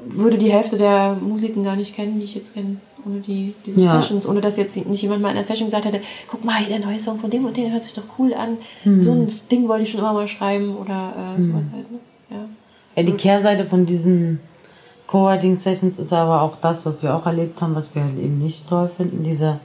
würde 0.09 0.37
die 0.37 0.51
Hälfte 0.51 0.77
der 0.77 1.15
Musiken 1.15 1.63
gar 1.63 1.75
nicht 1.75 1.95
kennen, 1.95 2.19
die 2.19 2.25
ich 2.25 2.35
jetzt 2.35 2.53
kenne, 2.53 2.77
ohne 3.05 3.21
die, 3.21 3.53
diese 3.65 3.81
ja. 3.81 4.01
Sessions, 4.01 4.27
ohne 4.27 4.41
dass 4.41 4.57
jetzt 4.57 4.75
nicht 4.75 5.01
jemand 5.01 5.21
mal 5.21 5.29
in 5.29 5.35
der 5.35 5.43
Session 5.43 5.67
gesagt 5.67 5.85
hätte, 5.85 6.01
guck 6.27 6.43
mal, 6.43 6.63
der 6.65 6.79
neue 6.79 6.99
Song 6.99 7.19
von 7.19 7.29
dem 7.29 7.45
und 7.45 7.55
dem 7.55 7.71
hört 7.71 7.83
sich 7.83 7.93
doch 7.93 8.03
cool 8.19 8.33
an. 8.33 8.57
Hm. 8.83 9.01
So 9.01 9.11
ein 9.11 9.31
Ding 9.49 9.67
wollte 9.67 9.83
ich 9.83 9.91
schon 9.91 10.01
immer 10.01 10.13
mal 10.13 10.27
schreiben 10.27 10.75
oder 10.75 11.13
äh, 11.37 11.41
sowas 11.41 11.61
hm. 11.61 11.71
halt. 11.73 11.91
Ne? 11.91 11.99
Ja. 12.31 12.37
ja, 12.97 13.03
die 13.03 13.13
Kehrseite 13.13 13.63
von 13.63 13.85
diesen 13.85 14.41
Co-Writing-Sessions 15.07 15.99
ist 15.99 16.13
aber 16.13 16.41
auch 16.41 16.57
das, 16.61 16.85
was 16.85 17.01
wir 17.01 17.15
auch 17.15 17.25
erlebt 17.25 17.61
haben, 17.61 17.75
was 17.75 17.95
wir 17.95 18.03
halt 18.03 18.17
eben 18.17 18.37
nicht 18.37 18.67
toll 18.67 18.89
finden, 18.89 19.23
diese 19.23 19.59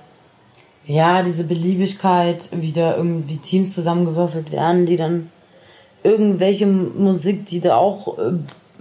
ja, 0.85 1.23
diese 1.23 1.45
Beliebigkeit, 1.45 2.49
wie 2.51 2.73
da 2.73 2.97
irgendwie 2.97 3.37
Teams 3.37 3.75
zusammengewürfelt 3.75 4.51
werden, 4.51 4.87
die 4.87 4.97
dann 4.97 5.31
irgendwelche 6.03 6.67
Musik, 6.67 7.47
die 7.47 7.61
da 7.61 7.77
auch 7.77 8.19
äh, 8.19 8.33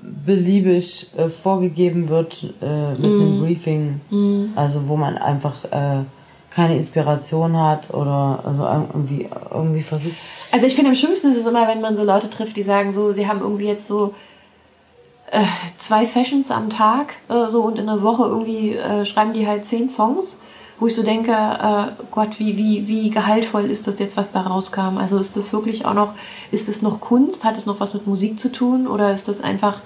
beliebig 0.02 1.12
äh, 1.16 1.28
vorgegeben 1.28 2.10
wird 2.10 2.54
äh, 2.62 2.92
mit 2.94 3.02
mm. 3.02 3.22
einem 3.22 3.40
Briefing, 3.40 4.02
mm. 4.10 4.46
also 4.56 4.88
wo 4.88 4.98
man 4.98 5.18
einfach 5.18 5.66
äh, 5.66 6.04
keine 6.50 6.76
Inspiration 6.76 7.56
hat 7.56 7.94
oder 7.94 8.40
also 8.44 8.64
irgendwie, 8.94 9.30
irgendwie 9.52 9.82
versucht. 9.82 10.16
Also 10.52 10.66
ich 10.66 10.74
finde 10.74 10.90
am 10.90 10.96
schlimmsten 10.96 11.30
ist 11.30 11.38
es 11.38 11.46
immer, 11.46 11.68
wenn 11.68 11.82
man 11.82 11.96
so 11.96 12.04
Leute 12.04 12.30
trifft, 12.30 12.58
die 12.58 12.64
sagen 12.64 12.92
so, 12.92 13.14
sie 13.14 13.28
haben 13.28 13.42
irgendwie 13.42 13.68
jetzt 13.68 13.88
so 13.88 14.16
äh, 15.32 15.44
zwei 15.78 16.06
Sessions 16.06 16.52
am 16.52 16.70
Tag 16.70 17.16
äh, 17.30 17.50
so 17.50 17.64
und 17.64 17.80
in 17.80 17.88
der 17.88 18.04
Woche 18.04 18.24
irgendwie 18.24 18.76
äh, 18.76 19.06
schreiben 19.06 19.34
die 19.34 19.48
halt 19.48 19.66
zehn 19.66 19.90
Songs 19.90 20.40
wo 20.82 20.88
ich 20.88 20.96
so 20.96 21.04
denke, 21.04 21.32
äh, 21.32 22.04
Gott, 22.10 22.40
wie, 22.40 22.58
wie, 22.58 22.88
wie 22.88 23.12
gehaltvoll 23.12 23.66
ist 23.66 23.88
das 23.88 24.00
jetzt, 24.00 24.18
was 24.18 24.32
da 24.32 24.42
rauskam? 24.42 24.98
Also 24.98 25.20
ist 25.20 25.38
das 25.38 25.54
wirklich 25.54 25.86
auch 25.86 25.94
noch, 25.94 26.16
ist 26.50 26.68
es 26.68 26.82
noch 26.82 27.00
Kunst? 27.00 27.46
Hat 27.46 27.56
es 27.56 27.68
noch 27.68 27.80
was 27.80 27.94
mit 27.94 28.08
Musik 28.08 28.40
zu 28.40 28.52
tun? 28.52 28.88
Oder 28.88 29.14
ist 29.14 29.28
das 29.28 29.42
einfach, 29.42 29.82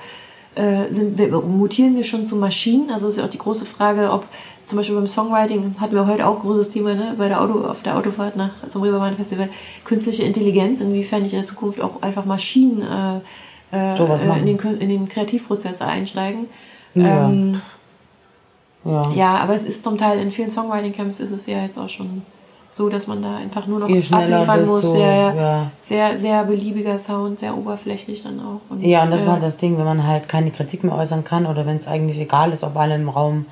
äh, 0.56 0.90
sind, 0.92 1.20
mutieren 1.50 1.98
wir 1.98 2.06
schon 2.06 2.24
zu 2.24 2.38
Maschinen? 2.38 2.92
Also 2.92 3.10
ist 3.10 3.18
ja 3.18 3.26
auch 3.26 3.30
die 3.30 3.38
große 3.38 3.66
Frage, 3.66 4.10
ob 4.10 4.26
zum 4.66 4.78
Beispiel 4.78 4.96
beim 4.96 5.08
Songwriting, 5.08 5.70
das 5.70 5.82
hatten 5.82 5.96
wir 5.96 6.08
heute 6.08 6.26
auch 6.26 6.40
großes 6.40 6.70
Thema, 6.70 6.96
ne, 6.96 7.14
bei 7.18 7.28
der 7.28 7.42
Auto, 7.42 7.66
auf 7.66 7.84
der 7.84 7.98
Autofahrt 7.98 8.38
nach 8.38 8.52
zum 8.70 8.82
Reeperbahn 8.82 9.18
Festival, 9.18 9.50
künstliche 9.84 10.24
Intelligenz, 10.24 10.80
inwiefern 10.80 11.24
nicht 11.24 11.34
in 11.34 11.40
der 11.40 11.46
Zukunft 11.46 11.82
auch 11.82 12.04
einfach 12.04 12.24
Maschinen 12.24 12.82
äh, 12.82 13.20
äh, 13.76 14.40
in, 14.40 14.46
den, 14.46 14.60
in 14.80 14.90
den 14.90 15.10
Kreativprozess 15.10 15.82
einsteigen. 15.82 16.46
Ja. 16.94 17.28
Ähm, 17.30 17.62
ja. 18.84 19.12
ja, 19.14 19.36
aber 19.38 19.54
es 19.54 19.66
ist 19.66 19.84
zum 19.84 19.98
Teil 19.98 20.20
in 20.20 20.32
vielen 20.32 20.50
Songwriting-Camps 20.50 21.20
ist 21.20 21.32
es 21.32 21.48
ja 21.48 21.64
jetzt 21.64 21.78
auch 21.78 21.90
schon 21.90 22.22
so, 22.70 22.90
dass 22.90 23.08
man 23.08 23.22
da 23.22 23.38
einfach 23.38 23.68
nur 23.68 23.80
noch 23.80 23.88
abliefern 23.88 24.66
muss. 24.66 24.82
Du, 24.82 25.00
ja, 25.00 25.34
ja. 25.34 25.72
Sehr, 25.76 26.18
sehr 26.18 26.44
beliebiger 26.44 27.00
Sound, 27.00 27.40
sehr 27.40 27.58
oberflächlich 27.58 28.24
dann 28.24 28.40
auch. 28.40 28.60
Und, 28.70 28.84
ja, 28.84 29.04
und 29.04 29.12
das 29.12 29.22
ist 29.22 29.28
halt 29.28 29.44
das 29.44 29.58
Ding, 29.58 29.78
wenn 29.78 29.86
man 29.86 30.06
halt 30.06 30.28
keine 30.28 30.52
Kritik 30.52 30.84
mehr 30.84 30.96
äußern 30.96 31.24
kann 31.24 31.46
oder 31.46 31.66
wenn 31.66 31.78
es 31.78 31.88
eigentlich 31.88 32.20
egal 32.20 32.52
ist, 32.52 32.64
ob 32.64 32.76
alle 32.76 32.96
im 32.96 33.10
Raum 33.10 33.46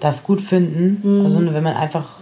das 0.00 0.22
gut 0.22 0.40
finden. 0.40 1.00
Mhm. 1.02 1.24
Also 1.24 1.54
wenn 1.54 1.62
man 1.62 1.74
einfach, 1.74 2.20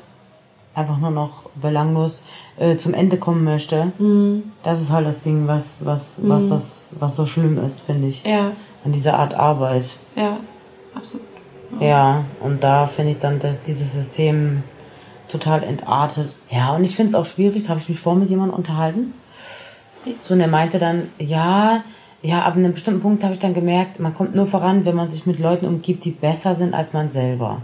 einfach 0.77 0.99
nur 0.99 1.11
noch 1.11 1.49
belanglos 1.55 2.24
äh, 2.59 2.77
zum 2.77 2.95
Ende 2.95 3.16
kommen 3.16 3.45
möchte, 3.45 3.93
mhm. 3.99 4.53
das 4.62 4.81
ist 4.81 4.91
halt 4.91 5.07
das 5.07 5.20
Ding, 5.20 5.47
was, 5.47 5.85
was, 5.85 6.18
mhm. 6.18 6.29
was 6.29 6.49
das, 6.49 6.89
was 6.99 7.16
so 7.16 7.27
schlimm 7.27 7.62
ist, 7.64 7.81
finde 7.81 8.09
ich. 8.09 8.24
Ja. 8.24 8.53
An 8.85 8.93
dieser 8.93 9.18
Art 9.18 9.35
Arbeit. 9.35 9.97
Ja, 10.14 10.37
absolut. 10.95 11.27
Ja, 11.81 12.24
und 12.41 12.62
da 12.62 12.87
finde 12.87 13.12
ich 13.12 13.18
dann, 13.18 13.41
dass 13.41 13.62
dieses 13.62 13.93
System 13.93 14.62
total 15.29 15.64
entartet. 15.64 16.37
Ja, 16.51 16.74
und 16.74 16.85
ich 16.85 16.95
finde 16.95 17.11
es 17.11 17.14
auch 17.14 17.27
schwierig, 17.27 17.64
da 17.64 17.70
habe 17.70 17.81
ich 17.81 17.89
mich 17.89 17.99
vor 17.99 18.14
mit 18.14 18.31
jemandem 18.31 18.57
unterhalten. 18.57 19.12
So, 20.22 20.35
und 20.35 20.41
er 20.41 20.49
meinte 20.49 20.79
dann, 20.79 21.09
ja, 21.18 21.83
ja, 22.22 22.43
ab 22.43 22.57
einem 22.57 22.72
bestimmten 22.72 23.01
Punkt 23.01 23.24
habe 23.24 23.35
ich 23.35 23.41
dann 23.41 23.55
gemerkt, 23.55 23.99
man 23.99 24.14
kommt 24.14 24.35
nur 24.35 24.47
voran, 24.47 24.85
wenn 24.85 24.95
man 24.95 25.09
sich 25.09 25.27
mit 25.27 25.39
Leuten 25.39 25.66
umgibt, 25.66 26.05
die 26.05 26.12
besser 26.12 26.55
sind 26.55 26.74
als 26.74 26.93
man 26.93 27.11
selber. 27.11 27.61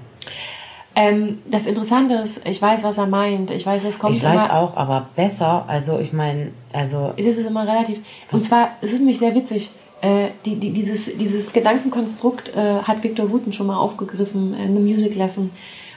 Ähm, 0.95 1.38
das 1.51 1.66
Interessante 1.66 2.14
ist, 2.14 2.47
ich 2.47 2.61
weiß, 2.61 2.84
was 2.84 2.99
er 2.99 3.07
meint. 3.07 3.51
Ich 3.51 3.64
weiß, 3.64 3.84
es 3.84 3.99
kommt 3.99 4.16
Ich 4.16 4.22
weiß 4.22 4.51
auch, 4.51 4.76
aber 4.76 5.09
besser, 5.16 5.64
also 5.66 5.99
ich 5.99 6.12
meine, 6.12 6.49
also... 6.72 7.12
Es 7.16 7.26
ist 7.26 7.47
immer 7.47 7.66
relativ. 7.66 8.01
Und 8.30 8.45
zwar, 8.45 8.70
es 8.82 8.93
ist 8.93 8.99
nämlich 8.99 9.18
sehr 9.18 9.34
witzig. 9.34 9.70
Äh, 10.03 10.30
die, 10.45 10.57
die, 10.57 10.72
dieses, 10.72 11.16
dieses 11.16 11.53
Gedankenkonstrukt 11.53 12.55
äh, 12.55 12.82
hat 12.82 13.03
Victor 13.03 13.30
Wooten 13.30 13.53
schon 13.53 13.68
mal 13.68 13.78
aufgegriffen 13.78 14.53
in 14.55 14.76
einem 14.76 14.84
Music 14.84 15.14
Lesson. 15.14 15.51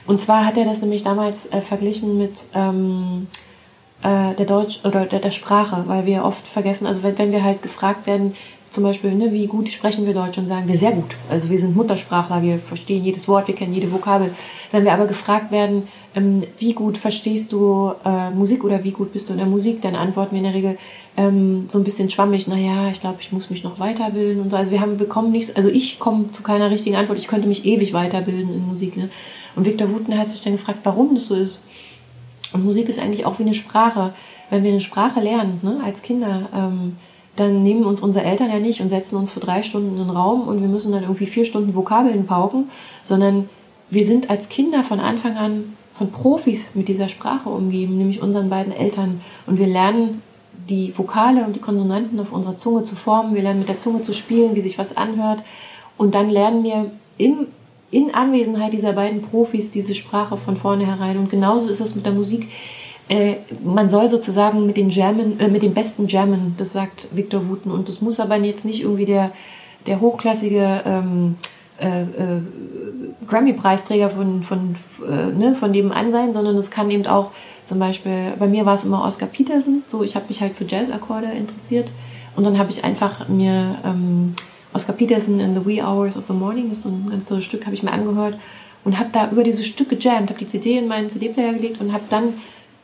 Und 0.06 0.18
zwar 0.20 0.46
hat 0.46 0.56
er 0.56 0.64
das 0.64 0.80
nämlich 0.80 1.02
damals 1.02 1.52
äh, 1.52 1.60
verglichen 1.60 2.16
mit 2.16 2.46
ähm, 2.54 3.26
äh, 4.02 4.34
der 4.34 4.46
Deutsch 4.46 4.80
oder 4.84 5.04
der, 5.04 5.18
der 5.18 5.30
Sprache, 5.30 5.84
weil 5.86 6.06
wir 6.06 6.24
oft 6.24 6.46
vergessen, 6.46 6.86
also 6.86 7.02
wenn, 7.02 7.18
wenn 7.18 7.32
wir 7.32 7.42
halt 7.42 7.62
gefragt 7.62 8.06
werden, 8.06 8.34
zum 8.70 8.84
Beispiel, 8.84 9.14
ne, 9.14 9.32
wie 9.32 9.46
gut 9.46 9.68
sprechen 9.68 10.06
wir 10.06 10.14
Deutsch 10.14 10.38
und 10.38 10.46
sagen 10.46 10.68
wir 10.68 10.74
sehr 10.74 10.92
gut. 10.92 11.16
Also 11.30 11.48
wir 11.48 11.58
sind 11.58 11.74
Muttersprachler, 11.74 12.42
wir 12.42 12.58
verstehen 12.58 13.04
jedes 13.04 13.26
Wort, 13.28 13.48
wir 13.48 13.54
kennen 13.54 13.72
jede 13.72 13.90
Vokabel. 13.90 14.30
Wenn 14.72 14.84
wir 14.84 14.92
aber 14.92 15.06
gefragt 15.06 15.50
werden, 15.50 15.88
ähm, 16.14 16.42
wie 16.58 16.74
gut 16.74 16.98
verstehst 16.98 17.52
du 17.52 17.92
äh, 18.04 18.30
Musik 18.30 18.64
oder 18.64 18.84
wie 18.84 18.90
gut 18.90 19.12
bist 19.12 19.28
du 19.28 19.32
in 19.32 19.38
der 19.38 19.46
Musik, 19.46 19.80
dann 19.82 19.94
antworten 19.94 20.32
wir 20.32 20.38
in 20.38 20.44
der 20.44 20.54
Regel 20.54 20.78
ähm, 21.16 21.66
so 21.68 21.78
ein 21.78 21.84
bisschen 21.84 22.10
schwammig, 22.10 22.48
naja, 22.48 22.90
ich 22.90 23.00
glaube, 23.00 23.18
ich 23.20 23.32
muss 23.32 23.50
mich 23.50 23.64
noch 23.64 23.78
weiterbilden 23.78 24.42
und 24.42 24.50
so. 24.50 24.56
Also 24.56 24.70
wir 24.70 24.80
haben 24.80 24.98
bekommen 24.98 25.32
nicht, 25.32 25.56
also 25.56 25.68
ich 25.68 25.98
komme 25.98 26.32
zu 26.32 26.42
keiner 26.42 26.70
richtigen 26.70 26.96
Antwort, 26.96 27.18
ich 27.18 27.28
könnte 27.28 27.48
mich 27.48 27.64
ewig 27.64 27.92
weiterbilden 27.92 28.52
in 28.52 28.66
Musik. 28.66 28.96
Ne? 28.96 29.08
Und 29.54 29.64
Victor 29.64 29.88
Wuten 29.90 30.16
hat 30.18 30.28
sich 30.28 30.42
dann 30.42 30.52
gefragt, 30.52 30.80
warum 30.84 31.14
das 31.14 31.26
so 31.26 31.34
ist. 31.34 31.62
Und 32.52 32.64
Musik 32.64 32.88
ist 32.88 33.00
eigentlich 33.00 33.26
auch 33.26 33.38
wie 33.38 33.44
eine 33.44 33.54
Sprache. 33.54 34.12
Wenn 34.50 34.62
wir 34.62 34.70
eine 34.70 34.80
Sprache 34.80 35.20
lernen, 35.20 35.60
ne, 35.62 35.80
als 35.82 36.02
Kinder, 36.02 36.48
ähm, 36.54 36.96
dann 37.36 37.62
nehmen 37.62 37.84
uns 37.84 38.00
unsere 38.00 38.24
Eltern 38.24 38.50
ja 38.50 38.58
nicht 38.58 38.80
und 38.80 38.88
setzen 38.88 39.16
uns 39.16 39.30
für 39.30 39.40
drei 39.40 39.62
Stunden 39.62 39.90
in 39.90 40.06
den 40.06 40.10
Raum 40.10 40.48
und 40.48 40.60
wir 40.60 40.68
müssen 40.68 40.92
dann 40.92 41.02
irgendwie 41.02 41.26
vier 41.26 41.44
Stunden 41.44 41.74
Vokabeln 41.74 42.26
pauken, 42.26 42.70
sondern 43.02 43.48
wir 43.90 44.04
sind 44.04 44.30
als 44.30 44.48
Kinder 44.48 44.82
von 44.82 45.00
Anfang 45.00 45.36
an 45.36 45.76
von 45.94 46.10
Profis 46.10 46.70
mit 46.74 46.88
dieser 46.88 47.08
Sprache 47.08 47.48
umgeben, 47.48 47.96
nämlich 47.96 48.22
unseren 48.22 48.50
beiden 48.50 48.72
Eltern. 48.72 49.20
Und 49.46 49.58
wir 49.58 49.66
lernen 49.66 50.22
die 50.68 50.92
Vokale 50.96 51.44
und 51.44 51.56
die 51.56 51.60
Konsonanten 51.60 52.18
auf 52.20 52.32
unserer 52.32 52.58
Zunge 52.58 52.84
zu 52.84 52.96
formen, 52.96 53.34
wir 53.34 53.42
lernen 53.42 53.60
mit 53.60 53.68
der 53.68 53.78
Zunge 53.78 54.02
zu 54.02 54.12
spielen, 54.12 54.56
wie 54.56 54.60
sich 54.60 54.78
was 54.78 54.96
anhört. 54.96 55.42
Und 55.96 56.14
dann 56.14 56.28
lernen 56.28 56.64
wir 56.64 56.90
im, 57.16 57.46
in 57.90 58.14
Anwesenheit 58.14 58.72
dieser 58.72 58.92
beiden 58.92 59.22
Profis 59.22 59.70
diese 59.70 59.94
Sprache 59.94 60.36
von 60.36 60.56
vornherein. 60.56 61.16
Und 61.16 61.30
genauso 61.30 61.68
ist 61.68 61.80
es 61.80 61.94
mit 61.94 62.04
der 62.04 62.12
Musik. 62.12 62.48
Äh, 63.08 63.36
man 63.62 63.88
soll 63.88 64.08
sozusagen 64.08 64.66
mit 64.66 64.76
den 64.76 64.88
German, 64.88 65.38
äh, 65.38 65.48
mit 65.48 65.62
den 65.62 65.74
besten 65.74 66.06
German, 66.06 66.54
das 66.56 66.72
sagt 66.72 67.08
Victor 67.12 67.48
Wooten. 67.48 67.70
Und 67.70 67.88
das 67.88 68.00
muss 68.00 68.18
aber 68.18 68.36
jetzt 68.36 68.64
nicht 68.64 68.82
irgendwie 68.82 69.04
der, 69.04 69.30
der 69.86 70.00
hochklassige 70.00 70.82
ähm, 70.84 71.36
äh, 71.78 72.02
äh, 72.02 72.40
Grammy-Preisträger 73.26 74.10
von, 74.10 74.42
von, 74.42 74.76
äh, 75.06 75.26
ne, 75.26 75.54
von 75.54 75.70
nebenan 75.70 76.10
sein, 76.10 76.32
sondern 76.32 76.56
es 76.56 76.70
kann 76.70 76.90
eben 76.90 77.06
auch 77.06 77.30
zum 77.64 77.78
Beispiel, 77.78 78.32
bei 78.38 78.46
mir 78.46 78.64
war 78.64 78.74
es 78.74 78.84
immer 78.84 79.04
Oscar 79.04 79.26
Peterson, 79.26 79.82
so 79.86 80.02
ich 80.02 80.14
habe 80.14 80.26
mich 80.28 80.40
halt 80.40 80.54
für 80.54 80.64
Jazz-Akkorde 80.64 81.26
interessiert 81.26 81.90
und 82.36 82.44
dann 82.44 82.58
habe 82.58 82.70
ich 82.70 82.84
einfach 82.84 83.28
mir 83.28 83.78
ähm, 83.84 84.34
Oscar 84.72 84.92
Peterson 84.92 85.40
in 85.40 85.54
the 85.54 85.66
Wee 85.66 85.82
Hours 85.82 86.16
of 86.16 86.26
the 86.26 86.32
Morning, 86.32 86.68
das 86.68 86.78
ist 86.78 86.84
so 86.84 86.90
ein 86.90 87.08
ganz 87.10 87.26
tolles 87.26 87.44
Stück, 87.44 87.66
habe 87.66 87.74
ich 87.74 87.82
mir 87.82 87.92
angehört 87.92 88.38
und 88.84 88.98
habe 88.98 89.10
da 89.12 89.30
über 89.30 89.42
dieses 89.42 89.66
Stück 89.66 89.88
gejammt, 89.88 90.30
habe 90.30 90.38
die 90.38 90.46
CD 90.46 90.78
in 90.78 90.86
meinen 90.86 91.10
CD-Player 91.10 91.54
gelegt 91.54 91.80
und 91.80 91.92
habe 91.92 92.04
dann 92.08 92.34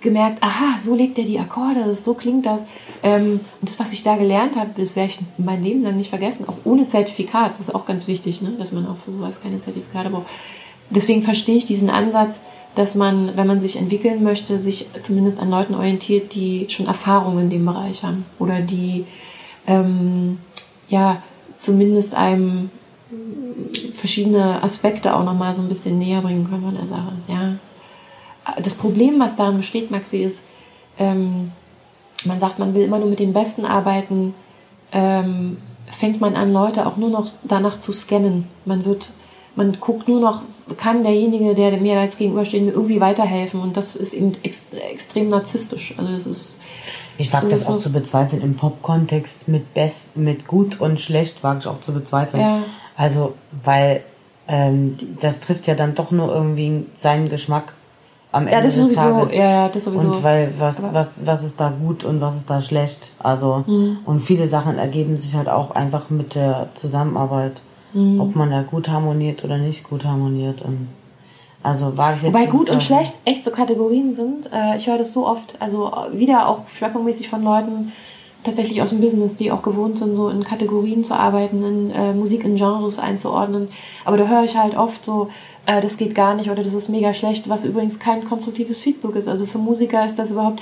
gemerkt, 0.03 0.43
aha, 0.43 0.79
so 0.79 0.95
legt 0.95 1.19
er 1.19 1.25
die 1.25 1.39
Akkorde, 1.39 1.95
so 1.95 2.15
klingt 2.15 2.47
das. 2.47 2.65
Ähm, 3.03 3.41
und 3.61 3.69
das, 3.69 3.79
was 3.79 3.93
ich 3.93 4.03
da 4.03 4.17
gelernt 4.17 4.57
habe, 4.57 4.71
das 4.77 4.97
werde 4.97 5.11
ich 5.13 5.19
mein 5.39 5.63
Leben 5.63 5.83
lang 5.83 5.97
nicht 5.97 6.11
vergessen, 6.11 6.49
auch 6.49 6.57
ohne 6.65 6.87
Zertifikat. 6.87 7.53
Das 7.53 7.61
ist 7.61 7.75
auch 7.75 7.87
ganz 7.87 8.07
wichtig, 8.07 8.43
ne? 8.43 8.53
dass 8.59 8.73
man 8.73 8.87
auch 8.87 8.97
für 9.05 9.13
sowas 9.13 9.43
keine 9.43 9.59
Zertifikate 9.59 10.11
braucht. 10.11 10.27
Deswegen 10.91 11.23
verstehe 11.23 11.57
ich 11.57 11.65
diesen 11.65 11.91
Ansatz, 11.91 12.41
dass 12.75 12.95
man, 12.95 13.37
wenn 13.37 13.47
man 13.47 13.61
sich 13.61 13.77
entwickeln 13.77 14.23
möchte, 14.23 14.59
sich 14.59 14.87
zumindest 15.03 15.41
an 15.41 15.51
Leuten 15.51 15.75
orientiert, 15.75 16.35
die 16.35 16.67
schon 16.69 16.87
Erfahrung 16.87 17.39
in 17.39 17.51
dem 17.51 17.65
Bereich 17.65 18.03
haben 18.03 18.25
oder 18.39 18.61
die 18.61 19.05
ähm, 19.67 20.39
ja 20.89 21.23
zumindest 21.57 22.15
einem 22.15 22.71
verschiedene 23.95 24.63
Aspekte 24.63 25.15
auch 25.15 25.25
nochmal 25.25 25.55
so 25.55 25.63
ein 25.63 25.69
bisschen 25.69 25.99
näher 25.99 26.23
bringen 26.23 26.49
können 26.49 26.65
von 26.65 26.75
der 26.75 26.87
Sache. 26.87 27.13
Ja, 27.29 27.55
das 28.63 28.75
Problem, 28.75 29.21
was 29.21 29.37
daran 29.37 29.59
besteht, 29.59 29.91
Maxi, 29.91 30.19
ist, 30.19 30.45
ähm, 30.99 31.53
man 32.25 32.39
sagt, 32.39 32.59
man 32.59 32.75
will 32.75 32.83
immer 32.83 32.99
nur 32.99 33.09
mit 33.09 33.19
den 33.19 33.33
Besten 33.33 33.65
arbeiten, 33.65 34.35
ähm, 34.93 35.59
fängt 35.87 36.21
man 36.21 36.37
an, 36.37 36.53
Leute 36.53 36.87
auch 36.87 36.97
nur 36.97 37.11
noch 37.11 37.27
danach 37.45 37.81
zu 37.81 37.93
scannen. 37.93 38.49
Man 38.65 38.85
wird, 38.85 39.11
man 39.57 39.79
guckt 39.81 40.09
nur 40.09 40.21
noch, 40.21 40.43
kann 40.77 41.03
derjenige, 41.03 41.55
der 41.55 41.77
mir 41.79 42.01
jetzt 42.03 42.19
gegenübersteht, 42.19 42.63
mir 42.63 42.73
irgendwie 42.73 43.01
weiterhelfen? 43.01 43.61
Und 43.61 43.77
das 43.77 43.97
ist 43.97 44.15
eben 44.15 44.33
ex 44.43 44.65
extrem 44.91 45.31
narzisstisch. 45.31 45.95
Also 45.97 46.13
das 46.13 46.27
ist. 46.27 46.57
Ich 47.19 47.33
wage 47.33 47.49
das, 47.49 47.61
das 47.61 47.69
auch 47.69 47.75
so 47.75 47.81
zu 47.81 47.93
bezweifeln 47.93 48.43
im 48.43 48.55
Pop-Kontext 48.55 49.49
mit 49.49 49.75
best, 49.75 50.17
mit 50.17 50.47
gut 50.47 50.81
und 50.81 50.99
schlecht 51.01 51.43
wage 51.43 51.61
ich 51.61 51.67
auch 51.67 51.81
zu 51.81 51.93
bezweifeln. 51.93 52.43
Ja. 52.43 52.59
Also, 52.97 53.35
weil 53.51 54.03
ähm, 54.49 54.97
das 55.21 55.41
trifft 55.41 55.67
ja 55.67 55.75
dann 55.75 55.95
doch 55.95 56.11
nur 56.11 56.35
irgendwie 56.35 56.87
seinen 56.95 57.29
Geschmack 57.29 57.75
am 58.33 58.45
Ende 58.47 58.53
Ja, 58.55 58.61
das 58.63 58.75
des 58.75 58.85
sowieso. 58.85 59.01
Tages. 59.03 59.35
Ja, 59.37 59.45
ja, 59.51 59.69
das 59.69 59.85
sowieso. 59.85 60.07
Und 60.09 60.23
weil 60.25 60.53
was, 60.59 60.83
was, 60.93 61.13
was 61.25 61.43
ist 61.45 61.61
da 61.61 61.71
gut 61.71 62.03
und 62.05 62.21
was 62.21 62.37
ist 62.37 62.49
da 62.51 62.61
schlecht? 62.61 63.11
Also, 63.19 63.63
Mhm. 63.67 63.99
und 64.07 64.19
viele 64.21 64.49
Sachen 64.49 64.79
ergeben 64.79 65.17
sich 65.17 65.35
halt 65.37 65.49
auch 65.49 65.71
einfach 65.73 66.11
mit 66.11 66.35
der 66.35 66.69
Zusammenarbeit, 66.75 67.53
Mhm. 67.93 68.21
ob 68.21 68.35
man 68.35 68.51
da 68.51 68.63
gut 68.63 68.89
harmoniert 68.89 69.45
oder 69.45 69.59
nicht 69.59 69.85
gut 69.85 70.05
harmoniert. 70.07 70.63
Und 70.63 70.89
also 71.63 71.97
wage 71.97 72.17
ich 72.17 72.23
jetzt 72.23 72.33
Wobei 72.35 72.47
gut 72.47 72.71
und 72.71 72.83
schlecht 72.83 73.15
echt 73.27 73.45
so 73.45 73.51
Kategorien 73.51 74.15
sind. 74.15 74.51
Äh, 74.53 74.77
ich 74.79 74.87
höre 74.89 74.99
das 74.99 75.13
so 75.13 75.29
oft, 75.29 75.55
also 75.61 75.93
wieder 76.13 76.49
auch 76.49 76.69
schwerpunktmäßig 76.69 77.29
von 77.29 77.45
Leuten 77.45 77.93
tatsächlich 78.45 78.83
aus 78.83 78.91
dem 78.91 79.01
Business, 79.01 79.37
die 79.37 79.53
auch 79.53 79.63
gewohnt 79.63 79.99
sind, 79.99 80.17
so 80.17 80.29
in 80.29 80.45
Kategorien 80.45 81.05
zu 81.05 81.15
arbeiten, 81.15 81.63
in 81.63 81.91
äh, 81.91 82.13
Musik 82.13 82.45
in 82.45 82.57
Genres 82.57 82.99
einzuordnen. 82.99 83.69
Aber 84.05 84.17
da 84.17 84.27
höre 84.27 84.45
ich 84.45 84.57
halt 84.57 84.77
oft 84.77 85.05
so, 85.05 85.29
äh, 85.67 85.81
das 85.81 85.97
geht 85.97 86.15
gar 86.15 86.35
nicht 86.35 86.51
oder 86.51 86.63
das 86.63 86.75
ist 86.75 86.89
mega 86.89 87.15
schlecht, 87.15 87.49
was 87.49 87.65
übrigens 87.65 87.99
kein 87.99 88.25
konstruktives 88.25 88.81
Feedback 88.81 89.15
ist. 89.17 89.29
Also 89.29 89.47
für 89.47 89.59
Musiker 89.59 90.05
ist 90.05 90.19
das 90.19 90.31
überhaupt. 90.31 90.61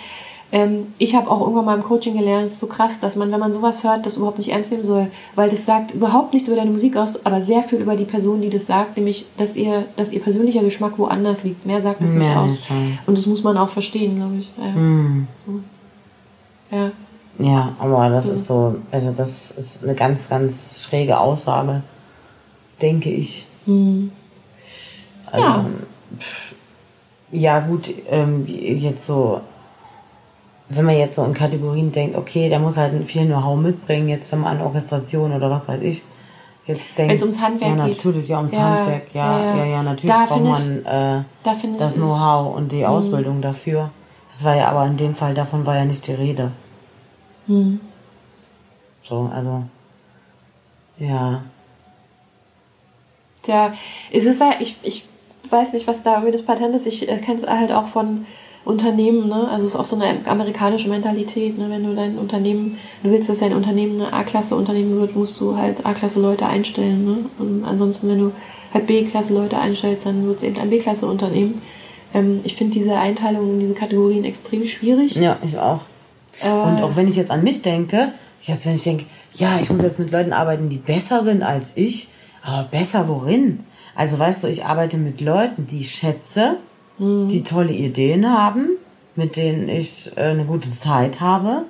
Ähm, 0.53 0.95
ich 0.99 1.15
habe 1.15 1.31
auch 1.31 1.41
irgendwann 1.41 1.65
mal 1.65 1.77
im 1.77 1.85
Coaching 1.85 2.17
gelernt, 2.17 2.47
es 2.47 2.55
ist 2.55 2.61
so 2.61 2.67
krass, 2.67 2.99
dass 2.99 3.15
man, 3.15 3.31
wenn 3.31 3.39
man 3.39 3.53
sowas 3.53 3.85
hört, 3.85 4.05
das 4.05 4.17
überhaupt 4.17 4.39
nicht 4.39 4.51
ernst 4.51 4.73
nehmen 4.73 4.83
soll, 4.83 5.07
weil 5.37 5.49
das 5.49 5.65
sagt 5.65 5.95
überhaupt 5.95 6.35
nichts 6.35 6.49
über 6.49 6.57
deine 6.57 6.73
Musik 6.73 6.97
aus, 6.97 7.25
aber 7.25 7.41
sehr 7.41 7.63
viel 7.63 7.79
über 7.79 7.95
die 7.95 8.05
Person, 8.05 8.41
die 8.41 8.51
das 8.51 8.67
sagt, 8.67 8.97
nämlich, 8.97 9.27
dass 9.37 9.57
ihr, 9.57 9.85
dass 9.95 10.11
ihr 10.11 10.21
persönlicher 10.21 10.63
Geschmack 10.63 10.99
woanders 10.99 11.45
liegt. 11.45 11.65
Mehr 11.67 11.81
sagt 11.81 12.03
es 12.03 12.13
nicht 12.13 12.37
aus. 12.37 12.53
nicht, 12.53 12.71
ja. 12.71 12.77
Und 13.07 13.17
das 13.17 13.27
muss 13.27 13.45
man 13.45 13.57
auch 13.57 13.69
verstehen, 13.69 14.17
glaube 14.17 14.35
ich. 14.41 14.51
Ja. 14.59 14.75
Hm. 14.75 15.29
So. 15.47 16.77
ja. 16.77 16.91
Ja, 17.41 17.73
aber 17.79 18.09
das 18.11 18.27
Mhm. 18.27 18.33
ist 18.33 18.47
so, 18.47 18.77
also 18.91 19.13
das 19.13 19.51
ist 19.53 19.83
eine 19.83 19.95
ganz, 19.95 20.29
ganz 20.29 20.83
schräge 20.85 21.19
Aussage, 21.19 21.83
denke 22.83 23.11
ich. 23.11 23.47
Also, 23.67 25.47
Ja. 25.49 25.65
pff, 26.19 26.55
ja 27.33 27.61
gut, 27.61 27.91
ähm, 28.11 28.45
jetzt 28.47 29.07
so, 29.07 29.41
wenn 30.69 30.85
man 30.85 30.97
jetzt 30.99 31.17
so 31.17 31.25
in 31.25 31.35
Kategorien 31.35 31.93
denkt, 31.93 32.17
okay, 32.17 32.49
der 32.49 32.59
muss 32.59 32.77
halt 32.77 32.93
viel 33.09 33.27
Know-how 33.27 33.59
mitbringen, 33.59 34.09
jetzt 34.09 34.31
wenn 34.33 34.41
man 34.41 34.57
an 34.59 34.63
Orchestration 34.67 35.33
oder 35.33 35.51
was 35.51 35.69
weiß 35.69 35.81
ich, 35.83 36.03
jetzt 36.67 36.99
denkt. 36.99 37.13
Wenn's 37.13 37.23
ums 37.23 37.41
Handwerk 37.41 37.79
ja, 37.79 37.87
geht. 37.87 37.97
natürlich, 37.97 38.29
ja, 38.29 38.39
ums 38.39 38.53
Ja, 38.55 38.61
Handwerk, 38.61 39.03
ja, 39.15 39.39
ja, 39.39 39.45
ja, 39.45 39.57
ja. 39.57 39.65
ja, 39.65 39.83
natürlich 39.83 40.11
Da 40.15 40.25
braucht 40.27 40.45
man 40.45 40.79
äh, 40.85 41.23
Da 41.43 41.53
das 41.79 41.91
es- 41.91 41.97
Mhm. 41.97 42.01
Know-how 42.01 42.57
und 42.57 42.73
die 42.73 42.85
Ausbildung 42.87 43.41
dafür. 43.41 43.91
Das 44.33 44.45
war 44.45 44.55
ja 44.57 44.69
aber 44.69 44.87
in 44.87 44.97
dem 44.97 45.15
Fall, 45.15 45.35
davon 45.35 45.65
war 45.67 45.77
ja 45.77 45.85
nicht 45.85 46.07
die 46.07 46.13
Rede. 46.15 46.53
Mhm. 47.51 47.81
So, 49.03 49.29
also, 49.35 49.65
ja. 50.99 51.43
Tja, 53.43 53.75
es 54.13 54.25
ist 54.25 54.41
halt, 54.41 54.61
ich, 54.61 54.77
ich 54.83 55.05
weiß 55.49 55.73
nicht, 55.73 55.89
was 55.89 56.03
da 56.05 56.15
irgendwie 56.15 56.33
das 56.33 56.45
Patent 56.45 56.75
ist. 56.77 56.87
Ich 56.87 57.09
äh, 57.09 57.17
kenne 57.19 57.41
es 57.41 57.47
halt 57.47 57.73
auch 57.73 57.89
von 57.89 58.27
Unternehmen, 58.65 59.29
ne? 59.29 59.49
Also 59.49 59.67
es 59.67 59.75
ist 59.75 59.81
auch 59.81 59.85
so 59.85 59.97
eine 59.97 60.25
amerikanische 60.27 60.89
Mentalität, 60.89 61.59
ne? 61.59 61.69
Wenn 61.71 61.83
du 61.83 61.95
dein 61.95 62.19
Unternehmen, 62.19 62.79
du 63.03 63.11
willst, 63.11 63.29
dass 63.29 63.41
dein 63.41 63.55
Unternehmen 63.55 64.01
eine 64.01 64.13
A-Klasse-Unternehmen 64.13 65.01
wird, 65.01 65.17
musst 65.17 65.41
du 65.41 65.57
halt 65.57 65.85
A-Klasse-Leute 65.85 66.47
einstellen, 66.47 67.05
ne? 67.05 67.19
Und 67.39 67.65
ansonsten, 67.65 68.11
wenn 68.11 68.19
du 68.21 68.33
halt 68.73 68.87
B-Klasse-Leute 68.87 69.59
einstellst, 69.59 70.07
dann 70.07 70.25
wird 70.27 70.37
es 70.37 70.43
eben 70.45 70.59
ein 70.59 70.71
B-Klasse-Unternehmen. 70.71 71.63
Ähm, 72.15 72.41
ich 72.45 72.55
finde 72.55 72.75
diese 72.75 72.97
Einteilung 72.97 73.55
in 73.55 73.61
diese 73.61 73.75
Kategorien 73.75 74.25
extrem 74.25 74.65
schwierig. 74.67 75.17
Ja, 75.17 75.39
ich 75.43 75.59
auch. 75.59 75.81
Äh, 76.43 76.51
Und 76.51 76.83
auch 76.83 76.97
wenn 76.97 77.09
ich 77.09 77.17
jetzt 77.17 77.31
an 77.31 77.43
mich 77.43 77.63
denke, 77.63 78.13
jetzt 78.43 78.67
wenn 78.67 78.75
ich 78.75 78.85
denke, 78.85 79.05
ja, 79.35 79.59
ich 79.61 79.71
muss 79.71 79.83
jetzt 79.83 79.99
mit 79.99 80.11
Leuten 80.13 80.33
arbeiten, 80.33 80.69
die 80.69 80.77
besser 80.79 81.23
sind 81.23 81.43
als 81.43 81.73
ich, 81.77 82.09
aber 82.43 82.65
besser 82.65 83.09
worin? 83.09 83.61
Also 83.95 84.19
weißt 84.19 84.45
du, 84.45 84.49
ich 84.49 84.65
arbeite 84.65 84.97
mit 84.97 85.21
Leuten, 85.21 85.67
die 85.67 85.81
ich 85.81 85.91
schätze, 85.91 86.57
die 87.29 87.43
tolle 87.43 87.73
Ideen 87.73 88.31
haben, 88.31 88.71
mit 89.17 89.37
denen 89.37 89.69
ich 89.69 90.11
äh, 90.17 90.21
eine 90.21 90.45
gute 90.45 90.71
Zeit 90.79 91.21
habe. 91.21 91.63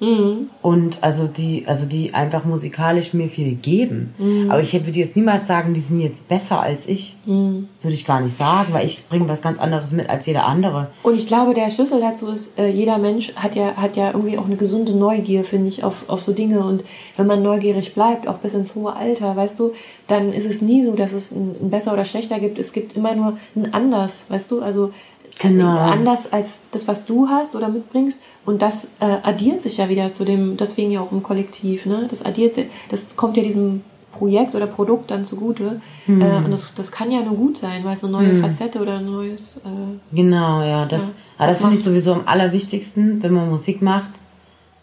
Und 0.00 0.98
also 1.02 1.26
die, 1.26 1.64
also 1.66 1.84
die 1.84 2.14
einfach 2.14 2.44
musikalisch 2.44 3.12
mir 3.12 3.28
viel 3.28 3.54
geben. 3.54 4.14
Aber 4.48 4.62
ich 4.62 4.72
würde 4.72 4.98
jetzt 4.98 5.14
niemals 5.14 5.46
sagen, 5.46 5.74
die 5.74 5.80
sind 5.80 6.00
jetzt 6.00 6.26
besser 6.26 6.60
als 6.60 6.88
ich. 6.88 7.16
Würde 7.26 7.94
ich 7.94 8.06
gar 8.06 8.20
nicht 8.20 8.34
sagen, 8.34 8.72
weil 8.72 8.86
ich 8.86 9.06
bringe 9.08 9.28
was 9.28 9.42
ganz 9.42 9.58
anderes 9.58 9.92
mit 9.92 10.08
als 10.08 10.24
jeder 10.26 10.46
andere. 10.46 10.88
Und 11.02 11.16
ich 11.16 11.26
glaube, 11.26 11.52
der 11.52 11.70
Schlüssel 11.70 12.00
dazu 12.00 12.28
ist, 12.28 12.58
äh, 12.58 12.68
jeder 12.68 12.98
Mensch 12.98 13.34
hat 13.36 13.56
ja, 13.56 13.76
hat 13.76 13.96
ja 13.96 14.12
irgendwie 14.12 14.38
auch 14.38 14.46
eine 14.46 14.56
gesunde 14.56 14.94
Neugier, 14.94 15.44
finde 15.44 15.68
ich, 15.68 15.84
auf, 15.84 16.08
auf 16.08 16.22
so 16.22 16.32
Dinge. 16.32 16.60
Und 16.60 16.82
wenn 17.16 17.26
man 17.26 17.42
neugierig 17.42 17.94
bleibt, 17.94 18.26
auch 18.26 18.38
bis 18.38 18.54
ins 18.54 18.74
hohe 18.74 18.94
Alter, 18.96 19.36
weißt 19.36 19.58
du, 19.58 19.72
dann 20.06 20.32
ist 20.32 20.46
es 20.46 20.62
nie 20.62 20.82
so, 20.82 20.94
dass 20.94 21.12
es 21.12 21.30
ein, 21.30 21.56
ein 21.62 21.70
besser 21.70 21.92
oder 21.92 22.04
schlechter 22.06 22.40
gibt. 22.40 22.58
Es 22.58 22.72
gibt 22.72 22.96
immer 22.96 23.14
nur 23.14 23.36
ein 23.54 23.72
anders, 23.74 24.26
weißt 24.28 24.50
du? 24.50 24.62
Also 24.62 24.92
Genau. 25.40 25.68
anders 25.68 26.32
als 26.32 26.58
das, 26.70 26.86
was 26.86 27.06
du 27.06 27.28
hast 27.28 27.56
oder 27.56 27.68
mitbringst. 27.68 28.20
Und 28.46 28.62
das 28.62 28.86
äh, 29.00 29.04
addiert 29.22 29.62
sich 29.62 29.76
ja 29.76 29.88
wieder 29.88 30.12
zu 30.12 30.24
dem, 30.24 30.56
deswegen 30.56 30.90
ja 30.90 31.00
auch 31.00 31.12
im 31.12 31.22
Kollektiv, 31.22 31.86
ne? 31.86 32.06
Das 32.08 32.24
addiert, 32.24 32.56
das 32.88 33.14
kommt 33.16 33.36
ja 33.36 33.42
diesem 33.42 33.82
Projekt 34.12 34.54
oder 34.54 34.66
Produkt 34.66 35.10
dann 35.10 35.24
zugute. 35.24 35.80
Äh, 36.08 36.12
und 36.12 36.50
das, 36.50 36.74
das 36.74 36.90
kann 36.90 37.10
ja 37.12 37.20
nur 37.22 37.36
gut 37.36 37.56
sein, 37.58 37.84
weil 37.84 37.92
es 37.94 38.02
eine 38.02 38.12
neue 38.12 38.34
Facette 38.40 38.80
oder 38.80 38.98
ein 38.98 39.06
neues. 39.06 39.56
Äh, 39.58 40.16
Genau, 40.16 40.62
ja. 40.62 40.84
Das, 40.86 41.02
Ja. 41.08 41.12
aber 41.38 41.48
das 41.48 41.60
finde 41.60 41.76
ich 41.76 41.84
sowieso 41.84 42.14
am 42.14 42.22
allerwichtigsten, 42.26 43.22
wenn 43.22 43.32
man 43.34 43.48
Musik 43.50 43.82
macht. 43.82 44.08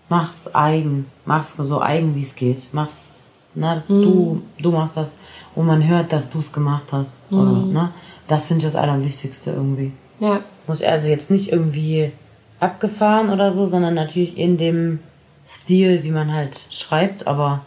Mach's 0.09 0.53
eigen. 0.55 1.07
Mach's 1.25 1.55
so 1.57 1.81
eigen, 1.81 2.15
wie 2.15 2.21
es 2.23 2.35
geht. 2.35 2.67
Mach's, 2.71 3.23
na, 3.55 3.75
dass 3.75 3.87
du, 3.87 4.41
du 4.61 4.71
machst 4.71 4.95
das 4.95 5.15
und 5.55 5.65
man 5.65 5.85
hört, 5.85 6.13
dass 6.13 6.29
du 6.29 6.39
es 6.39 6.51
gemacht 6.53 6.85
hast. 6.91 7.11
Oder, 7.31 7.51
ne? 7.51 7.89
Das 8.27 8.45
finde 8.45 8.59
ich 8.59 8.65
das 8.71 8.75
Allerwichtigste 8.75 9.51
irgendwie. 9.51 9.91
ja. 10.19 10.41
Muss 10.67 10.81
also 10.83 11.07
jetzt 11.07 11.29
nicht 11.31 11.51
irgendwie 11.51 12.11
abgefahren 12.59 13.29
oder 13.29 13.53
so, 13.53 13.65
sondern 13.67 13.93
natürlich 13.93 14.37
in 14.37 14.57
dem 14.57 14.99
Stil, 15.47 16.03
wie 16.03 16.11
man 16.11 16.33
halt 16.33 16.59
schreibt, 16.71 17.27
aber, 17.27 17.61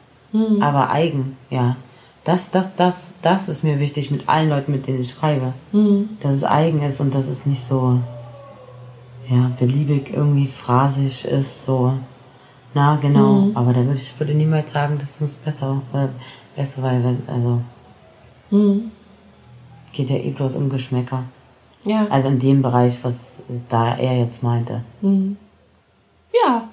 aber 0.61 0.91
eigen, 0.91 1.37
ja. 1.51 1.77
Das, 2.25 2.51
das, 2.51 2.67
das, 2.77 3.15
das 3.23 3.49
ist 3.49 3.65
mir 3.65 3.81
wichtig 3.81 4.11
mit 4.11 4.29
allen 4.29 4.51
Leuten, 4.51 4.73
mit 4.73 4.87
denen 4.87 5.01
ich 5.01 5.11
schreibe. 5.11 5.55
Dass 6.21 6.35
es 6.35 6.45
eigen 6.45 6.83
ist 6.83 7.01
und 7.01 7.15
dass 7.15 7.27
es 7.27 7.47
nicht 7.47 7.65
so, 7.65 7.99
ja, 9.29 9.51
beliebig 9.59 10.13
irgendwie 10.13 10.47
phrasig 10.47 11.25
ist, 11.25 11.65
so. 11.65 11.95
Na, 12.75 12.97
genau. 13.01 13.47
Aber 13.55 13.73
da 13.73 13.81
würde 13.81 13.95
ich 13.95 14.13
würde 14.21 14.35
niemals 14.35 14.73
sagen, 14.73 14.99
das 15.01 15.21
muss 15.21 15.33
besser, 15.33 15.81
weil, 15.93 16.11
besser, 16.55 16.83
weil, 16.83 17.17
also, 17.27 17.63
geht 19.93 20.11
ja 20.11 20.17
eh 20.17 20.31
bloß 20.31 20.57
um 20.57 20.69
Geschmäcker. 20.69 21.25
Ja. 21.85 22.07
Also 22.11 22.29
in 22.29 22.39
dem 22.39 22.63
Bereich, 22.63 22.99
was 23.03 23.30
da 23.69 23.97
er 23.97 24.19
jetzt 24.19 24.43
meinte. 24.43 24.83
ja. 25.03 26.69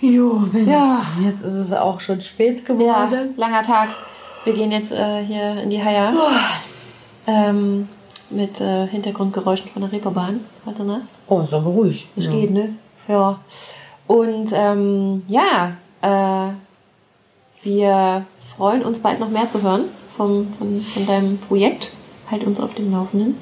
Jo, 0.00 0.42
Mensch, 0.52 0.66
Ja. 0.68 1.02
jetzt 1.22 1.42
ist 1.42 1.54
es 1.54 1.72
auch 1.72 2.00
schon 2.00 2.20
spät 2.22 2.60
Ja, 2.60 2.66
geworden. 2.74 3.34
langer 3.36 3.62
Tag. 3.62 3.90
Wir 4.44 4.54
gehen 4.54 4.72
jetzt 4.72 4.92
äh, 4.92 5.22
hier 5.24 5.62
in 5.62 5.68
die 5.70 5.82
Haia. 5.82 6.12
Ähm, 7.26 7.88
mit 8.30 8.60
äh, 8.60 8.86
Hintergrundgeräuschen 8.86 9.70
von 9.70 9.82
der 9.82 9.92
Reeperbahn 9.92 10.40
heute 10.64 10.84
Nacht. 10.84 11.18
Oh, 11.28 11.40
ist 11.40 11.52
aber 11.52 11.68
ruhig. 11.70 12.08
Das 12.16 12.26
ja. 12.26 12.30
geht, 12.30 12.50
ne? 12.50 12.74
Ja. 13.08 13.38
Und 14.06 14.50
ähm, 14.54 15.22
ja, 15.28 15.72
äh, 16.00 16.52
wir 17.62 18.24
freuen 18.56 18.82
uns 18.84 19.00
bald 19.00 19.20
noch 19.20 19.28
mehr 19.28 19.50
zu 19.50 19.60
hören 19.62 19.82
vom, 20.16 20.52
von, 20.54 20.80
von 20.80 21.06
deinem 21.06 21.38
Projekt. 21.38 21.92
Halt 22.30 22.44
uns 22.44 22.60
auf 22.60 22.74
dem 22.74 22.90
Laufenden. 22.92 23.36